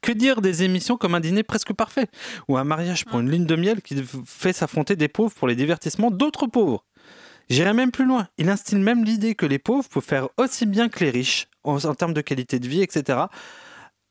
Que 0.03 0.11
dire 0.11 0.41
des 0.41 0.65
émissions 0.65 0.97
comme 0.97 1.15
un 1.15 1.21
dîner 1.21 1.45
presque 1.45 1.73
parfait 1.73 2.09
ou 2.49 2.59
un 2.59 2.65
mariage 2.65 3.05
pour 3.05 3.21
une 3.21 3.31
ligne 3.31 3.47
de 3.47 3.55
miel 3.55 3.81
qui 3.81 3.95
fait 4.27 4.53
s'affronter 4.53 4.97
des 4.97 5.07
pauvres 5.07 5.33
pour 5.33 5.47
les 5.47 5.55
divertissements 5.55 6.11
d'autres 6.11 6.49
pauvres? 6.49 6.85
J'irai 7.49 7.75
même 7.75 7.93
plus 7.93 8.07
loin. 8.07 8.27
Il 8.39 8.51
instille 8.51 8.81
même 8.81 9.05
l'idée 9.05 9.37
que 9.37 9.47
les 9.47 9.61
pauvres 9.61 9.89
peuvent 9.89 10.03
faire 10.03 10.31
aussi 10.37 10.67
bien 10.67 10.89
que 10.89 11.05
les 11.05 11.11
riches 11.11 11.47
en, 11.63 11.77
en 11.85 11.95
termes 11.95 12.13
de 12.13 12.21
qualité 12.23 12.59
de 12.59 12.67
vie, 12.67 12.83
etc. 12.83 13.21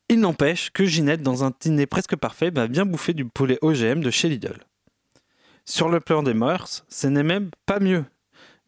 Il 0.08 0.22
n'empêche 0.22 0.72
que 0.72 0.86
Ginette, 0.86 1.22
dans 1.22 1.43
un 1.43 1.52
dîner 1.60 1.86
presque 1.86 2.16
parfait, 2.16 2.50
va 2.50 2.70
bien 2.70 2.86
bouffer 2.86 3.14
du 3.14 3.26
poulet 3.26 3.60
OGM 3.62 4.00
de 4.00 4.10
chez 4.10 4.30
Lidl. 4.30 4.58
Sur 5.66 5.89
le 5.89 6.00
plan 6.00 6.24
des 6.24 6.34
mœurs, 6.34 6.86
ce 6.88 7.08
n'est 7.08 7.24
même 7.24 7.52
pas 7.66 7.82
mieux. 7.82 8.06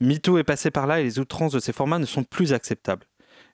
MeToo 0.02 0.38
est 0.38 0.44
passé 0.44 0.70
par 0.70 0.86
là 0.86 1.00
et 1.00 1.04
les 1.06 1.18
outrances 1.18 1.54
de 1.54 1.60
ces 1.60 1.72
formats 1.72 2.00
ne 2.00 2.06
sont 2.06 2.26
plus 2.26 2.52
acceptables. 2.52 3.09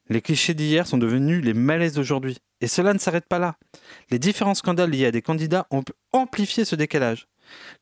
Les 0.10 0.22
clichés 0.22 0.54
d'hier 0.54 0.86
sont 0.86 0.98
devenus 0.98 1.44
les 1.44 1.54
malaises 1.54 1.94
d'aujourd'hui. 1.94 2.38
Et 2.62 2.68
cela 2.68 2.94
ne 2.94 3.00
s'arrête 3.00 3.28
pas 3.28 3.40
là. 3.40 3.56
Les 4.12 4.20
différents 4.20 4.54
scandales 4.54 4.92
liés 4.92 5.08
à 5.08 5.12
des 5.12 5.22
candidats 5.22 5.68
ont 5.72 5.84
amplifié 6.14 6.64
ce 6.64 6.76
décalage. 6.76 7.28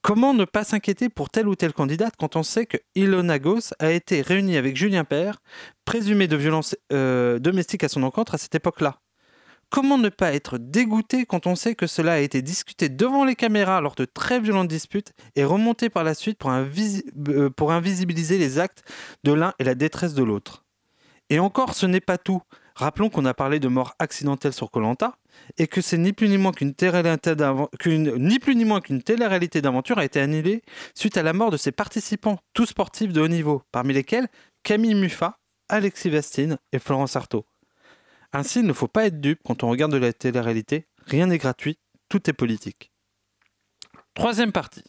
Comment 0.02 0.34
ne 0.34 0.46
pas 0.46 0.64
s'inquiéter 0.64 1.10
pour 1.10 1.30
telle 1.30 1.48
ou 1.48 1.56
telle 1.56 1.74
candidate 1.74 2.16
quand 2.18 2.36
on 2.36 2.44
sait 2.44 2.66
que 2.66 2.78
Ilona 2.96 3.40
Goss 3.40 3.74
a 3.80 3.92
été 3.92 4.22
réunie 4.22 4.58
avec 4.58 4.76
Julien 4.76 5.04
Père, 5.04 5.42
présumé 5.86 6.28
de 6.28 6.36
violence 6.36 6.76
euh, 6.92 7.40
domestique 7.40 7.84
à 7.84 7.90
son 7.90 8.04
encontre 8.04 8.36
à 8.36 8.38
cette 8.38 8.56
époque-là? 8.56 9.00
Comment 9.70 9.98
ne 9.98 10.10
pas 10.10 10.34
être 10.34 10.60
dégoûté 10.60 11.26
quand 11.26 11.48
on 11.48 11.56
sait 11.56 11.74
que 11.74 11.88
cela 11.88 12.14
a 12.14 12.20
été 12.20 12.42
discuté 12.42 12.90
devant 12.90 13.26
les 13.26 13.36
caméras 13.36 13.82
lors 13.82 13.96
de 13.96 14.06
très 14.06 14.40
violentes 14.40 14.68
disputes 14.68 15.14
et 15.36 15.44
remonté 15.44 15.90
par 15.90 16.04
la 16.04 16.14
suite 16.14 16.38
pour, 16.38 16.52
euh, 16.52 17.50
pour 17.50 17.72
invisibiliser 17.72 18.38
les 18.38 18.60
actes 18.60 18.84
de 19.24 19.34
l'un 19.34 19.54
et 19.60 19.64
la 19.64 19.76
détresse 19.76 20.14
de 20.14 20.24
l'autre? 20.24 20.63
Et 21.34 21.40
encore, 21.40 21.74
ce 21.74 21.88
n'est 21.88 22.00
pas 22.00 22.20
tout. 22.20 22.44
Rappelons 22.76 23.10
qu'on 23.10 23.26
a 23.26 23.34
parlé 23.34 23.60
de 23.60 23.68
mort 23.68 23.96
accidentelle 23.98 24.54
sur 24.54 24.70
Colanta 24.70 25.18
et 25.58 25.66
que 25.66 25.82
c'est 25.82 25.98
ni 25.98 26.14
plus 26.14 26.30
ni 26.30 26.38
moins 26.38 26.52
qu'une 26.52 26.76
ni 28.20 28.38
plus 28.38 29.04
télé-réalité 29.04 29.60
d'aventure 29.64 29.98
a 29.98 30.06
été 30.06 30.20
annulée 30.20 30.62
suite 30.94 31.18
à 31.18 31.24
la 31.24 31.34
mort 31.34 31.50
de 31.50 31.58
ses 31.58 31.72
participants, 31.72 32.38
tous 32.54 32.68
sportifs 32.68 33.12
de 33.12 33.20
haut 33.20 33.28
niveau, 33.28 33.64
parmi 33.72 33.96
lesquels 33.96 34.28
Camille 34.62 34.94
Muffat, 34.94 35.40
Alexis 35.70 36.12
Vastine 36.12 36.60
et 36.72 36.78
Florence 36.78 37.16
Artaud. 37.16 37.48
Ainsi, 38.32 38.60
il 38.60 38.68
ne 38.68 38.74
faut 38.74 38.88
pas 38.88 39.08
être 39.08 39.20
dupe 39.20 39.40
quand 39.44 39.64
on 39.64 39.70
regarde 39.70 39.92
de 39.92 39.98
la 39.98 40.14
télé-réalité. 40.14 40.86
Rien 41.08 41.26
n'est 41.26 41.40
gratuit, 41.40 41.80
tout 42.10 42.30
est 42.30 42.34
politique. 42.34 42.92
Troisième 44.14 44.52
partie. 44.52 44.84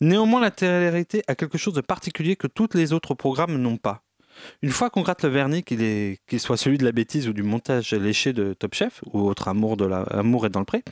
Néanmoins, 0.00 0.40
la 0.40 0.50
télé-réalité 0.50 1.24
a 1.26 1.34
quelque 1.34 1.58
chose 1.58 1.74
de 1.74 1.82
particulier 1.82 2.36
que 2.36 2.46
tous 2.46 2.70
les 2.72 2.94
autres 2.94 3.12
programmes 3.12 3.58
n'ont 3.58 3.76
pas. 3.76 4.05
Une 4.62 4.70
fois 4.70 4.90
qu'on 4.90 5.02
gratte 5.02 5.22
le 5.24 5.30
vernis, 5.30 5.62
qu'il 5.62 5.82
est- 5.82 6.18
soit 6.38 6.56
celui 6.56 6.78
de 6.78 6.84
la 6.84 6.92
bêtise 6.92 7.28
ou 7.28 7.32
du 7.32 7.42
montage 7.42 7.92
léché 7.92 8.32
de 8.32 8.52
Top 8.54 8.74
Chef, 8.74 9.00
ou 9.12 9.20
autre 9.20 9.48
amour, 9.48 9.76
de 9.76 9.84
la, 9.86 10.02
amour 10.02 10.46
est 10.46 10.50
dans 10.50 10.60
le 10.60 10.66
pré, 10.66 10.82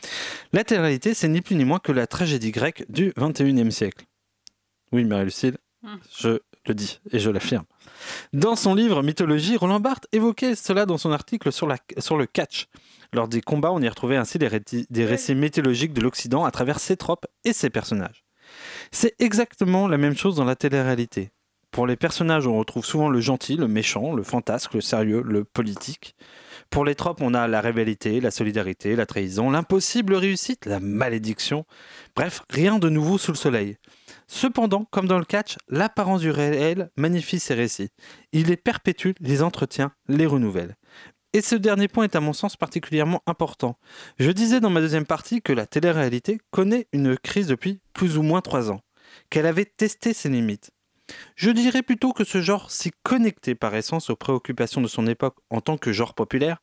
la 0.52 0.64
télé-réalité, 0.64 1.14
c'est 1.14 1.28
ni 1.28 1.40
plus 1.40 1.56
ni 1.56 1.64
moins 1.64 1.78
que 1.78 1.92
la 1.92 2.06
tragédie 2.06 2.50
grecque 2.52 2.84
du 2.88 3.12
21e 3.16 3.70
siècle. 3.70 4.04
Oui, 4.92 5.04
Marie-Lucille, 5.04 5.56
Hmm. 5.82 5.96
je 6.18 6.38
le 6.66 6.74
dis 6.74 7.00
et 7.12 7.18
je 7.18 7.28
l'affirme. 7.28 7.64
Dans 8.32 8.56
son 8.56 8.74
livre 8.74 9.02
Mythologie, 9.02 9.56
Roland 9.58 9.80
Barthes 9.80 10.06
évoquait 10.12 10.54
cela 10.54 10.86
dans 10.86 10.96
son 10.96 11.12
article 11.12 11.52
sur, 11.52 11.66
la- 11.66 11.76
sur 11.98 12.16
le 12.16 12.24
catch. 12.26 12.68
Lors 13.12 13.28
des 13.28 13.42
combats, 13.42 13.70
on 13.70 13.82
y 13.82 13.88
retrouvait 13.88 14.16
ainsi 14.16 14.38
des, 14.38 14.48
des 14.88 15.04
récits 15.04 15.34
mythologiques 15.34 15.92
de 15.92 16.00
l'Occident 16.00 16.44
à 16.46 16.50
travers 16.50 16.80
ses 16.80 16.96
tropes 16.96 17.26
et 17.44 17.52
ses 17.52 17.68
personnages. 17.68 18.24
C'est 18.92 19.14
exactement 19.18 19.88
la 19.88 19.98
même 19.98 20.16
chose 20.16 20.36
dans 20.36 20.44
la 20.44 20.56
télé-réalité. 20.56 21.30
Pour 21.74 21.88
les 21.88 21.96
personnages, 21.96 22.46
on 22.46 22.56
retrouve 22.56 22.86
souvent 22.86 23.08
le 23.08 23.20
gentil, 23.20 23.56
le 23.56 23.66
méchant, 23.66 24.14
le 24.14 24.22
fantasque, 24.22 24.74
le 24.74 24.80
sérieux, 24.80 25.24
le 25.26 25.42
politique. 25.42 26.14
Pour 26.70 26.84
les 26.84 26.94
tropes, 26.94 27.20
on 27.20 27.34
a 27.34 27.48
la 27.48 27.60
rivalité, 27.60 28.20
la 28.20 28.30
solidarité, 28.30 28.94
la 28.94 29.06
trahison, 29.06 29.50
l'impossible 29.50 30.14
réussite, 30.14 30.66
la 30.66 30.78
malédiction. 30.78 31.66
Bref, 32.14 32.42
rien 32.48 32.78
de 32.78 32.88
nouveau 32.88 33.18
sous 33.18 33.32
le 33.32 33.36
soleil. 33.36 33.76
Cependant, 34.28 34.84
comme 34.92 35.08
dans 35.08 35.18
le 35.18 35.24
catch, 35.24 35.56
l'apparence 35.68 36.20
du 36.20 36.30
réel 36.30 36.92
magnifie 36.96 37.40
ces 37.40 37.54
récits. 37.54 37.90
Il 38.30 38.46
les 38.46 38.56
perpétue, 38.56 39.10
les 39.18 39.42
entretient, 39.42 39.90
les 40.06 40.26
renouvelle. 40.26 40.76
Et 41.32 41.40
ce 41.40 41.56
dernier 41.56 41.88
point 41.88 42.04
est 42.04 42.14
à 42.14 42.20
mon 42.20 42.34
sens 42.34 42.56
particulièrement 42.56 43.22
important. 43.26 43.80
Je 44.20 44.30
disais 44.30 44.60
dans 44.60 44.70
ma 44.70 44.80
deuxième 44.80 45.06
partie 45.06 45.42
que 45.42 45.52
la 45.52 45.66
télé-réalité 45.66 46.38
connaît 46.52 46.86
une 46.92 47.18
crise 47.18 47.48
depuis 47.48 47.80
plus 47.94 48.16
ou 48.16 48.22
moins 48.22 48.42
trois 48.42 48.70
ans, 48.70 48.80
qu'elle 49.28 49.46
avait 49.46 49.64
testé 49.64 50.14
ses 50.14 50.28
limites. 50.28 50.70
Je 51.36 51.50
dirais 51.50 51.82
plutôt 51.82 52.12
que 52.12 52.24
ce 52.24 52.40
genre, 52.40 52.70
si 52.70 52.90
connecté 53.02 53.54
par 53.54 53.74
essence 53.74 54.10
aux 54.10 54.16
préoccupations 54.16 54.80
de 54.80 54.88
son 54.88 55.06
époque 55.06 55.36
en 55.50 55.60
tant 55.60 55.76
que 55.76 55.92
genre 55.92 56.14
populaire, 56.14 56.60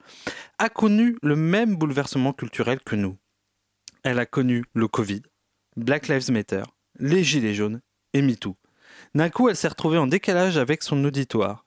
a 0.58 0.70
connu 0.70 1.18
le 1.22 1.36
même 1.36 1.76
bouleversement 1.76 2.34
culturel 2.34 2.80
que 2.80 2.96
nous. 2.96 3.18
Elle 4.04 4.20
a 4.20 4.26
connu 4.26 4.64
le 4.74 4.88
Covid, 4.88 5.22
Black 5.76 6.08
Lives 6.08 6.32
Matter, 6.32 6.64
les 7.00 7.24
Gilets 7.24 7.54
jaunes 7.54 7.82
et 8.14 8.22
MeToo. 8.22 8.56
D'un 9.14 9.30
coup, 9.30 9.50
elle 9.50 9.56
s'est 9.56 9.68
retrouvée 9.68 9.98
en 9.98 10.08
décalage 10.08 10.58
avec 10.58 10.84
son 10.84 11.04
auditoire. 11.06 11.66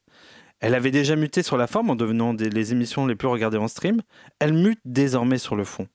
Elle 0.61 0.75
avait 0.75 0.91
déjà 0.91 1.15
muté 1.15 1.43
sur 1.43 1.57
la 1.57 1.67
forme 1.67 1.91
en 1.91 1.97
devenant 1.97 2.35
des, 2.35 2.49
les 2.49 2.73
émissions 2.73 3.07
les 3.07 3.17
plus 3.17 3.29
regardées 3.29 3.59
en 3.59 3.69
stream. 3.69 4.01
Elle 4.39 4.55
mute 4.55 4.81
désormais 4.85 5.39
sur 5.39 5.57
le 5.57 5.65
fond. 5.65 5.89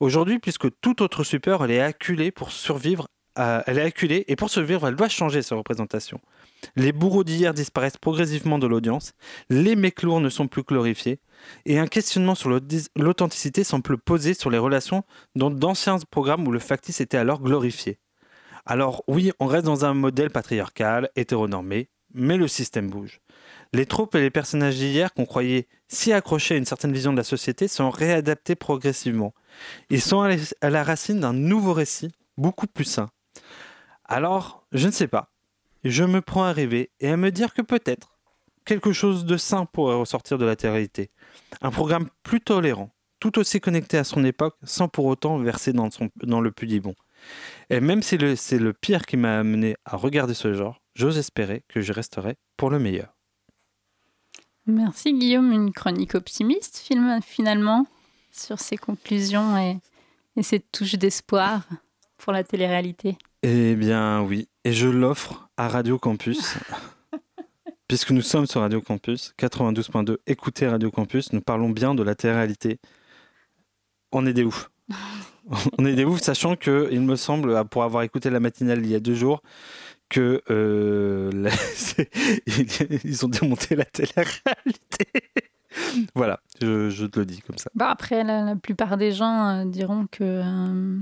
Aujourd'hui, 0.00 0.38
puisque 0.38 0.68
tout 0.80 1.02
autre 1.02 1.24
support, 1.24 1.64
elle 1.64 1.72
est 1.72 1.80
acculée 1.80 2.30
pour 2.30 2.52
survivre. 2.52 3.08
Elle 3.38 3.78
est 3.78 3.82
acculée 3.82 4.24
et 4.28 4.36
pour 4.36 4.50
survivre, 4.50 4.86
elle 4.86 4.96
doit 4.96 5.08
changer 5.08 5.42
sa 5.42 5.54
représentation. 5.54 6.20
Les 6.76 6.92
bourreaux 6.92 7.24
d'hier 7.24 7.54
disparaissent 7.54 7.96
progressivement 7.96 8.58
de 8.58 8.66
l'audience. 8.66 9.12
Les 9.48 9.76
mecs 9.76 10.02
lourds 10.02 10.20
ne 10.20 10.28
sont 10.28 10.48
plus 10.48 10.62
glorifiés. 10.64 11.20
Et 11.64 11.78
un 11.78 11.86
questionnement 11.86 12.34
sur 12.34 12.50
l'authenticité 12.96 13.62
semble 13.62 13.96
poser 13.98 14.34
sur 14.34 14.50
les 14.50 14.58
relations 14.58 15.04
dans 15.36 15.50
d'anciens 15.50 15.98
programmes 16.10 16.48
où 16.48 16.50
le 16.50 16.58
factice 16.58 17.00
était 17.00 17.16
alors 17.16 17.40
glorifié. 17.40 17.98
Alors 18.66 19.04
oui, 19.06 19.32
on 19.38 19.46
reste 19.46 19.64
dans 19.64 19.84
un 19.84 19.94
modèle 19.94 20.30
patriarcal, 20.30 21.08
hétéronormé, 21.14 21.90
mais 22.12 22.36
le 22.36 22.48
système 22.48 22.90
bouge. 22.90 23.20
Les 23.72 23.86
troupes 23.86 24.14
et 24.14 24.20
les 24.20 24.30
personnages 24.30 24.76
d'hier 24.76 25.14
qu'on 25.14 25.26
croyait 25.26 25.68
si 25.88 26.12
accrochés 26.12 26.54
à 26.54 26.58
une 26.58 26.64
certaine 26.64 26.92
vision 26.92 27.12
de 27.12 27.18
la 27.18 27.24
société 27.24 27.68
sont 27.68 27.90
réadaptés 27.90 28.56
progressivement. 28.56 29.32
Ils 29.90 30.00
sont 30.00 30.22
à 30.60 30.70
la 30.70 30.84
racine 30.84 31.20
d'un 31.20 31.32
nouveau 31.32 31.72
récit, 31.72 32.10
beaucoup 32.36 32.66
plus 32.66 32.84
sain. 32.84 33.10
Alors, 34.08 34.66
je 34.72 34.86
ne 34.86 34.92
sais 34.92 35.08
pas. 35.08 35.32
Je 35.84 36.04
me 36.04 36.20
prends 36.20 36.44
à 36.44 36.52
rêver 36.52 36.90
et 37.00 37.08
à 37.10 37.16
me 37.16 37.30
dire 37.30 37.54
que 37.54 37.62
peut-être 37.62 38.18
quelque 38.64 38.92
chose 38.92 39.24
de 39.24 39.36
sain 39.36 39.64
pourrait 39.66 39.94
ressortir 39.94 40.38
de 40.38 40.44
la 40.44 40.54
réalité. 40.60 41.10
Un 41.62 41.70
programme 41.70 42.08
plus 42.22 42.40
tolérant, 42.40 42.90
tout 43.20 43.38
aussi 43.38 43.60
connecté 43.60 43.96
à 43.96 44.04
son 44.04 44.24
époque, 44.24 44.56
sans 44.62 44.88
pour 44.88 45.06
autant 45.06 45.38
verser 45.38 45.72
dans, 45.72 45.90
son- 45.90 46.10
dans 46.22 46.40
le 46.40 46.50
pudibon. 46.52 46.94
Et 47.70 47.80
même 47.80 48.02
si 48.02 48.18
c'est 48.36 48.58
le 48.58 48.72
pire 48.72 49.06
qui 49.06 49.16
m'a 49.16 49.38
amené 49.38 49.76
à 49.84 49.96
regarder 49.96 50.34
ce 50.34 50.52
genre, 50.54 50.80
j'ose 50.94 51.18
espérer 51.18 51.64
que 51.68 51.80
je 51.80 51.92
resterai 51.92 52.36
pour 52.56 52.70
le 52.70 52.78
meilleur. 52.78 53.14
Merci 54.66 55.14
Guillaume, 55.14 55.50
une 55.52 55.72
chronique 55.72 56.14
optimiste 56.14 56.78
film- 56.78 57.20
finalement 57.22 57.86
sur 58.30 58.60
ses 58.60 58.76
conclusions 58.76 59.56
et, 59.56 59.78
et 60.36 60.42
cette 60.42 60.70
touche 60.70 60.92
d'espoir 60.94 61.62
pour 62.18 62.32
la 62.32 62.44
télé-réalité. 62.44 63.16
Eh 63.42 63.76
bien 63.76 64.22
oui, 64.22 64.48
et 64.64 64.72
je 64.72 64.88
l'offre 64.88 65.48
à 65.56 65.68
Radio 65.68 65.98
Campus. 65.98 66.56
Puisque 67.88 68.10
nous 68.10 68.20
sommes 68.22 68.46
sur 68.46 68.60
Radio 68.60 68.80
Campus 68.82 69.32
92.2, 69.38 70.16
écoutez 70.26 70.68
Radio 70.68 70.90
Campus, 70.90 71.32
nous 71.32 71.40
parlons 71.40 71.70
bien 71.70 71.94
de 71.94 72.02
la 72.02 72.14
télé-réalité. 72.14 72.80
On 74.12 74.26
est 74.26 74.32
des 74.34 74.44
oufs. 74.44 74.70
On 75.78 75.86
est 75.86 75.94
des 75.94 76.04
oufs, 76.04 76.20
sachant 76.20 76.56
que, 76.56 76.88
il 76.92 77.00
me 77.00 77.16
semble, 77.16 77.64
pour 77.68 77.82
avoir 77.84 78.02
écouté 78.02 78.28
la 78.28 78.40
matinale 78.40 78.80
il 78.84 78.90
y 78.90 78.94
a 78.94 79.00
deux 79.00 79.14
jours, 79.14 79.42
que 80.10 80.42
euh, 80.50 81.30
la- 81.32 81.50
ils 83.04 83.24
ont 83.24 83.28
démonté 83.28 83.74
la 83.74 83.86
télé-réalité. 83.86 85.06
voilà, 86.14 86.40
je, 86.60 86.90
je 86.90 87.06
te 87.06 87.20
le 87.20 87.24
dis 87.26 87.40
comme 87.40 87.56
ça. 87.56 87.70
Bah 87.74 87.88
après, 87.90 88.24
la, 88.24 88.42
la 88.42 88.56
plupart 88.56 88.98
des 88.98 89.12
gens 89.12 89.60
euh, 89.60 89.64
diront 89.64 90.06
que 90.10 90.22
euh, 90.24 90.98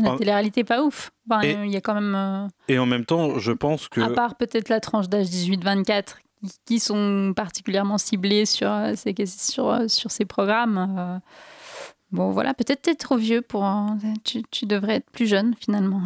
la 0.00 0.16
télé-réalité 0.16 0.64
pas 0.64 0.82
ouf. 0.82 1.12
Enfin, 1.28 1.42
il 1.44 1.70
y 1.70 1.76
a 1.76 1.80
quand 1.80 1.94
même, 1.94 2.14
euh, 2.14 2.48
Et 2.68 2.78
en 2.78 2.86
même 2.86 3.04
temps, 3.04 3.38
je 3.38 3.52
pense 3.52 3.88
que... 3.88 4.00
à 4.00 4.10
part 4.10 4.36
peut-être 4.36 4.68
la 4.68 4.80
tranche 4.80 5.08
d'âge 5.08 5.26
18-24, 5.26 6.16
qui, 6.66 6.80
sont 6.80 7.32
particulièrement 7.36 7.98
ciblés 7.98 8.46
sur, 8.46 8.70
euh, 8.70 8.94
ces, 8.96 9.14
sur, 9.26 9.70
euh, 9.70 9.88
sur 9.88 10.10
ces 10.10 10.24
programmes. 10.24 11.20
bon, 12.10 12.30
voilà, 12.30 12.54
peut-être 12.54 12.82
t'es 12.82 12.94
trop 12.94 13.16
vieux 13.16 13.42
pour. 13.42 13.68
tu, 14.24 14.42
tu 14.50 14.66
devrais 14.66 14.96
être 14.96 15.10
plus 15.10 15.26
jeune 15.26 15.54
finalement. 15.60 16.00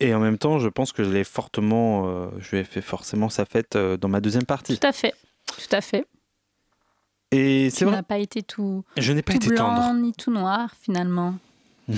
Et 0.00 0.14
en 0.14 0.20
même 0.20 0.38
temps, 0.38 0.58
je 0.58 0.68
pense 0.68 0.92
que 0.92 1.04
je 1.04 1.10
l'ai 1.10 1.24
fortement, 1.24 2.06
euh, 2.06 2.26
je 2.38 2.50
lui 2.50 2.58
ai 2.58 2.64
fait 2.64 2.82
forcément 2.82 3.28
sa 3.28 3.44
fête 3.44 3.76
euh, 3.76 3.96
dans 3.96 4.08
ma 4.08 4.20
deuxième 4.20 4.44
partie. 4.44 4.78
Tout 4.78 4.86
à 4.86 4.92
fait. 4.92 5.14
Tout 5.46 5.74
à 5.74 5.80
fait. 5.80 6.06
Et 7.32 7.70
c'est 7.70 7.78
Tu 7.78 7.84
vrai, 7.86 7.96
n'as 7.96 8.02
pas 8.02 8.18
été 8.18 8.42
tout, 8.42 8.84
je 8.96 9.12
n'ai 9.12 9.22
pas 9.22 9.32
tout 9.32 9.38
été 9.38 9.48
blanc 9.48 9.74
tendre. 9.74 10.00
ni 10.00 10.12
tout 10.12 10.30
noir 10.30 10.70
finalement. 10.80 11.34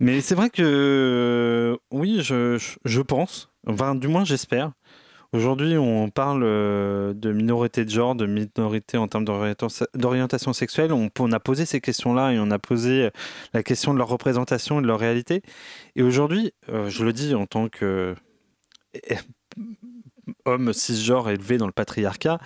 Mais 0.00 0.20
c'est 0.22 0.34
vrai 0.34 0.48
que, 0.50 0.62
euh, 0.64 1.76
oui, 1.90 2.20
je, 2.22 2.56
je- 2.84 3.00
pense, 3.02 3.50
enfin, 3.66 3.94
du 3.94 4.08
moins 4.08 4.24
j'espère. 4.24 4.72
Aujourd'hui, 5.32 5.76
on 5.76 6.10
parle 6.10 6.42
euh, 6.42 7.12
de 7.14 7.30
minorité 7.32 7.84
de 7.84 7.90
genre, 7.90 8.16
de 8.16 8.26
minorité 8.26 8.96
en 8.96 9.06
termes 9.06 9.24
d'orientation 9.24 10.52
sexuelle. 10.52 10.92
On, 10.92 11.08
on 11.20 11.32
a 11.32 11.38
posé 11.38 11.66
ces 11.66 11.80
questions-là 11.80 12.32
et 12.32 12.40
on 12.40 12.50
a 12.50 12.58
posé 12.58 13.04
euh, 13.04 13.10
la 13.52 13.62
question 13.62 13.92
de 13.92 13.98
leur 13.98 14.08
représentation 14.08 14.80
et 14.80 14.82
de 14.82 14.88
leur 14.88 14.98
réalité. 14.98 15.42
Et 15.94 16.02
aujourd'hui, 16.02 16.52
je 16.66 17.04
le 17.04 17.12
dis 17.12 17.34
en 17.34 17.46
tant 17.46 17.68
que 17.68 18.16
eh, 18.94 19.16
homme 20.44 20.72
cisgenre 20.72 21.30
élevé 21.30 21.58
dans 21.58 21.66
le 21.66 21.72
patriarcat, 21.72 22.38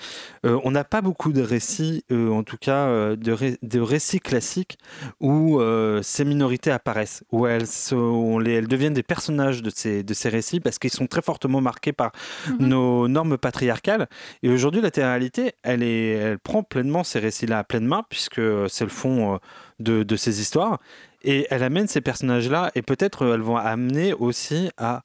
euh, 0.44 0.58
on 0.64 0.70
n'a 0.70 0.84
pas 0.84 1.00
beaucoup 1.02 1.32
de 1.32 1.42
récits, 1.42 2.04
euh, 2.10 2.30
en 2.30 2.42
tout 2.42 2.56
cas 2.58 2.86
euh, 2.86 3.16
de, 3.16 3.32
ré- 3.32 3.58
de 3.62 3.80
récits 3.80 4.20
classiques 4.20 4.78
où 5.20 5.60
ces 6.02 6.24
minorités 6.24 6.70
apparaissent, 6.70 7.24
où 7.32 7.46
elles, 7.46 7.66
sont, 7.66 8.38
les- 8.38 8.52
elles 8.52 8.68
deviennent 8.68 8.94
des 8.94 9.02
personnages 9.02 9.62
de 9.62 9.70
ces, 9.70 10.02
de 10.02 10.14
ces 10.14 10.28
récits 10.28 10.60
parce 10.60 10.78
qu'ils 10.78 10.90
sont 10.92 11.06
très 11.06 11.22
fortement 11.22 11.60
marqués 11.60 11.92
par 11.92 12.12
nos 12.58 13.08
normes 13.08 13.38
patriarcales. 13.38 14.08
Et 14.42 14.48
aujourd'hui, 14.48 14.80
la 14.80 14.90
télé-réalité, 14.90 15.52
elle, 15.62 15.82
est, 15.82 16.10
elle 16.10 16.38
prend 16.38 16.62
pleinement 16.62 17.04
ces 17.04 17.18
récits-là 17.18 17.60
à 17.60 17.64
pleine 17.64 17.86
main 17.86 18.04
puisque 18.08 18.40
c'est 18.68 18.84
le 18.84 18.90
fond 18.90 19.38
de, 19.80 20.02
de 20.02 20.16
ces 20.16 20.40
histoires. 20.40 20.78
Et 21.22 21.46
elle 21.50 21.62
amène 21.62 21.86
ces 21.86 22.00
personnages-là 22.02 22.70
et 22.74 22.82
peut-être 22.82 23.24
elles 23.32 23.40
vont 23.40 23.56
amener 23.56 24.12
aussi 24.12 24.70
à 24.76 25.02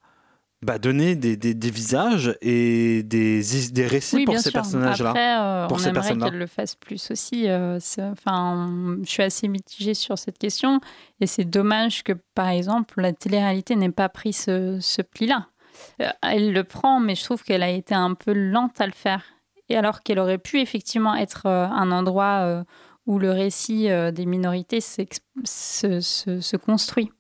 bah, 0.61 0.77
donner 0.77 1.15
des, 1.15 1.37
des- 1.37 1.53
des 1.53 1.69
visages 1.71 2.35
et 2.41 3.01
des, 3.03 3.41
des 3.71 3.87
récits 3.87 4.17
Oui, 4.17 4.25
pour 4.25 4.37
ces 4.39 4.51
personnages-là. 4.51 5.63
Euh, 5.63 5.67
pour 5.67 5.77
on 5.77 5.79
ces 5.79 5.87
aimerait 5.89 6.17
qu'elle 6.17 6.37
le 6.37 6.47
fasse 6.47 6.75
plus 6.75 7.11
aussi. 7.11 7.47
euh, 7.47 7.79
Enfin, 8.11 8.97
je 9.03 9.09
suis 9.09 9.23
assez 9.23 9.47
mitigée 9.47 9.93
sur 9.93 10.17
cette 10.17 10.37
question. 10.37 10.81
Et 11.21 11.27
c'est 11.27 11.45
dommage 11.45 12.03
que, 12.03 12.13
par 12.35 12.49
exemple, 12.49 12.99
la 13.01 13.13
télé-réalité 13.13 13.75
n'ait 13.75 13.89
pas 13.91 14.09
pris 14.09 14.33
ce, 14.33 14.77
ce 14.81 15.01
pli-là. 15.01 15.47
Euh, 16.01 16.09
elle 16.23 16.51
le 16.51 16.63
prend, 16.65 16.99
mais 16.99 17.15
je 17.15 17.23
trouve 17.23 17.43
qu'elle 17.43 17.63
a 17.63 17.69
été 17.69 17.95
un 17.95 18.13
peu 18.13 18.33
lente 18.33 18.81
à 18.81 18.85
le 18.85 18.91
faire. 18.93 19.23
Et 19.69 19.77
alors 19.77 20.01
qu'elle 20.01 20.19
aurait 20.19 20.39
pu 20.39 20.59
effectivement 20.59 21.15
être 21.15 21.45
euh, 21.45 21.67
un 21.67 21.91
endroit 21.91 22.63
où 23.05 23.17
le 23.17 23.31
récit 23.31 23.87
des 24.13 24.25
minorités 24.27 24.81
se, 24.81 25.03
se- 25.45 25.99
se 26.41 26.57
construit. 26.57 27.11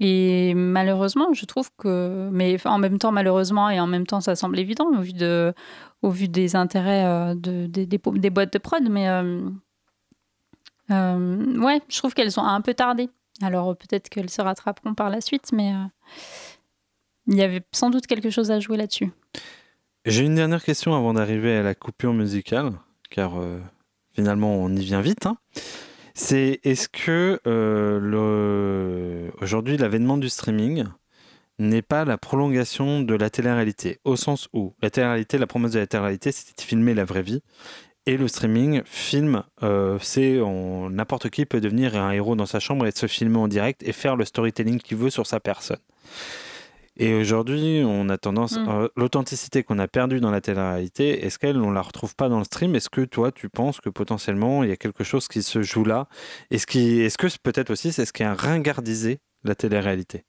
Et 0.00 0.54
malheureusement, 0.54 1.32
je 1.32 1.44
trouve 1.44 1.70
que, 1.78 2.28
mais 2.32 2.56
en 2.66 2.78
même 2.78 2.98
temps 2.98 3.12
malheureusement 3.12 3.70
et 3.70 3.78
en 3.78 3.86
même 3.86 4.06
temps 4.06 4.20
ça 4.20 4.34
semble 4.34 4.58
évident 4.58 4.86
au 6.02 6.10
vu 6.10 6.28
des 6.28 6.56
intérêts 6.56 7.04
euh, 7.04 7.34
de, 7.36 7.66
des, 7.66 8.30
boîtes 8.30 8.52
de 8.52 8.58
prod, 8.58 8.82
mais 8.90 9.08
euh, 9.08 9.40
euh, 10.90 11.60
ouais, 11.60 11.80
je 11.88 11.98
trouve 11.98 12.12
qu'elles 12.12 12.38
ont 12.40 12.44
un 12.44 12.60
peu 12.60 12.74
tardé. 12.74 13.08
Alors 13.40 13.76
peut-être 13.76 14.08
qu'elles 14.08 14.30
se 14.30 14.42
rattraperont 14.42 14.94
par 14.94 15.10
la 15.10 15.20
suite, 15.20 15.52
mais 15.52 15.72
euh, 15.72 15.84
il 17.28 17.36
y 17.36 17.42
avait 17.42 17.62
sans 17.72 17.90
doute 17.90 18.06
quelque 18.06 18.30
chose 18.30 18.50
à 18.50 18.58
jouer 18.58 18.76
là-dessus. 18.76 19.10
J'ai 20.04 20.24
une 20.24 20.34
dernière 20.34 20.62
question 20.62 20.94
avant 20.94 21.14
d'arriver 21.14 21.56
à 21.56 21.62
la 21.62 21.74
coupure 21.74 22.12
musicale, 22.12 22.72
car 23.10 23.32
finalement 24.12 24.54
on 24.54 24.68
y 24.70 24.84
vient 24.84 25.00
vite. 25.00 25.24
hein. 25.24 25.38
C'est 26.14 26.60
est-ce 26.62 26.88
que 26.88 27.40
euh, 27.46 29.30
aujourd'hui 29.40 29.76
l'avènement 29.76 30.16
du 30.16 30.28
streaming 30.28 30.84
n'est 31.58 31.82
pas 31.82 32.04
la 32.04 32.18
prolongation 32.18 33.00
de 33.00 33.14
la 33.14 33.30
télé-réalité, 33.30 33.98
au 34.04 34.14
sens 34.14 34.48
où 34.52 34.74
la 34.80 34.90
télé-réalité, 34.90 35.38
la 35.38 35.48
promesse 35.48 35.72
de 35.72 35.80
la 35.80 35.88
télé-réalité, 35.88 36.30
c'était 36.30 36.62
de 36.62 36.66
filmer 36.66 36.94
la 36.94 37.04
vraie 37.04 37.22
vie, 37.22 37.42
et 38.06 38.16
le 38.16 38.28
streaming 38.28 38.82
filme, 38.84 39.42
euh, 39.62 39.98
c'est 40.00 40.38
n'importe 40.90 41.30
qui 41.30 41.46
peut 41.46 41.60
devenir 41.60 41.96
un 41.96 42.12
héros 42.12 42.36
dans 42.36 42.46
sa 42.46 42.60
chambre 42.60 42.86
et 42.86 42.92
se 42.92 43.06
filmer 43.06 43.38
en 43.38 43.48
direct 43.48 43.82
et 43.82 43.92
faire 43.92 44.14
le 44.14 44.24
storytelling 44.24 44.78
qu'il 44.78 44.98
veut 44.98 45.10
sur 45.10 45.26
sa 45.26 45.40
personne. 45.40 45.78
Et 46.96 47.12
aujourd'hui, 47.14 47.82
on 47.84 48.08
a 48.08 48.18
tendance, 48.18 48.56
Mm. 48.56 48.68
euh, 48.68 48.88
l'authenticité 48.96 49.62
qu'on 49.64 49.78
a 49.80 49.88
perdue 49.88 50.20
dans 50.20 50.30
la 50.30 50.40
télé-réalité, 50.40 51.24
est-ce 51.24 51.38
qu'elle, 51.40 51.56
on 51.60 51.72
la 51.72 51.82
retrouve 51.82 52.14
pas 52.14 52.28
dans 52.28 52.38
le 52.38 52.44
stream? 52.44 52.74
Est-ce 52.76 52.88
que 52.88 53.00
toi, 53.04 53.32
tu 53.32 53.48
penses 53.48 53.80
que 53.80 53.88
potentiellement, 53.90 54.62
il 54.62 54.68
y 54.68 54.72
a 54.72 54.76
quelque 54.76 55.02
chose 55.02 55.26
qui 55.26 55.42
se 55.42 55.62
joue 55.62 55.84
là? 55.84 56.06
Est-ce 56.50 56.66
que 56.66 57.38
peut-être 57.42 57.70
aussi, 57.70 57.92
c'est 57.92 58.04
ce 58.04 58.12
qui 58.12 58.22
a 58.22 58.32
ringardisé 58.34 59.18
la 59.42 59.54
télé-réalité? 59.54 60.24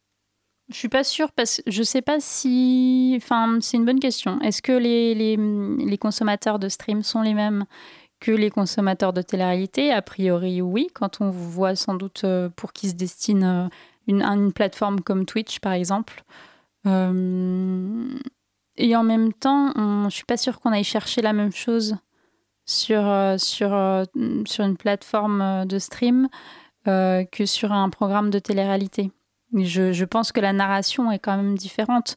Je 0.70 0.76
suis 0.76 0.90
pas 0.90 1.04
sûre 1.04 1.32
parce 1.32 1.58
que 1.58 1.70
je 1.70 1.84
sais 1.84 2.02
pas 2.02 2.20
si. 2.20 3.14
Enfin, 3.18 3.60
c'est 3.62 3.78
une 3.78 3.86
bonne 3.86 4.00
question. 4.00 4.42
Est-ce 4.42 4.64
que 4.64 4.72
les, 4.72 5.14
les, 5.14 5.38
les 5.38 5.98
consommateurs 6.00 6.58
de 6.58 6.70
stream 6.70 7.04
sont 7.04 7.22
les 7.22 7.36
mêmes 7.36 7.66
que 8.20 8.32
les 8.32 8.50
consommateurs 8.50 9.14
de 9.14 9.22
télé-réalité? 9.22 9.92
A 9.92 10.02
priori, 10.02 10.64
oui. 10.64 10.88
Quand 10.96 11.22
on 11.22 11.30
voit 11.30 11.76
sans 11.76 11.94
doute 11.94 12.24
euh, 12.24 12.50
pour 12.56 12.74
qui 12.74 12.90
se 12.90 12.96
destine 12.96 13.44
euh, 13.44 13.68
une, 14.08 14.24
une 14.24 14.52
plateforme 14.54 15.02
comme 15.02 15.26
Twitch, 15.28 15.60
par 15.60 15.74
exemple. 15.74 16.24
Euh, 16.86 18.10
et 18.78 18.96
en 18.96 19.04
même 19.04 19.34
temps, 19.34 19.72
je 20.10 20.16
suis 20.16 20.26
pas 20.26 20.38
sûre 20.38 20.60
qu'on 20.60 20.72
aille 20.72 20.84
chercher 20.84 21.22
la 21.22 21.34
même 21.34 21.54
chose 21.54 21.98
sur, 22.66 23.06
euh, 23.06 23.38
sur, 23.38 23.74
euh, 23.74 24.04
sur 24.46 24.66
une 24.66 24.78
plateforme 24.78 25.66
de 25.66 25.80
stream 25.80 26.28
que 26.86 27.46
sur 27.46 27.72
un 27.72 27.90
programme 27.90 28.30
de 28.30 28.38
télé-réalité. 28.38 29.12
je, 29.56 29.92
je, 29.92 30.06
pense 30.06 30.32
que 30.32 30.40
la 30.40 30.54
narration 30.54 31.12
est 31.12 31.18
quand 31.18 31.36
même 31.36 31.58
différente. 31.58 32.16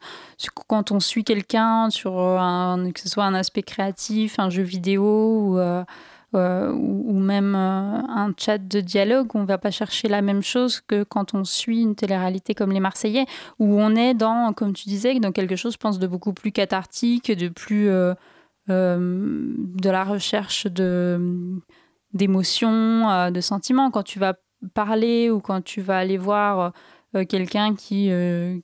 Quand 0.66 0.92
on 0.92 1.00
suit 1.00 1.24
quelqu'un 1.24 1.88
sur 1.88 2.12
que 2.12 3.00
ce 3.00 3.08
soit 3.08 3.24
un 3.24 3.32
aspect 3.32 3.62
créatif, 3.62 4.38
un 4.38 4.50
jeu 4.50 4.62
vidéo 4.62 5.40
ou, 5.40 5.58
euh, 6.34 6.70
ou, 6.72 7.18
même 7.20 7.54
euh, 7.54 8.02
un 8.06 8.34
chat 8.36 8.58
de 8.58 8.80
dialogue, 8.82 9.28
on 9.34 9.40
ne 9.40 9.46
va 9.46 9.56
pas 9.56 9.70
chercher 9.70 10.08
la 10.08 10.20
même 10.20 10.42
chose 10.42 10.82
que 10.82 11.02
quand 11.02 11.32
on 11.32 11.42
suit 11.44 11.80
une 11.80 11.94
télé-réalité 11.94 12.54
comme 12.54 12.70
Les 12.70 12.80
Marseillais, 12.80 13.24
où 13.58 13.80
on 13.80 13.94
est 13.96 14.12
dans, 14.12 14.52
comme 14.52 14.74
tu 14.74 14.90
disais, 14.90 15.18
dans 15.20 15.32
quelque 15.32 15.56
chose, 15.56 15.72
je 15.72 15.78
pense, 15.78 15.98
de 15.98 16.06
beaucoup 16.06 16.34
plus 16.34 16.52
cathartique, 16.52 17.32
de 17.32 17.48
plus 17.48 17.88
euh, 17.88 18.14
de 18.68 19.90
la 19.90 20.04
recherche 20.04 20.66
de 20.66 21.18
d'émotions, 22.12 23.30
de 23.30 23.40
sentiments. 23.40 23.90
Quand 23.90 24.02
tu 24.02 24.18
vas 24.18 24.34
parler 24.74 25.30
ou 25.30 25.40
quand 25.40 25.62
tu 25.62 25.80
vas 25.80 25.98
aller 25.98 26.18
voir 26.18 26.72
quelqu'un 27.28 27.74
qui, 27.74 28.10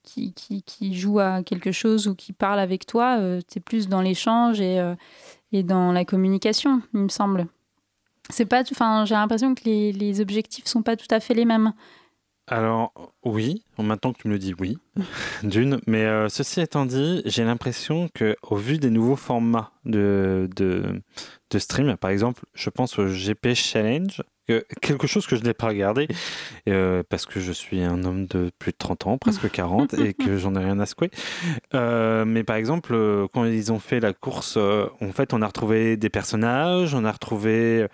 qui, 0.02 0.32
qui, 0.32 0.62
qui, 0.62 0.94
joue 0.94 1.18
à 1.18 1.42
quelque 1.42 1.70
chose 1.70 2.08
ou 2.08 2.14
qui 2.14 2.32
parle 2.32 2.58
avec 2.58 2.86
toi, 2.86 3.18
tu 3.48 3.58
es 3.58 3.60
plus 3.60 3.88
dans 3.88 4.00
l'échange 4.00 4.62
et, 4.62 4.80
et 5.54 5.62
dans 5.62 5.92
la 5.92 6.04
communication, 6.04 6.82
il 6.92 7.00
me 7.00 7.08
semble. 7.08 7.46
C'est 8.28 8.44
pas, 8.46 8.62
enfin, 8.70 9.04
j'ai 9.04 9.14
l'impression 9.14 9.54
que 9.54 9.62
les, 9.64 9.92
les 9.92 10.20
objectifs 10.20 10.66
sont 10.66 10.82
pas 10.82 10.96
tout 10.96 11.06
à 11.10 11.20
fait 11.20 11.34
les 11.34 11.44
mêmes. 11.44 11.72
Alors 12.46 12.92
oui, 13.24 13.64
maintenant 13.78 14.12
que 14.12 14.18
tu 14.18 14.28
me 14.28 14.34
le 14.34 14.38
dis, 14.38 14.52
oui, 14.58 14.78
d'une. 15.42 15.80
Mais 15.86 16.04
euh, 16.04 16.28
ceci 16.28 16.60
étant 16.60 16.84
dit, 16.84 17.22
j'ai 17.24 17.44
l'impression 17.44 18.08
que 18.12 18.36
au 18.42 18.56
vu 18.56 18.78
des 18.78 18.90
nouveaux 18.90 19.16
formats 19.16 19.70
de, 19.84 20.48
de, 20.56 21.00
de 21.50 21.58
stream, 21.58 21.96
par 21.96 22.10
exemple, 22.10 22.44
je 22.52 22.68
pense 22.68 22.98
au 22.98 23.06
GP 23.06 23.54
Challenge, 23.54 24.22
quelque 24.80 25.06
chose 25.06 25.26
que 25.26 25.36
je 25.36 25.42
n'ai 25.42 25.54
pas 25.54 25.68
regardé 25.68 26.08
euh, 26.68 27.02
parce 27.08 27.26
que 27.26 27.40
je 27.40 27.52
suis 27.52 27.82
un 27.82 28.04
homme 28.04 28.26
de 28.26 28.50
plus 28.58 28.72
de 28.72 28.76
30 28.76 29.06
ans, 29.06 29.18
presque 29.18 29.50
40, 29.52 29.94
et 29.94 30.14
que 30.14 30.36
j'en 30.36 30.54
ai 30.54 30.64
rien 30.64 30.78
à 30.80 30.86
secouer. 30.86 31.10
Euh, 31.74 32.24
mais 32.24 32.44
par 32.44 32.56
exemple, 32.56 32.94
euh, 32.94 33.26
quand 33.32 33.44
ils 33.44 33.72
ont 33.72 33.78
fait 33.78 34.00
la 34.00 34.12
course, 34.12 34.56
en 34.56 35.12
fait, 35.12 35.32
on 35.32 35.42
a 35.42 35.46
retrouvé 35.46 35.96
des 35.96 36.10
personnages, 36.10 36.94
on 36.94 37.04
a 37.04 37.12
retrouvé 37.12 37.86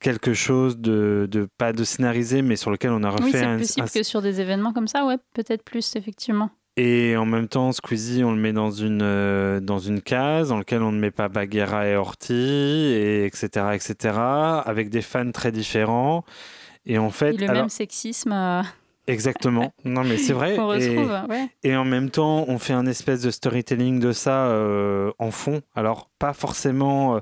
quelque 0.00 0.34
chose 0.34 0.78
de, 0.78 1.28
de 1.30 1.48
pas 1.58 1.72
de 1.72 1.84
scénarisé, 1.84 2.42
mais 2.42 2.56
sur 2.56 2.70
lequel 2.70 2.90
on 2.90 3.02
a 3.02 3.10
refait 3.10 3.40
oui, 3.40 3.44
un. 3.44 3.58
C'est 3.58 3.80
possible 3.80 3.90
que 3.90 4.02
sur 4.02 4.22
des 4.22 4.40
événements 4.40 4.72
comme 4.72 4.88
ça, 4.88 5.04
ouais, 5.06 5.18
peut-être 5.34 5.62
plus, 5.62 5.96
effectivement. 5.96 6.50
Et 6.78 7.16
en 7.16 7.24
même 7.24 7.48
temps, 7.48 7.72
Squeezie, 7.72 8.22
on 8.22 8.32
le 8.32 8.40
met 8.40 8.52
dans 8.52 8.70
une, 8.70 9.00
euh, 9.02 9.60
dans 9.60 9.78
une 9.78 10.02
case 10.02 10.50
dans 10.50 10.58
laquelle 10.58 10.82
on 10.82 10.92
ne 10.92 10.98
met 10.98 11.10
pas 11.10 11.28
Bagheera 11.28 11.86
et 11.86 11.96
Horty, 11.96 12.34
et 12.34 13.24
etc., 13.24 13.68
etc., 13.72 14.18
avec 14.64 14.90
des 14.90 15.00
fans 15.00 15.30
très 15.32 15.52
différents. 15.52 16.24
Et 16.84 16.98
en 16.98 17.10
fait. 17.10 17.32
Et 17.34 17.38
le 17.38 17.52
même 17.52 17.70
sexisme. 17.70 18.32
Euh, 18.32 18.62
Exactement. 19.06 19.72
Non, 19.84 20.02
mais 20.02 20.16
c'est 20.18 20.32
vrai. 20.32 20.56
et, 21.62 21.70
et, 21.70 21.76
en 21.76 21.84
même 21.84 22.10
temps, 22.10 22.44
on 22.48 22.58
fait 22.58 22.72
un 22.72 22.86
espèce 22.86 23.22
de 23.22 23.30
storytelling 23.30 24.00
de 24.00 24.12
ça 24.12 24.46
euh, 24.46 25.12
en 25.18 25.30
fond. 25.30 25.60
Alors, 25.74 26.10
pas 26.18 26.32
forcément 26.32 27.20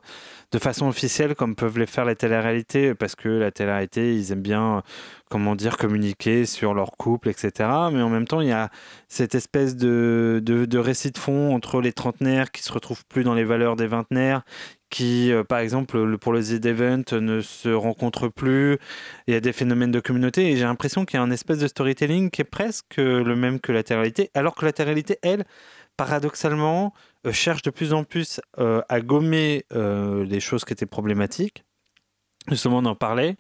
de 0.55 0.59
façon 0.59 0.87
officielle 0.87 1.35
comme 1.35 1.57
peuvent 1.57 1.78
les 1.78 1.87
faire 1.87 2.05
les 2.05 2.16
télé-réalités, 2.16 2.95
parce 2.95 3.16
que 3.16 3.28
la 3.28 3.51
télé-réalité, 3.51 4.14
ils 4.14 4.32
aiment 4.32 4.41
bien, 4.41 4.82
comment 5.28 5.57
dire, 5.57 5.76
communiquer 5.76 6.47
sur 6.47 6.74
leur 6.74 6.93
couple, 6.93 7.28
etc. 7.28 7.68
Mais 7.93 8.03
en 8.03 8.09
même 8.09 8.26
temps, 8.26 8.41
il 8.41 8.49
y 8.49 8.53
a 8.53 8.70
cette 9.09 9.35
espèce 9.35 9.76
de, 9.76 10.41
de, 10.45 10.78
récit 10.78 11.11
de 11.11 11.18
fond 11.18 11.55
entre 11.55 11.80
les 11.80 11.93
trentenaires 11.93 12.53
qui 12.53 12.62
se 12.62 12.72
retrouvent 12.72 13.05
plus 13.07 13.24
dans 13.24 13.35
les 13.35 13.45
valeurs 13.45 13.76
des 13.76 13.89
vingtenaires, 13.89 14.43
qui, 14.95 15.32
euh, 15.32 15.42
par 15.42 15.59
exemple, 15.59 16.16
pour 16.18 16.32
le 16.32 16.40
Z-Event, 16.40 17.03
ne 17.14 17.40
se 17.40 17.68
rencontrent 17.68 18.28
plus. 18.28 18.78
Il 19.26 19.34
y 19.34 19.36
a 19.36 19.40
des 19.40 19.53
phénomènes 19.53 19.90
de 19.90 19.99
communauté 19.99 20.53
et 20.53 20.57
j'ai 20.57 20.62
l'impression 20.62 21.05
qu'il 21.05 21.18
y 21.18 21.20
a 21.20 21.22
un 21.24 21.32
espèce 21.32 21.59
de 21.59 21.66
storytelling 21.66 22.30
qui 22.30 22.42
est 22.42 22.45
presque 22.45 22.99
le 22.99 23.34
même 23.34 23.59
que 23.59 23.72
la 23.72 23.82
télé-réalité, 23.82 24.30
alors 24.34 24.55
que 24.55 24.64
la 24.64 24.72
télé-réalité, 24.72 25.18
elle, 25.22 25.47
paradoxalement, 25.97 26.92
euh, 27.26 27.32
cherche 27.32 27.62
de 27.62 27.70
plus 27.70 27.92
en 27.92 28.05
plus 28.05 28.40
euh, 28.61 28.82
à 28.88 29.01
gommer 29.01 29.64
euh, 29.72 30.24
les 30.24 30.38
choses 30.38 30.64
qui 30.64 30.72
étaient 30.72 30.86
problématiques. 30.86 31.64
Justement, 32.51 32.78
on 32.78 32.84
en 32.84 32.95
parlait, 32.95 33.36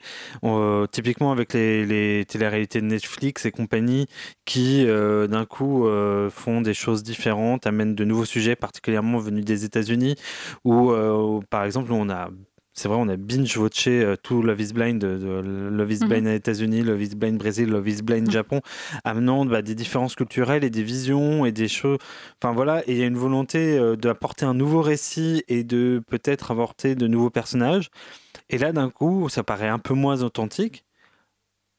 typiquement 0.90 1.30
avec 1.30 1.52
les, 1.52 1.84
les 1.84 2.24
télé-réalités 2.24 2.80
de 2.80 2.86
Netflix 2.86 3.44
et 3.44 3.50
compagnie 3.50 4.06
qui, 4.46 4.86
d'un 4.86 5.44
coup, 5.44 5.86
font 6.30 6.62
des 6.62 6.72
choses 6.72 7.02
différentes, 7.02 7.66
amènent 7.66 7.94
de 7.94 8.04
nouveaux 8.04 8.24
sujets, 8.24 8.56
particulièrement 8.56 9.18
venus 9.18 9.44
des 9.44 9.66
États-Unis, 9.66 10.16
où, 10.64 10.90
par 11.50 11.64
exemple, 11.64 11.92
on 11.92 12.08
a 12.08 12.30
c'est 12.74 12.88
vrai, 12.88 12.98
on 13.00 13.08
a 13.08 13.16
binge-watché 13.16 14.02
euh, 14.02 14.16
tout 14.20 14.42
Love 14.42 14.60
is 14.60 14.72
Blind, 14.72 15.00
de, 15.00 15.40
Love 15.70 15.92
is 15.92 16.00
Blind 16.00 16.26
aux 16.26 16.32
États-Unis, 16.32 16.82
Love 16.82 17.02
is 17.02 17.14
Blind 17.14 17.38
Brésil, 17.38 17.68
Love 17.70 17.88
is 17.88 18.02
Blind 18.02 18.26
mhm. 18.26 18.32
Japon, 18.32 18.60
amenant 19.04 19.46
bah, 19.46 19.62
des 19.62 19.76
différences 19.76 20.16
culturelles 20.16 20.64
et 20.64 20.70
des 20.70 20.82
visions 20.82 21.46
et 21.46 21.52
des 21.52 21.68
choses. 21.68 21.98
Enfin 22.42 22.52
voilà, 22.52 22.82
et 22.88 22.92
il 22.92 22.98
y 22.98 23.02
a 23.02 23.06
une 23.06 23.16
volonté 23.16 23.78
euh, 23.78 23.94
d'apporter 23.94 24.44
un 24.44 24.54
nouveau 24.54 24.82
récit 24.82 25.44
et 25.46 25.62
de 25.62 26.02
peut-être 26.08 26.50
apporter 26.50 26.96
de 26.96 27.06
nouveaux 27.06 27.30
personnages. 27.30 27.90
Et 28.48 28.58
là, 28.58 28.72
d'un 28.72 28.90
coup, 28.90 29.28
ça 29.28 29.42
paraît 29.42 29.68
un 29.68 29.78
peu 29.78 29.94
moins 29.94 30.22
authentique. 30.22 30.84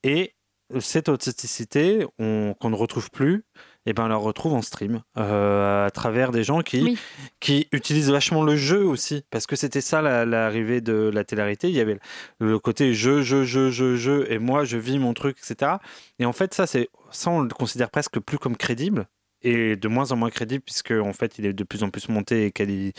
Et 0.02 0.34
cette 0.80 1.08
authenticité 1.08 2.06
qu'on 2.18 2.70
ne 2.70 2.74
retrouve 2.74 3.10
plus, 3.10 3.44
et 3.86 3.90
eh 3.90 3.92
ben, 3.92 4.06
on 4.06 4.08
la 4.08 4.16
retrouve 4.16 4.52
en 4.52 4.62
stream 4.62 5.02
euh, 5.16 5.86
à 5.86 5.92
travers 5.92 6.32
des 6.32 6.42
gens 6.42 6.62
qui, 6.62 6.98
qui 7.38 7.68
utilisent 7.70 8.10
vachement 8.10 8.42
le 8.42 8.56
jeu 8.56 8.84
aussi. 8.84 9.24
Parce 9.30 9.46
que 9.46 9.54
c'était 9.54 9.80
ça 9.80 10.02
l'arrivée 10.24 10.80
de 10.80 11.08
la 11.14 11.22
télérité. 11.22 11.68
Il 11.68 11.76
y 11.76 11.80
avait 11.80 12.00
le 12.40 12.58
côté 12.58 12.94
jeu, 12.94 13.22
jeu, 13.22 13.44
jeu, 13.44 13.70
jeu, 13.70 13.94
jeu, 13.94 14.26
et 14.28 14.40
moi 14.40 14.64
je 14.64 14.76
vis 14.76 14.98
mon 14.98 15.14
truc, 15.14 15.38
etc. 15.38 15.74
Et 16.18 16.26
en 16.26 16.32
fait, 16.32 16.52
ça, 16.52 16.66
ça 16.66 17.30
on 17.30 17.42
le 17.42 17.48
considère 17.48 17.90
presque 17.90 18.18
plus 18.18 18.38
comme 18.38 18.56
crédible 18.56 19.06
et 19.42 19.76
de 19.76 19.86
moins 19.86 20.10
en 20.10 20.16
moins 20.16 20.30
crédible 20.30 20.64
puisque 20.64 20.90
en 20.90 21.12
fait 21.12 21.38
il 21.38 21.46
est 21.46 21.52
de 21.52 21.64
plus 21.64 21.84
en 21.84 21.90
plus 21.90 22.08
monté 22.08 22.52
et, 22.58 22.92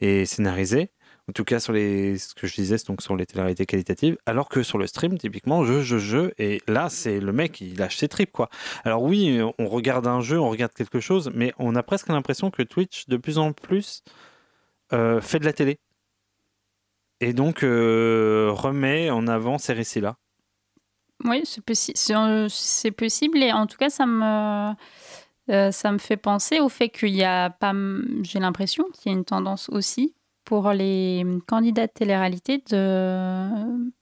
et 0.00 0.26
scénarisé 0.26 0.90
en 1.28 1.32
tout 1.32 1.44
cas 1.44 1.60
sur 1.60 1.72
les 1.72 2.16
ce 2.18 2.34
que 2.34 2.46
je 2.46 2.54
disais 2.54 2.76
donc 2.86 3.02
sur 3.02 3.14
les 3.14 3.26
télé 3.26 3.66
qualitatives 3.66 4.16
alors 4.24 4.48
que 4.48 4.62
sur 4.62 4.78
le 4.78 4.86
stream 4.86 5.18
typiquement 5.18 5.64
je 5.64 5.82
je 5.82 5.98
je 5.98 6.30
et 6.38 6.62
là 6.66 6.88
c'est 6.88 7.20
le 7.20 7.32
mec 7.32 7.60
il 7.60 7.76
lâche 7.76 7.96
ses 7.96 8.08
tripes 8.08 8.32
quoi. 8.32 8.48
Alors 8.84 9.02
oui 9.02 9.40
on 9.58 9.68
regarde 9.68 10.06
un 10.06 10.20
jeu 10.20 10.40
on 10.40 10.48
regarde 10.48 10.72
quelque 10.72 11.00
chose 11.00 11.30
mais 11.34 11.52
on 11.58 11.76
a 11.76 11.82
presque 11.82 12.08
l'impression 12.08 12.50
que 12.50 12.62
Twitch 12.62 13.06
de 13.08 13.16
plus 13.16 13.38
en 13.38 13.52
plus 13.52 14.02
euh, 14.94 15.20
fait 15.20 15.38
de 15.38 15.44
la 15.44 15.52
télé. 15.52 15.78
Et 17.20 17.34
donc 17.34 17.62
euh, 17.62 18.50
remet 18.52 19.10
en 19.10 19.26
avant 19.26 19.58
ces 19.58 19.74
récits 19.74 20.00
là 20.00 20.16
oui 21.24 21.42
c'est 21.44 21.64
possible 21.64 22.48
c'est 22.48 22.92
possible 22.92 23.42
et 23.42 23.52
en 23.52 23.66
tout 23.66 23.76
cas 23.76 23.90
ça 23.90 24.06
me 24.06 24.72
euh, 25.50 25.70
ça 25.72 25.92
me 25.92 25.98
fait 25.98 26.16
penser 26.16 26.60
au 26.60 26.68
fait 26.68 26.88
qu'il 26.88 27.14
y 27.14 27.24
a 27.24 27.50
pas 27.50 27.74
j'ai 28.22 28.38
l'impression 28.38 28.84
qu'il 28.92 29.12
y 29.12 29.14
a 29.14 29.18
une 29.18 29.24
tendance 29.24 29.68
aussi 29.70 30.14
pour 30.48 30.72
les 30.72 31.26
candidats 31.46 31.86
de 31.86 31.92
télé-réalité 31.92 32.64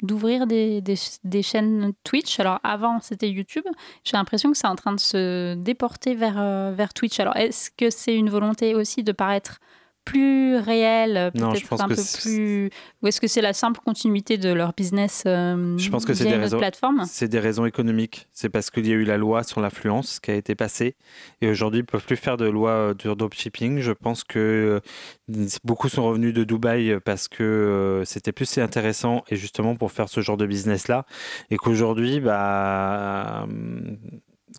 d'ouvrir 0.00 0.46
des, 0.46 0.80
des, 0.80 0.94
des, 1.24 1.42
chaînes 1.42 1.92
Twitch. 2.04 2.38
Alors 2.38 2.60
avant, 2.62 3.00
c'était 3.00 3.28
YouTube. 3.28 3.64
J'ai 4.04 4.16
l'impression 4.16 4.52
que 4.52 4.56
c'est 4.56 4.68
en 4.68 4.76
train 4.76 4.92
de 4.92 5.00
se 5.00 5.54
déporter 5.56 6.14
vers, 6.14 6.36
euh, 6.38 6.72
vers 6.72 6.94
Twitch. 6.94 7.18
Alors 7.18 7.36
est-ce 7.36 7.72
que 7.76 7.90
c'est 7.90 8.14
une 8.14 8.30
volonté 8.30 8.76
aussi 8.76 9.02
de 9.02 9.10
paraître 9.10 9.58
plus 10.06 10.56
réel, 10.56 11.32
peut-être 11.34 11.82
un 11.82 11.88
peu 11.88 11.96
plus. 12.22 12.70
Ou 13.02 13.06
est-ce 13.08 13.20
que 13.20 13.26
c'est 13.26 13.42
la 13.42 13.52
simple 13.52 13.80
continuité 13.84 14.38
de 14.38 14.50
leur 14.52 14.72
business 14.72 15.24
euh, 15.26 15.76
Je 15.76 15.90
pense 15.90 16.06
que 16.06 16.14
c'est 16.14 16.24
des 16.24 16.36
raisons. 16.36 16.60
C'est 17.06 17.28
des 17.28 17.40
raisons 17.40 17.66
économiques. 17.66 18.28
C'est 18.32 18.48
parce 18.48 18.70
qu'il 18.70 18.86
y 18.86 18.92
a 18.92 18.94
eu 18.94 19.04
la 19.04 19.18
loi 19.18 19.42
sur 19.42 19.60
l'influence 19.60 20.20
qui 20.20 20.30
a 20.30 20.34
été 20.34 20.54
passée 20.54 20.94
et 21.42 21.50
aujourd'hui 21.50 21.80
ils 21.80 21.84
peuvent 21.84 22.04
plus 22.04 22.16
faire 22.16 22.36
de 22.36 22.46
loi 22.46 22.70
euh, 22.70 22.94
de 22.94 23.12
dropshipping. 23.12 23.80
Je 23.80 23.92
pense 23.92 24.22
que 24.22 24.80
euh, 25.28 25.46
beaucoup 25.64 25.88
sont 25.88 26.04
revenus 26.04 26.32
de 26.32 26.44
Dubaï 26.44 26.98
parce 27.04 27.26
que 27.26 28.02
c'était 28.06 28.32
plus 28.32 28.56
intéressant 28.58 29.24
et 29.28 29.36
justement 29.36 29.74
pour 29.74 29.90
faire 29.90 30.08
ce 30.08 30.20
genre 30.20 30.36
de 30.36 30.46
business 30.46 30.86
là 30.86 31.04
et 31.50 31.56
qu'aujourd'hui 31.56 32.20
bah 32.20 33.46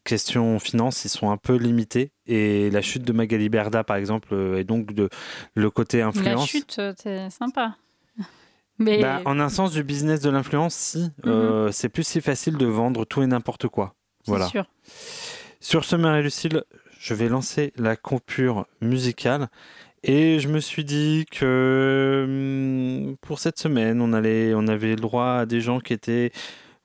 question 0.07 0.57
finance, 0.57 1.05
ils 1.05 1.09
sont 1.09 1.29
un 1.29 1.37
peu 1.37 1.55
limités. 1.55 2.11
Et 2.25 2.71
la 2.71 2.81
chute 2.81 3.03
de 3.03 3.11
Magali 3.11 3.49
Berda, 3.49 3.83
par 3.83 3.97
exemple, 3.97 4.29
euh, 4.31 4.57
est 4.57 4.63
donc 4.63 4.93
de 4.93 5.09
le 5.53 5.69
côté 5.69 6.01
influence. 6.01 6.41
La 6.41 6.45
chute, 6.45 6.75
euh, 6.79 6.93
c'est 6.97 7.29
sympa. 7.29 7.75
Mais... 8.79 9.01
Bah, 9.01 9.21
en 9.25 9.39
un 9.39 9.49
sens 9.49 9.71
du 9.71 9.83
business 9.83 10.21
de 10.21 10.29
l'influence, 10.29 10.73
si. 10.73 11.11
Euh, 11.25 11.65
mhm. 11.65 11.71
c'est 11.73 11.89
plus 11.89 12.07
si 12.07 12.21
facile 12.21 12.57
de 12.57 12.65
vendre 12.65 13.05
tout 13.05 13.21
et 13.21 13.27
n'importe 13.27 13.67
quoi. 13.67 13.95
Voilà. 14.25 14.47
Sûr. 14.47 14.65
Sur 15.59 15.83
ce, 15.83 15.95
Marie-Lucille, 15.95 16.63
je 16.99 17.13
vais 17.13 17.27
lancer 17.27 17.73
la 17.75 17.95
compure 17.95 18.65
musicale. 18.81 19.49
Et 20.03 20.39
je 20.39 20.47
me 20.47 20.59
suis 20.59 20.85
dit 20.85 21.25
que 21.31 22.23
hum, 23.09 23.17
pour 23.17 23.39
cette 23.39 23.59
semaine, 23.59 23.99
on, 23.99 24.13
allait, 24.13 24.53
on 24.55 24.67
avait 24.67 24.91
le 24.91 25.01
droit 25.01 25.31
à 25.31 25.45
des 25.45 25.59
gens 25.59 25.79
qui 25.79 25.91
étaient 25.91 26.31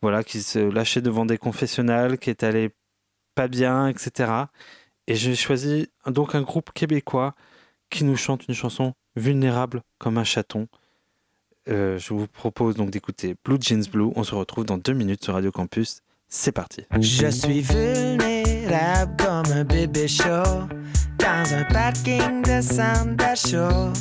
voilà, 0.01 0.25
qui 0.25 0.43
se 0.43 0.59
lâchaient 0.59 1.01
devant 1.01 1.25
des 1.25 1.39
confessionnals, 1.39 2.19
qui 2.19 2.29
étaient 2.29 2.47
allés 2.47 2.71
pas 3.35 3.49
bien, 3.49 3.89
etc. 3.89 4.33
Et 5.07 5.15
j'ai 5.15 5.35
choisi 5.35 5.89
donc 6.07 6.35
un 6.35 6.43
groupe 6.43 6.73
québécois 6.73 7.35
qui 7.91 8.05
nous 8.05 8.17
chante 8.17 8.47
une 8.49 8.55
chanson 8.55 8.95
vulnérable 9.17 9.83
comme 9.99 10.19
un 10.19 10.25
chaton. 10.25 10.69
Euh, 11.69 11.99
je 11.99 12.13
vous 12.13 12.27
propose 12.27 12.75
donc 12.75 12.91
d'écouter 12.91 13.37
Blue 13.45 13.59
Jeans 13.61 13.85
Blue. 13.91 14.11
On 14.17 14.25
se 14.25 14.35
retrouve 14.35 14.65
dans 14.65 14.79
deux 14.79 14.95
minutes 14.95 15.25
sur 15.25 15.35
Radio 15.35 15.53
Campus. 15.53 16.01
C'est 16.29 16.53
parti. 16.53 16.83
Je 16.99 17.27
suis 17.29 17.61
vulnérable 17.61 19.17
comme 19.19 19.53
un 19.53 19.65
bébé 19.65 20.09
chaud 20.09 20.67
dans 21.19 21.55
un 21.55 21.65
parking 21.65 22.43
de 22.43 22.61
centre 22.61 23.15
d'achat. 23.17 23.93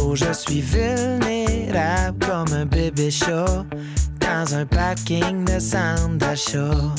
Oh, 0.00 0.14
je 0.14 0.32
suis 0.32 0.60
vulnérable 0.60 2.24
comme 2.24 2.52
un 2.52 2.66
bébé 2.66 3.10
chaud 3.10 3.64
dans 4.20 4.54
un 4.54 4.64
parking 4.64 5.44
de 5.44 5.58
centre 5.58 6.16
d'achat. 6.16 6.94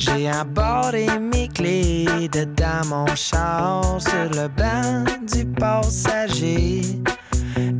J'ai 0.00 0.30
embarré 0.32 1.06
mes 1.20 1.46
clés 1.48 2.06
dedans 2.32 2.86
mon 2.88 3.14
char 3.14 4.00
sur 4.00 4.30
le 4.30 4.48
banc 4.48 5.04
du 5.30 5.44
passager. 5.44 6.80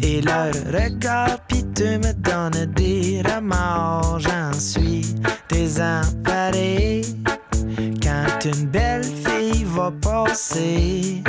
Et 0.03 0.21
leur 0.21 0.53
regard 0.67 1.41
piteux 1.49 1.97
me 1.97 2.13
donne 2.13 2.67
des 2.75 3.23
remords, 3.25 4.19
j'en 4.19 4.53
suis 4.53 5.15
désemparé. 5.49 7.01
Quand 8.03 8.45
une 8.45 8.67
belle 8.67 9.05
fille 9.05 9.65
va 9.65 9.91
passer 9.91 11.23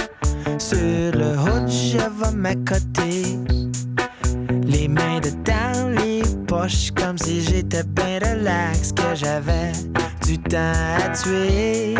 sur 0.57 0.77
le 0.77 1.37
haut, 1.39 1.67
je 1.67 1.99
vais 1.99 2.35
m'accoter. 2.35 3.39
Les 4.65 4.89
mains 4.89 5.21
dedans 5.21 5.87
les 6.01 6.21
poches, 6.47 6.91
comme 6.91 7.17
si 7.17 7.41
j'étais 7.41 7.83
bien 7.83 8.19
relax, 8.19 8.91
que 8.91 9.15
j'avais 9.15 9.71
temps 10.39 10.73
à 11.03 11.09
tuer. 11.09 11.95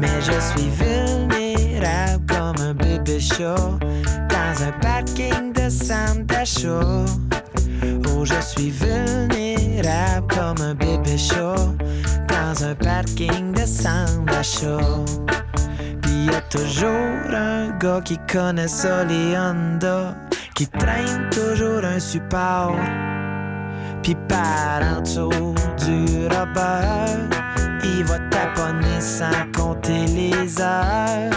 Mais 0.00 0.20
je 0.20 0.38
suis 0.40 0.70
vulnérable 0.70 2.24
comme 2.28 2.64
un 2.64 2.74
bébé 2.74 3.20
chaud 3.20 3.78
dans 4.28 4.62
un 4.62 4.72
parking 4.80 5.52
de 5.52 5.68
centre 5.68 6.24
d'achat. 6.24 7.04
Oh, 8.08 8.24
je 8.24 8.40
suis 8.40 8.70
vulnérable 8.70 10.26
comme 10.28 10.64
un 10.64 10.74
bébé 10.74 11.16
chaud 11.16 11.74
dans 12.28 12.64
un 12.64 12.74
parking 12.74 13.52
de 13.52 13.66
centre 13.66 14.24
d'achat. 14.26 14.78
Puis 16.02 16.26
y 16.26 16.30
a 16.30 16.40
toujours 16.42 17.34
un 17.34 17.70
gars 17.78 18.00
qui 18.04 18.18
connaît 18.30 18.68
ça, 18.68 19.04
qui 20.54 20.66
traîne 20.68 21.30
toujours 21.30 21.84
un 21.84 21.98
support. 21.98 22.76
Puis 24.02 24.16
par 24.28 24.82
en 24.82 25.00
dessous 25.00 25.54
du 25.84 26.26
rubber, 26.28 27.43
il 27.96 28.04
va 28.04 28.18
taponner 28.30 29.00
sans 29.00 29.50
compter 29.56 30.06
les 30.06 30.60
heures. 30.60 31.32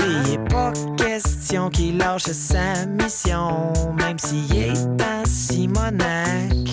Et 0.00 0.34
est 0.34 0.48
pas 0.50 0.72
question 0.96 1.70
qu'il 1.70 1.98
lâche 1.98 2.22
sa 2.24 2.86
mission, 2.86 3.72
même 3.98 4.18
s'il 4.18 4.56
est 4.56 4.86
en 5.00 5.24
Simonac. 5.24 6.66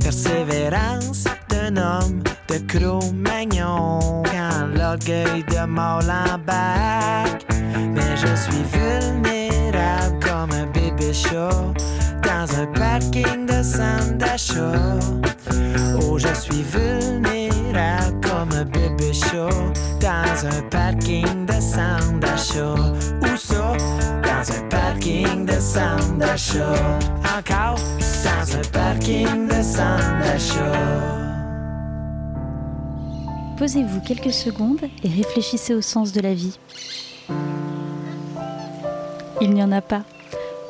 Persévérance 0.00 1.24
d'un 1.48 1.76
homme 1.76 2.22
de 2.48 2.58
Cro-Magnon 2.66 4.22
quand 4.24 4.66
l'orgueil 4.74 5.44
de 5.48 5.66
mort 5.66 6.00
l'embarque. 6.02 7.46
Mais 7.94 8.16
je 8.16 8.34
suis 8.34 8.64
vulnérable 8.72 10.18
comme 10.20 10.52
un 10.52 10.66
bébé 10.66 11.12
chaud 11.12 11.72
dans 12.22 12.60
un 12.60 12.66
parking 12.66 13.46
de 13.46 13.62
centre 13.62 14.16
d'achat. 14.18 14.98
Oh, 16.02 16.18
je 16.18 16.32
suis 16.34 16.62
vulnérable 16.62 17.47
comme 18.22 18.52
un 18.52 18.64
bébé 18.64 19.12
chaud 19.12 19.48
dans 20.00 20.46
un 20.46 20.62
parking 20.70 21.46
de. 21.46 21.58
Posez-vous 33.58 34.00
quelques 34.00 34.32
secondes 34.32 34.80
et 35.02 35.08
réfléchissez 35.08 35.74
au 35.74 35.80
sens 35.80 36.12
de 36.12 36.20
la 36.20 36.34
vie. 36.34 36.58
Il 39.40 39.50
n'y 39.52 39.62
en 39.62 39.72
a 39.72 39.80
pas. 39.80 40.02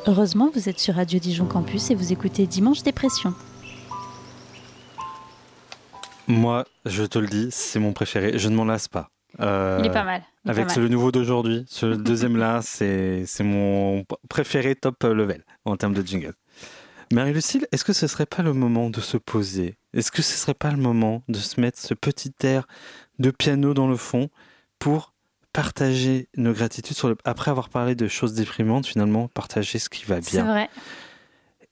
Heureusement, 0.07 0.49
vous 0.53 0.69
êtes 0.69 0.79
sur 0.79 0.95
Radio 0.95 1.19
Dijon 1.19 1.45
Campus 1.45 1.91
et 1.91 1.95
vous 1.95 2.11
écoutez 2.11 2.47
Dimanche 2.47 2.83
Dépression. 2.83 3.33
Moi, 6.29 6.65
je 6.85 7.03
te 7.03 7.19
le 7.19 7.27
dis, 7.27 7.49
c'est 7.51 7.79
mon 7.79 7.91
préféré. 7.91 8.37
Je 8.39 8.47
ne 8.49 8.55
m'en 8.55 8.65
lasse 8.65 8.87
pas. 8.87 9.09
Euh, 9.39 9.77
Il 9.81 9.87
est 9.87 9.91
pas 9.91 10.03
mal. 10.03 10.21
Il 10.45 10.47
est 10.47 10.51
Avec 10.51 10.67
pas 10.67 10.75
mal. 10.75 10.83
le 10.83 10.89
nouveau 10.89 11.11
d'aujourd'hui, 11.11 11.65
ce 11.67 11.85
deuxième 11.87 12.37
là, 12.37 12.61
c'est 12.63 13.25
c'est 13.25 13.43
mon 13.43 14.05
préféré 14.29 14.75
top 14.75 15.03
level 15.03 15.43
en 15.65 15.75
termes 15.77 15.93
de 15.93 16.01
jingle. 16.05 16.33
Marie-Lucille, 17.11 17.67
est-ce 17.71 17.83
que 17.83 17.93
ce 17.93 18.05
serait 18.07 18.27
pas 18.27 18.43
le 18.43 18.53
moment 18.53 18.89
de 18.91 19.01
se 19.01 19.17
poser? 19.17 19.77
Est-ce 19.93 20.11
que 20.11 20.21
ce 20.21 20.37
serait 20.37 20.53
pas 20.53 20.69
le 20.71 20.77
moment 20.77 21.23
de 21.27 21.37
se 21.39 21.59
mettre 21.59 21.79
ce 21.79 21.95
petit 21.95 22.31
air 22.43 22.67
de 23.17 23.31
piano 23.31 23.73
dans 23.73 23.87
le 23.87 23.95
fond 23.97 24.29
pour 24.77 25.13
partager 25.51 26.29
nos 26.37 26.53
gratitudes 26.53 26.95
sur 26.95 27.09
le... 27.09 27.17
après 27.25 27.49
avoir 27.49 27.69
parlé 27.69 27.95
de 27.95 28.07
choses 28.07 28.33
déprimantes, 28.35 28.85
finalement, 28.85 29.27
partager 29.29 29.79
ce 29.79 29.89
qui 29.89 30.05
va 30.05 30.21
C'est 30.21 30.37
bien? 30.43 30.45
vrai. 30.45 30.69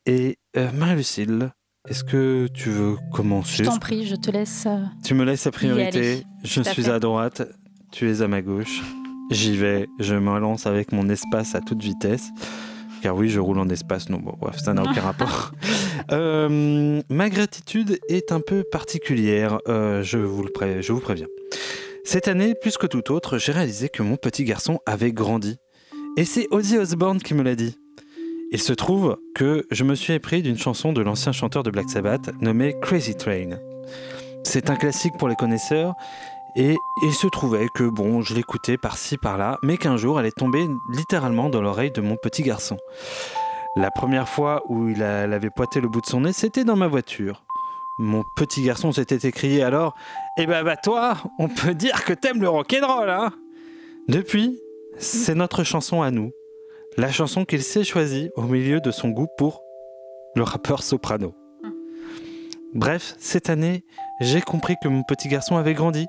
Et 0.07 0.39
euh, 0.55 0.71
Marie-Lucille, 0.71 1.51
est-ce 1.89 2.03
que 2.03 2.47
tu 2.53 2.69
veux 2.69 2.95
commencer 3.13 3.63
Je 3.63 3.69
t'en 3.69 3.77
prie, 3.77 4.05
je 4.05 4.15
te 4.15 4.29
laisse. 4.31 4.65
euh, 4.67 4.77
tu 5.03 5.13
me 5.13 5.23
laisses 5.23 5.45
la 5.45 5.51
priorité. 5.51 6.23
Je 6.43 6.61
suis 6.61 6.83
fait. 6.83 6.89
à 6.89 6.99
droite, 6.99 7.43
tu 7.91 8.09
es 8.09 8.21
à 8.21 8.27
ma 8.27 8.41
gauche. 8.41 8.81
J'y 9.31 9.57
vais, 9.57 9.87
je 9.99 10.15
me 10.15 10.39
lance 10.39 10.65
avec 10.67 10.91
mon 10.91 11.09
espace 11.09 11.55
à 11.55 11.61
toute 11.61 11.81
vitesse. 11.81 12.29
Car 13.01 13.15
oui, 13.15 13.29
je 13.29 13.39
roule 13.39 13.59
en 13.59 13.69
espace. 13.69 14.09
Non, 14.09 14.17
bon, 14.19 14.33
bref, 14.39 14.57
ça 14.57 14.73
n'a 14.73 14.81
aucun 14.83 15.01
rapport. 15.01 15.51
Euh, 16.11 17.01
ma 17.09 17.29
gratitude 17.29 17.99
est 18.09 18.31
un 18.31 18.39
peu 18.39 18.63
particulière, 18.71 19.59
euh, 19.67 20.01
je, 20.03 20.17
vous 20.17 20.43
le 20.43 20.49
pré- 20.51 20.81
je 20.81 20.93
vous 20.93 20.99
préviens. 21.01 21.27
Cette 22.05 22.27
année, 22.27 22.55
plus 22.55 22.77
que 22.77 22.87
tout 22.87 23.11
autre, 23.11 23.37
j'ai 23.37 23.51
réalisé 23.51 23.89
que 23.89 24.01
mon 24.01 24.15
petit 24.15 24.45
garçon 24.45 24.79
avait 24.85 25.11
grandi. 25.11 25.57
Et 26.17 26.25
c'est 26.25 26.47
Ozzy 26.51 26.77
Osbourne 26.77 27.19
qui 27.21 27.33
me 27.33 27.43
l'a 27.43 27.55
dit. 27.55 27.77
Il 28.51 28.61
se 28.61 28.73
trouve 28.73 29.17
que 29.35 29.65
je 29.71 29.83
me 29.83 29.95
suis 29.95 30.13
épris 30.13 30.41
d'une 30.41 30.57
chanson 30.57 30.93
de 30.93 31.01
l'ancien 31.01 31.31
chanteur 31.31 31.63
de 31.63 31.71
Black 31.71 31.89
Sabbath 31.89 32.29
nommée 32.41 32.75
Crazy 32.81 33.15
Train. 33.15 33.57
C'est 34.43 34.69
un 34.69 34.75
classique 34.75 35.17
pour 35.17 35.27
les 35.27 35.35
connaisseurs 35.35 35.93
et 36.55 36.75
il 37.03 37.13
se 37.13 37.27
trouvait 37.27 37.67
que 37.75 37.83
bon, 37.83 38.21
je 38.21 38.33
l'écoutais 38.33 38.77
par-ci 38.77 39.17
par-là, 39.17 39.57
mais 39.63 39.77
qu'un 39.77 39.97
jour 39.97 40.19
elle 40.19 40.25
est 40.25 40.37
tombée 40.37 40.65
littéralement 40.93 41.49
dans 41.49 41.61
l'oreille 41.61 41.91
de 41.91 42.01
mon 42.01 42.15
petit 42.15 42.41
garçon. 42.41 42.77
La 43.75 43.91
première 43.91 44.29
fois 44.29 44.63
où 44.69 44.87
il, 44.87 45.03
a- 45.03 45.23
elle 45.25 45.33
avait 45.33 45.49
pointé 45.51 45.81
le 45.81 45.89
bout 45.89 46.01
de 46.01 46.05
son 46.07 46.21
nez, 46.21 46.33
c'était 46.33 46.63
dans 46.63 46.77
ma 46.77 46.87
voiture. 46.87 47.43
Mon 47.99 48.23
petit 48.35 48.61
garçon 48.63 48.91
s'était 48.91 49.27
écrié 49.27 49.61
alors 49.61 49.93
Eh 50.39 50.45
ben 50.45 50.63
bah 50.63 50.77
toi, 50.77 51.17
on 51.37 51.47
peut 51.49 51.73
dire 51.75 52.05
que 52.05 52.13
t'aimes 52.13 52.41
le 52.41 52.49
rock'n'roll, 52.49 53.09
hein 53.09 53.31
Depuis, 54.07 54.57
c'est 54.97 55.35
notre 55.35 55.63
chanson 55.63 56.01
à 56.01 56.11
nous. 56.11 56.31
La 56.99 57.11
chanson 57.11 57.45
qu'il 57.45 57.61
s'est 57.61 57.83
choisie 57.83 58.31
au 58.35 58.41
milieu 58.41 58.81
de 58.81 58.89
son 58.89 59.09
goût 59.09 59.27
pour 59.37 59.61
le 60.35 60.41
rappeur 60.41 60.81
soprano. 60.81 61.35
Bref, 62.73 63.13
cette 63.19 63.51
année, 63.51 63.85
j'ai 64.19 64.41
compris 64.41 64.75
que 64.81 64.87
mon 64.87 65.03
petit 65.03 65.27
garçon 65.27 65.57
avait 65.57 65.75
grandi, 65.75 66.07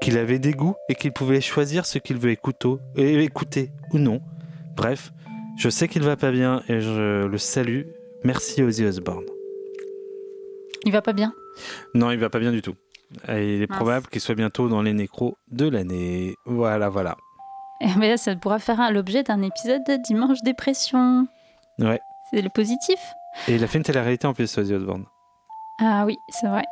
qu'il 0.00 0.16
avait 0.16 0.38
des 0.38 0.52
goûts 0.52 0.74
et 0.88 0.94
qu'il 0.94 1.12
pouvait 1.12 1.42
choisir 1.42 1.84
ce 1.84 1.98
qu'il 1.98 2.16
veut 2.16 2.30
écouter, 2.30 3.70
ou 3.92 3.98
non. 3.98 4.22
Bref, 4.74 5.12
je 5.58 5.68
sais 5.68 5.86
qu'il 5.86 6.02
va 6.02 6.16
pas 6.16 6.30
bien 6.32 6.62
et 6.66 6.80
je 6.80 7.26
le 7.26 7.38
salue. 7.38 7.82
Merci 8.24 8.62
Ozzy 8.62 8.86
Osbourne. 8.86 9.26
Il 10.86 10.92
va 10.92 11.02
pas 11.02 11.12
bien? 11.12 11.34
Non, 11.94 12.10
il 12.10 12.18
va 12.18 12.30
pas 12.30 12.38
bien 12.38 12.52
du 12.52 12.62
tout. 12.62 12.74
Et 13.28 13.56
il 13.56 13.62
est 13.62 13.68
Mince. 13.68 13.76
probable 13.76 14.06
qu'il 14.06 14.22
soit 14.22 14.34
bientôt 14.34 14.68
dans 14.70 14.80
les 14.80 14.94
nécros 14.94 15.36
de 15.50 15.68
l'année. 15.68 16.34
Voilà, 16.46 16.88
voilà. 16.88 17.18
Eh 17.84 17.98
ben, 17.98 18.16
ça 18.16 18.36
pourra 18.36 18.60
faire 18.60 18.92
l'objet 18.92 19.24
d'un 19.24 19.42
épisode 19.42 19.82
de 19.88 19.96
Dimanche 19.96 20.40
Dépression. 20.42 21.26
Ouais. 21.80 22.00
C'est 22.30 22.40
le 22.40 22.48
positif. 22.48 22.98
Et 23.48 23.56
il 23.56 23.64
a 23.64 23.66
fait 23.66 23.78
une 23.78 23.84
télé-réalité 23.84 24.26
en 24.26 24.34
plus, 24.34 24.56
Ozzy 24.56 24.72
Osbourne. 24.72 25.04
Ah 25.80 26.04
oui, 26.06 26.16
c'est 26.28 26.46
vrai. 26.46 26.64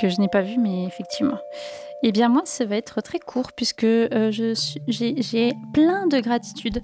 Que 0.00 0.08
je 0.08 0.20
n'ai 0.20 0.28
pas 0.28 0.42
vu, 0.42 0.58
mais 0.58 0.84
effectivement. 0.84 1.38
Eh 2.04 2.12
bien, 2.12 2.28
moi, 2.28 2.42
ça 2.44 2.64
va 2.64 2.76
être 2.76 3.00
très 3.00 3.18
court 3.18 3.50
puisque 3.56 3.84
euh, 3.84 4.30
j'ai 4.30 5.52
plein 5.72 6.06
de 6.06 6.20
gratitude 6.20 6.80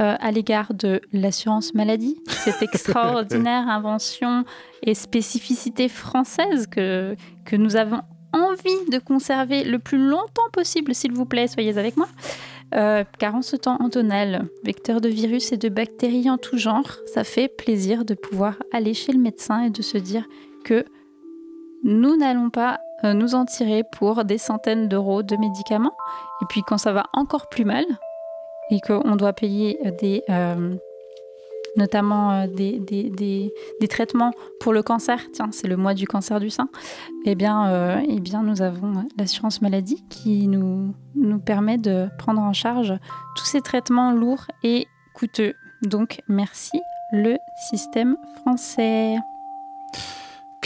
euh, 0.00 0.14
à 0.20 0.30
l'égard 0.30 0.72
de 0.72 1.00
l'assurance 1.12 1.74
maladie, 1.74 2.16
cette 2.28 2.62
extraordinaire 2.62 3.68
invention 3.68 4.44
et 4.82 4.94
spécificité 4.94 5.88
française 5.88 6.68
que, 6.68 7.16
que 7.44 7.56
nous 7.56 7.76
avons 7.76 8.02
envie 8.32 8.90
de 8.90 8.98
conserver 8.98 9.64
le 9.64 9.78
plus 9.78 9.98
longtemps 9.98 10.48
possible, 10.52 10.94
s'il 10.94 11.12
vous 11.12 11.24
plaît, 11.24 11.48
soyez 11.48 11.78
avec 11.78 11.96
moi. 11.96 12.08
Euh, 12.74 13.04
car 13.18 13.34
en 13.34 13.42
ce 13.42 13.56
temps 13.56 13.76
Antonel, 13.80 14.48
vecteur 14.64 15.00
de 15.00 15.08
virus 15.08 15.52
et 15.52 15.56
de 15.56 15.68
bactéries 15.68 16.28
en 16.28 16.36
tout 16.36 16.58
genre, 16.58 16.90
ça 17.06 17.22
fait 17.22 17.48
plaisir 17.48 18.04
de 18.04 18.14
pouvoir 18.14 18.56
aller 18.72 18.92
chez 18.92 19.12
le 19.12 19.20
médecin 19.20 19.62
et 19.62 19.70
de 19.70 19.82
se 19.82 19.98
dire 19.98 20.24
que 20.64 20.84
nous 21.84 22.16
n'allons 22.16 22.50
pas 22.50 22.80
euh, 23.04 23.12
nous 23.12 23.34
en 23.34 23.44
tirer 23.44 23.84
pour 23.92 24.24
des 24.24 24.38
centaines 24.38 24.88
d'euros 24.88 25.22
de 25.22 25.36
médicaments. 25.36 25.94
Et 26.42 26.44
puis 26.48 26.62
quand 26.66 26.78
ça 26.78 26.92
va 26.92 27.04
encore 27.12 27.48
plus 27.48 27.64
mal 27.64 27.84
et 28.70 28.80
qu'on 28.80 29.14
doit 29.14 29.32
payer 29.32 29.78
des, 30.00 30.24
euh, 30.28 30.74
notamment 31.76 32.32
euh, 32.32 32.46
des, 32.46 32.78
des, 32.78 33.10
des, 33.10 33.52
des 33.80 33.88
traitements 33.88 34.32
pour 34.60 34.72
le 34.72 34.82
cancer. 34.82 35.20
Tiens, 35.32 35.48
c'est 35.52 35.68
le 35.68 35.76
mois 35.76 35.94
du 35.94 36.06
cancer 36.06 36.40
du 36.40 36.50
sein. 36.50 36.68
Eh 37.24 37.34
bien, 37.34 37.68
euh, 37.68 38.00
eh 38.08 38.20
bien 38.20 38.42
nous 38.42 38.62
avons 38.62 39.06
l'assurance 39.18 39.62
maladie 39.62 40.04
qui 40.08 40.48
nous, 40.48 40.94
nous 41.14 41.38
permet 41.38 41.78
de 41.78 42.08
prendre 42.18 42.40
en 42.40 42.52
charge 42.52 42.94
tous 43.36 43.44
ces 43.44 43.60
traitements 43.60 44.12
lourds 44.12 44.46
et 44.62 44.86
coûteux. 45.14 45.54
Donc, 45.82 46.20
merci 46.28 46.80
le 47.12 47.36
système 47.70 48.16
français. 48.40 49.16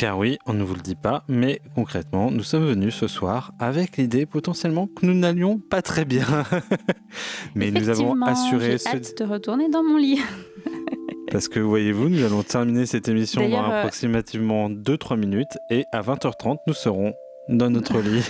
Car 0.00 0.16
oui, 0.16 0.38
on 0.46 0.54
ne 0.54 0.62
vous 0.62 0.74
le 0.74 0.80
dit 0.80 0.94
pas, 0.94 1.24
mais 1.28 1.60
concrètement, 1.74 2.30
nous 2.30 2.42
sommes 2.42 2.64
venus 2.64 2.94
ce 2.94 3.06
soir 3.06 3.52
avec 3.58 3.98
l'idée 3.98 4.24
potentiellement 4.24 4.86
que 4.86 5.04
nous 5.04 5.12
n'allions 5.12 5.58
pas 5.58 5.82
très 5.82 6.06
bien. 6.06 6.24
mais 7.54 7.70
nous 7.70 7.90
avons 7.90 8.18
assuré 8.22 8.72
j'ai 8.72 8.78
ce... 8.78 8.88
hâte 8.88 9.18
de 9.18 9.24
retourner 9.24 9.68
dans 9.68 9.82
mon 9.82 9.98
lit. 9.98 10.20
Parce 11.30 11.48
que 11.48 11.60
voyez-vous, 11.60 12.08
nous 12.08 12.24
allons 12.24 12.42
terminer 12.42 12.86
cette 12.86 13.08
émission 13.08 13.48
dans 13.48 13.70
euh, 13.70 13.78
approximativement 13.78 14.68
2-3 14.68 15.16
minutes 15.16 15.58
et 15.70 15.86
à 15.92 16.02
20h30, 16.02 16.58
nous 16.66 16.74
serons 16.74 17.14
dans 17.48 17.70
notre 17.70 17.98
lit 18.00 18.24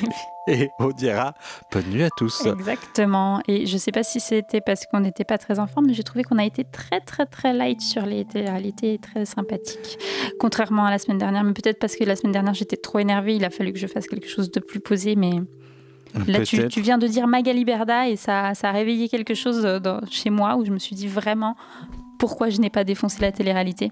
et 0.48 0.68
on 0.78 0.90
dira 0.90 1.34
bonne 1.72 1.86
nuit 1.86 2.02
à 2.02 2.08
tous. 2.16 2.44
Exactement. 2.46 3.40
Et 3.48 3.66
je 3.66 3.76
sais 3.78 3.90
pas 3.92 4.02
si 4.02 4.20
c'était 4.20 4.60
parce 4.60 4.86
qu'on 4.86 5.00
n'était 5.00 5.24
pas 5.24 5.38
très 5.38 5.58
en 5.58 5.66
forme, 5.66 5.86
mais 5.86 5.94
j'ai 5.94 6.02
trouvé 6.02 6.24
qu'on 6.24 6.38
a 6.38 6.44
été 6.44 6.64
très 6.64 7.00
très 7.00 7.26
très 7.26 7.52
light 7.54 7.80
sur 7.80 8.04
les 8.04 8.24
télé-réalités 8.24 8.94
et 8.94 8.98
très 8.98 9.24
sympathique. 9.24 9.98
Contrairement 10.38 10.84
à 10.84 10.90
la 10.90 10.98
semaine 10.98 11.18
dernière, 11.18 11.44
mais 11.44 11.52
peut-être 11.52 11.78
parce 11.78 11.96
que 11.96 12.04
la 12.04 12.16
semaine 12.16 12.32
dernière 12.32 12.54
j'étais 12.54 12.76
trop 12.76 12.98
énervée, 12.98 13.36
il 13.36 13.44
a 13.44 13.50
fallu 13.50 13.72
que 13.72 13.78
je 13.78 13.86
fasse 13.86 14.06
quelque 14.06 14.28
chose 14.28 14.50
de 14.50 14.60
plus 14.60 14.80
posé, 14.80 15.16
mais 15.16 15.32
là 16.26 16.40
tu, 16.44 16.80
viens 16.80 16.98
de 16.98 17.06
dire 17.06 17.26
Magali 17.26 17.64
Berda 17.64 18.08
et 18.08 18.16
ça, 18.16 18.54
ça 18.54 18.70
a 18.70 18.72
réveillé 18.72 19.08
quelque 19.08 19.34
chose 19.34 19.62
dans- 19.62 20.00
chez 20.10 20.30
moi 20.30 20.56
où 20.56 20.64
je 20.64 20.70
me 20.70 20.78
suis 20.78 20.96
dit 20.96 21.08
vraiment 21.08 21.56
pourquoi 22.20 22.50
je 22.50 22.60
n'ai 22.60 22.70
pas 22.70 22.84
défoncé 22.84 23.20
la 23.22 23.32
télé-réalité. 23.32 23.90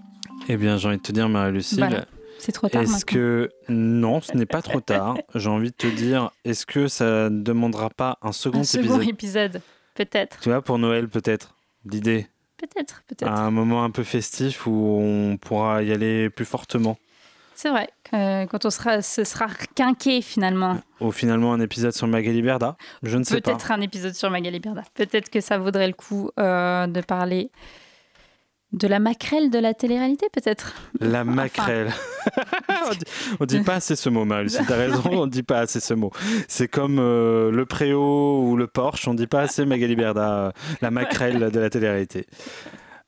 Eh 0.49 0.57
bien, 0.57 0.76
j'ai 0.76 0.87
envie 0.87 0.99
de 0.99 1.03
te 1.03 1.11
dire, 1.12 1.29
Marie-Lucille, 1.29 1.79
Voilà. 1.79 2.05
C'est 2.39 2.53
trop 2.53 2.68
tard 2.68 2.83
est-ce 2.83 3.05
que... 3.05 3.51
Non, 3.68 4.20
ce 4.20 4.37
n'est 4.37 4.47
pas 4.47 4.62
trop 4.62 4.81
tard. 4.81 5.16
J'ai 5.35 5.49
envie 5.49 5.70
de 5.70 5.74
te 5.74 5.89
dire, 5.89 6.31
est-ce 6.45 6.66
que 6.66 6.87
ça 6.87 7.31
ne 7.31 7.43
demandera 7.43 7.91
pas 7.91 8.18
un 8.22 8.31
second, 8.31 8.61
Un 8.61 8.64
second 8.64 9.01
épisode 9.01 9.09
épisode, 9.09 9.62
peut-être. 9.97 10.39
Tu 10.41 10.51
vois, 10.51 10.62
pour 10.62 10.79
Noël, 10.79 11.09
peut-être 11.09 11.57
L'idée 11.85 12.29
Peut-être, 12.57 13.03
peut-être. 13.09 13.29
à 13.29 13.41
un 13.41 13.51
moment 13.51 13.83
un 13.83 13.91
peu 13.91 14.05
festif 14.05 14.68
où 14.68 14.99
on 15.01 15.37
pourra 15.37 15.83
y 15.83 15.91
aller 15.91 16.31
plus 16.31 16.45
fortement. 16.45 16.97
C'est 17.57 17.70
vrai, 17.70 17.89
que 18.05 18.47
quand 18.47 18.64
on 18.64 18.70
sera, 18.70 19.03
ce 19.03 19.24
sera 19.24 19.47
quinqué 19.74 20.22
finalement. 20.22 20.79
Ou 21.01 21.11
finalement 21.11 21.53
un 21.53 21.61
épisode 21.61 21.93
sur 21.93 22.07
Magali 22.07 22.43
Berda 22.43 22.76
Je 23.03 23.16
ne 23.16 23.24
sais 23.24 23.41
pas. 23.41 23.51
Peut-être 23.51 23.72
un 23.72 23.81
épisode 23.81 24.14
sur 24.14 24.31
Magali 24.31 24.61
Berda. 24.61 24.85
Peut-être 24.95 25.29
que 25.31 25.41
ça 25.41 25.59
vaudrait 25.59 25.89
le 25.89 25.93
coup 25.95 26.31
euh, 26.39 26.87
de 26.87 27.01
parler 27.01 27.51
de 28.73 28.87
la 28.87 28.99
maquerelle 28.99 29.51
de 29.51 29.59
la 29.59 29.75
télé-réalité, 29.75 30.27
peut-être? 30.33 30.75
La 31.01 31.25
maquerelle. 31.25 31.93
on, 32.69 32.91
dit, 32.91 32.99
on 33.41 33.45
dit 33.47 33.61
pas 33.61 33.75
assez 33.77 33.97
ce 33.97 34.09
mot, 34.09 34.25
Maëlle. 34.25 34.51
Si 34.51 34.64
t'as 34.66 34.77
raison, 34.77 35.03
on 35.11 35.27
dit 35.27 35.43
pas 35.43 35.61
assez 35.61 35.81
ce 35.81 35.95
mot. 35.95 36.11
C'est 36.49 36.69
comme 36.69 36.99
euh, 36.99 37.51
le 37.51 37.66
Préau 37.66 38.43
ou 38.43 38.57
le 38.57 38.66
Porsche, 38.66 39.09
on 39.09 39.14
dit 39.14 39.27
pas 39.27 39.41
assez 39.41 39.64
Magali 39.64 39.97
Berda, 39.97 40.31
euh, 40.31 40.51
la 40.83 40.91
maquerelle 40.91 41.51
de 41.51 41.61
la 41.61 41.71
télé-réalité. 41.71 42.27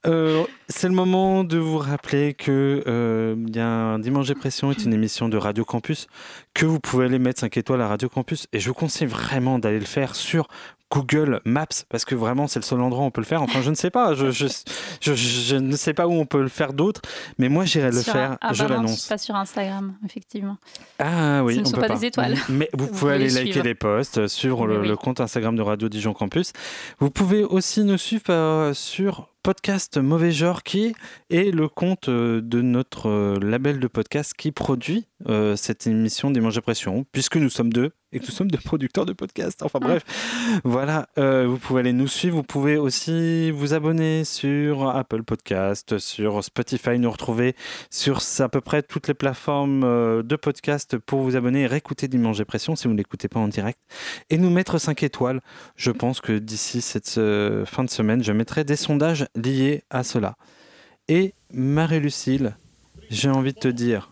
Euh, 0.06 0.44
c'est 0.68 0.88
le 0.88 0.94
moment 0.94 1.44
de 1.44 1.58
vous 1.58 1.76
rappeler 1.76 2.32
que 2.32 2.82
euh, 2.86 3.36
il 3.46 3.54
y 3.54 3.61
a 3.61 3.68
un 3.68 3.98
Dimanche 3.98 4.28
Dépression 4.28 4.70
est 4.70 4.82
une 4.84 4.94
émission 4.94 5.28
de 5.28 5.36
Radio 5.36 5.62
Campus 5.66 6.06
que 6.54 6.64
vous 6.64 6.80
pouvez 6.80 7.04
aller 7.04 7.18
mettre 7.18 7.40
5 7.40 7.54
étoiles 7.58 7.82
à 7.82 7.88
Radio 7.88 8.08
Campus 8.08 8.46
et 8.54 8.61
je 8.61 8.68
vous 8.68 8.74
conseille 8.74 9.08
vraiment 9.08 9.58
d'aller 9.58 9.78
le 9.78 9.84
faire 9.84 10.16
sur 10.16 10.48
Google 10.91 11.41
Maps 11.45 11.66
parce 11.88 12.05
que 12.05 12.14
vraiment 12.14 12.47
c'est 12.49 12.59
le 12.59 12.64
seul 12.64 12.80
endroit 12.80 13.05
où 13.05 13.07
on 13.07 13.11
peut 13.11 13.20
le 13.20 13.26
faire. 13.26 13.43
Enfin, 13.43 13.62
je 13.62 13.70
ne 13.70 13.74
sais 13.74 13.91
pas, 13.91 14.14
je, 14.14 14.30
je, 14.30 14.47
je, 15.01 15.14
je 15.14 15.57
ne 15.57 15.76
sais 15.76 15.95
pas 15.95 16.07
où 16.07 16.12
on 16.12 16.26
peut 16.26 16.43
le 16.43 16.49
faire 16.49 16.72
d'autre, 16.72 17.01
mais 17.38 17.49
moi 17.49 17.64
j'irai 17.64 17.91
le 17.91 18.03
Sur 18.03 18.12
faire, 18.12 18.36
ah 18.41 18.53
je 18.53 18.64
non, 18.64 18.68
l'annonce. 18.70 19.07
Pas 19.07 19.18
sur 19.18 19.34
Instagram, 19.36 19.95
effectivement. 20.05 20.57
Ah 20.99 21.43
oui, 21.45 21.55
Ce 21.55 21.61
ne 21.61 21.64
on 21.64 21.68
sont 21.70 21.76
peut 21.76 21.86
pas 21.86 21.95
des 21.97 22.07
étoiles. 22.07 22.34
Mais 22.49 22.68
vous 22.74 22.86
Vous 22.86 22.93
pouvez 22.93 23.14
aller 23.14 23.28
liker 23.30 23.53
suivre. 23.53 23.66
les 23.66 23.74
posts 23.74 24.26
sur 24.26 24.66
le, 24.66 24.80
oui. 24.80 24.88
le 24.88 24.97
compte 24.97 25.20
Instagram 25.20 25.57
de 25.57 25.62
Radio 25.62 25.88
Dijon 25.88 26.12
Campus. 26.12 26.53
Vous 26.99 27.11
pouvez 27.11 27.45
aussi 27.45 27.82
nous 27.84 27.97
suivre 27.99 28.24
euh, 28.30 28.74
sur 28.74 29.28
Podcast 29.43 29.97
Mauvais 29.97 30.32
Genre, 30.32 30.62
qui 30.62 30.95
est 31.30 31.51
le 31.51 31.66
compte 31.68 32.09
euh, 32.11 32.43
de 32.43 32.61
notre 32.61 33.09
euh, 33.09 33.38
label 33.41 33.80
de 33.80 33.86
podcast 33.86 34.34
qui 34.36 34.53
produit 34.53 35.07
euh, 35.28 35.57
cette 35.57 35.86
émission 35.86 36.30
Dimanche 36.30 36.55
Dépression, 36.55 37.07
puisque 37.11 37.36
nous 37.36 37.49
sommes 37.49 37.72
deux 37.72 37.93
et 38.12 38.18
que 38.18 38.24
nous 38.24 38.32
sommes 38.32 38.51
deux 38.51 38.59
producteurs 38.59 39.07
de 39.07 39.12
podcasts. 39.12 39.62
Enfin 39.62 39.78
bref, 39.78 40.03
voilà, 40.64 41.07
euh, 41.16 41.47
vous 41.47 41.59
pouvez 41.59 41.80
aller 41.80 41.93
nous 41.93 42.09
suivre. 42.09 42.36
Vous 42.36 42.43
pouvez 42.43 42.76
aussi 42.76 43.53
vous 43.53 43.72
abonner 43.72 44.24
sur 44.24 44.88
Apple 44.88 45.22
Podcast, 45.22 45.99
sur 45.99 46.43
Spotify, 46.43 46.99
nous 46.99 47.11
retrouver 47.11 47.55
sur 47.88 48.20
à 48.41 48.49
peu 48.49 48.61
près 48.61 48.82
toutes 48.82 49.07
les 49.07 49.14
plateformes 49.14 49.82
de 50.24 50.36
podcast 50.36 50.99
pour 50.99 51.20
vous 51.20 51.36
abonner 51.36 51.62
et 51.62 51.66
réécouter 51.68 52.09
Dimanche 52.09 52.38
Dépression 52.38 52.74
si 52.74 52.88
vous 52.88 52.95
ne 52.95 52.99
l'écoutez 52.99 53.28
pas 53.28 53.38
en 53.38 53.47
direct. 53.47 53.78
Et 54.28 54.38
nous 54.38 54.51
mettre 54.51 54.78
5 54.78 55.05
étoiles. 55.05 55.41
Je 55.76 55.93
pense 55.93 56.20
que 56.20 56.36
d'ici 56.38 56.80
cette 56.80 57.20
fin 57.66 57.84
de 57.84 57.91
semaine, 57.91 58.24
je 58.24 58.32
mettrai 58.32 58.64
des 58.64 58.76
sondages 58.76 59.26
liés 59.34 59.82
à 59.90 60.02
cela. 60.02 60.36
Et 61.08 61.34
Marie-Lucille, 61.52 62.56
j'ai 63.10 63.30
envie 63.30 63.52
de 63.52 63.58
te 63.58 63.68
dire. 63.68 64.10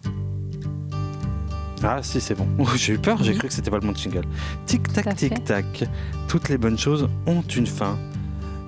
Ah 1.83 2.03
si 2.03 2.21
c'est 2.21 2.35
bon. 2.35 2.49
J'ai 2.77 2.95
eu 2.95 2.99
peur, 2.99 3.23
j'ai 3.23 3.35
cru 3.35 3.47
que 3.47 3.55
c'était 3.55 3.71
pas 3.71 3.79
le 3.79 3.87
bon 3.87 3.95
jingle. 3.95 4.25
Tic 4.67 4.93
tac 4.93 5.15
tic 5.15 5.45
tac. 5.45 5.85
Toutes 6.27 6.49
les 6.49 6.59
bonnes 6.59 6.79
choses 6.79 7.09
ont 7.27 7.43
une 7.43 7.69
fin. 7.69 7.97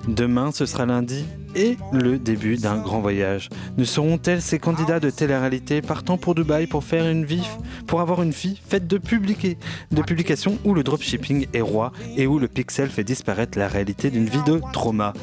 Demain 0.07 0.51
ce 0.51 0.65
sera 0.65 0.85
lundi 0.85 1.25
et 1.53 1.77
le 1.91 2.17
début 2.17 2.55
d'un 2.55 2.77
grand 2.77 3.01
voyage. 3.01 3.49
Nous 3.77 3.85
serons 3.85 4.17
tels 4.17 4.41
ces 4.41 4.59
candidats 4.59 5.01
de 5.01 5.09
télé-réalité 5.09 5.81
partant 5.81 6.17
pour 6.17 6.35
Dubaï 6.35 6.67
pour 6.67 6.83
faire 6.85 7.07
une 7.07 7.25
vie, 7.25 7.45
pour 7.85 7.99
avoir 7.99 8.23
une 8.23 8.31
vie 8.31 8.59
faite 8.65 8.87
de 8.87 8.97
publiquer, 8.97 9.57
de 9.91 10.01
publications 10.01 10.57
où 10.63 10.73
le 10.73 10.83
dropshipping 10.83 11.47
est 11.53 11.61
roi 11.61 11.91
et 12.15 12.27
où 12.27 12.39
le 12.39 12.47
pixel 12.47 12.89
fait 12.89 13.03
disparaître 13.03 13.59
la 13.59 13.67
réalité 13.67 14.09
d'une 14.09 14.29
vie 14.29 14.43
de 14.43 14.61
trauma? 14.71 15.13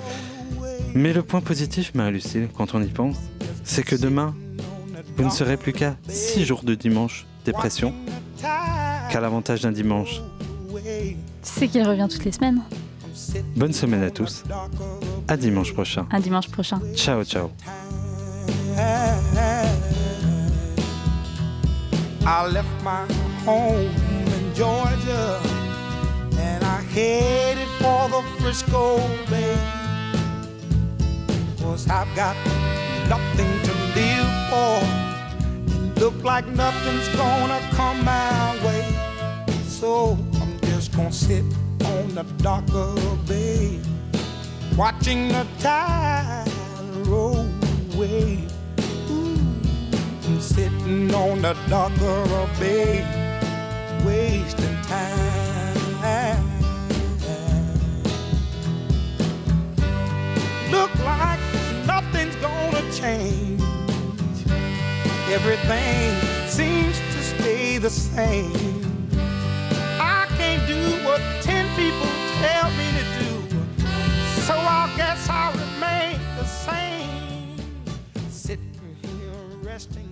Mais 0.95 1.13
le 1.13 1.23
point 1.23 1.41
positif, 1.41 1.95
Marie-Lucille, 1.95 2.49
quand 2.57 2.75
on 2.75 2.83
y 2.83 2.89
pense, 2.89 3.17
c'est 3.65 3.83
que 3.83 3.97
demain, 3.97 4.35
vous 5.17 5.25
ne 5.25 5.31
serez 5.31 5.57
plus 5.57 5.73
qu'à 5.73 5.97
6 6.09 6.45
jours 6.45 6.63
de 6.65 6.75
dimanche 6.75 7.27
dépression, 7.45 7.95
qu'à 8.41 9.21
l'avantage 9.21 9.61
d'un 9.63 9.73
dimanche. 9.73 10.21
Tu 10.75 11.17
sais 11.43 11.69
qu'il 11.69 11.87
revient 11.87 12.07
toutes 12.11 12.25
les 12.25 12.33
semaines, 12.33 12.63
Bonne 13.57 13.73
semaine 13.73 14.03
à 14.05 14.11
tous. 14.11 14.45
À 15.27 15.37
dimanche 15.37 15.73
prochain. 15.75 16.07
un 16.13 16.21
dimanche 16.21 16.49
prochain. 16.49 16.81
Ciao, 16.95 17.25
ciao. 17.25 17.51
I 22.25 22.47
left 22.53 22.69
my 22.85 23.05
home 23.45 23.91
in 24.37 24.55
Georgia 24.55 25.41
and 26.39 26.63
I 26.63 26.81
headed 26.95 27.69
for 27.81 28.09
the 28.09 28.23
Frisco 28.41 28.99
Bay. 29.31 29.57
Cause 31.69 31.87
I've 31.91 32.17
got 32.17 32.35
nothing 33.11 33.53
to 33.67 33.73
live 33.95 34.33
for. 34.49 34.81
And 35.77 36.01
look 36.01 36.25
like 36.25 36.47
nothing's 36.47 37.09
gonna 37.11 37.61
come 37.73 38.03
my 38.07 38.57
way. 38.65 38.87
So 39.67 40.17
I'm 40.41 40.59
just 40.63 40.97
gonna 40.97 41.13
sit 41.13 41.45
on 41.85 42.15
the 42.15 42.25
dock 42.39 42.65
of 42.73 42.95
the 42.97 43.19
bay, 43.29 43.81
watching 44.79 45.29
the 45.29 45.47
tide 45.59 46.51
roll 47.07 47.47
away. 47.93 48.39
I'm 48.79 50.41
sitting 50.41 51.15
on 51.15 51.43
the 51.43 51.55
dock 51.69 51.93
of 52.01 52.33
a 52.33 52.49
bay, 52.59 53.05
wasting 54.07 54.81
time. 54.85 55.69
Look 60.71 60.95
like 61.05 61.38
change. 62.93 63.61
Everything 65.31 66.49
seems 66.49 66.99
to 66.99 67.23
stay 67.23 67.79
the 67.79 67.91
same. 67.91 69.11
I 70.01 70.27
can't 70.37 70.67
do 70.67 71.05
what 71.05 71.21
ten 71.43 71.67
people 71.77 72.09
tell 72.41 72.71
me 72.71 72.89
to 72.99 73.05
do, 73.19 73.31
so 74.47 74.55
I 74.55 74.93
guess 74.97 75.29
I'll 75.29 75.53
remain 75.53 76.19
the 76.37 76.45
same. 76.45 77.57
Sitting 78.31 78.73
here 79.03 79.59
resting. 79.63 80.08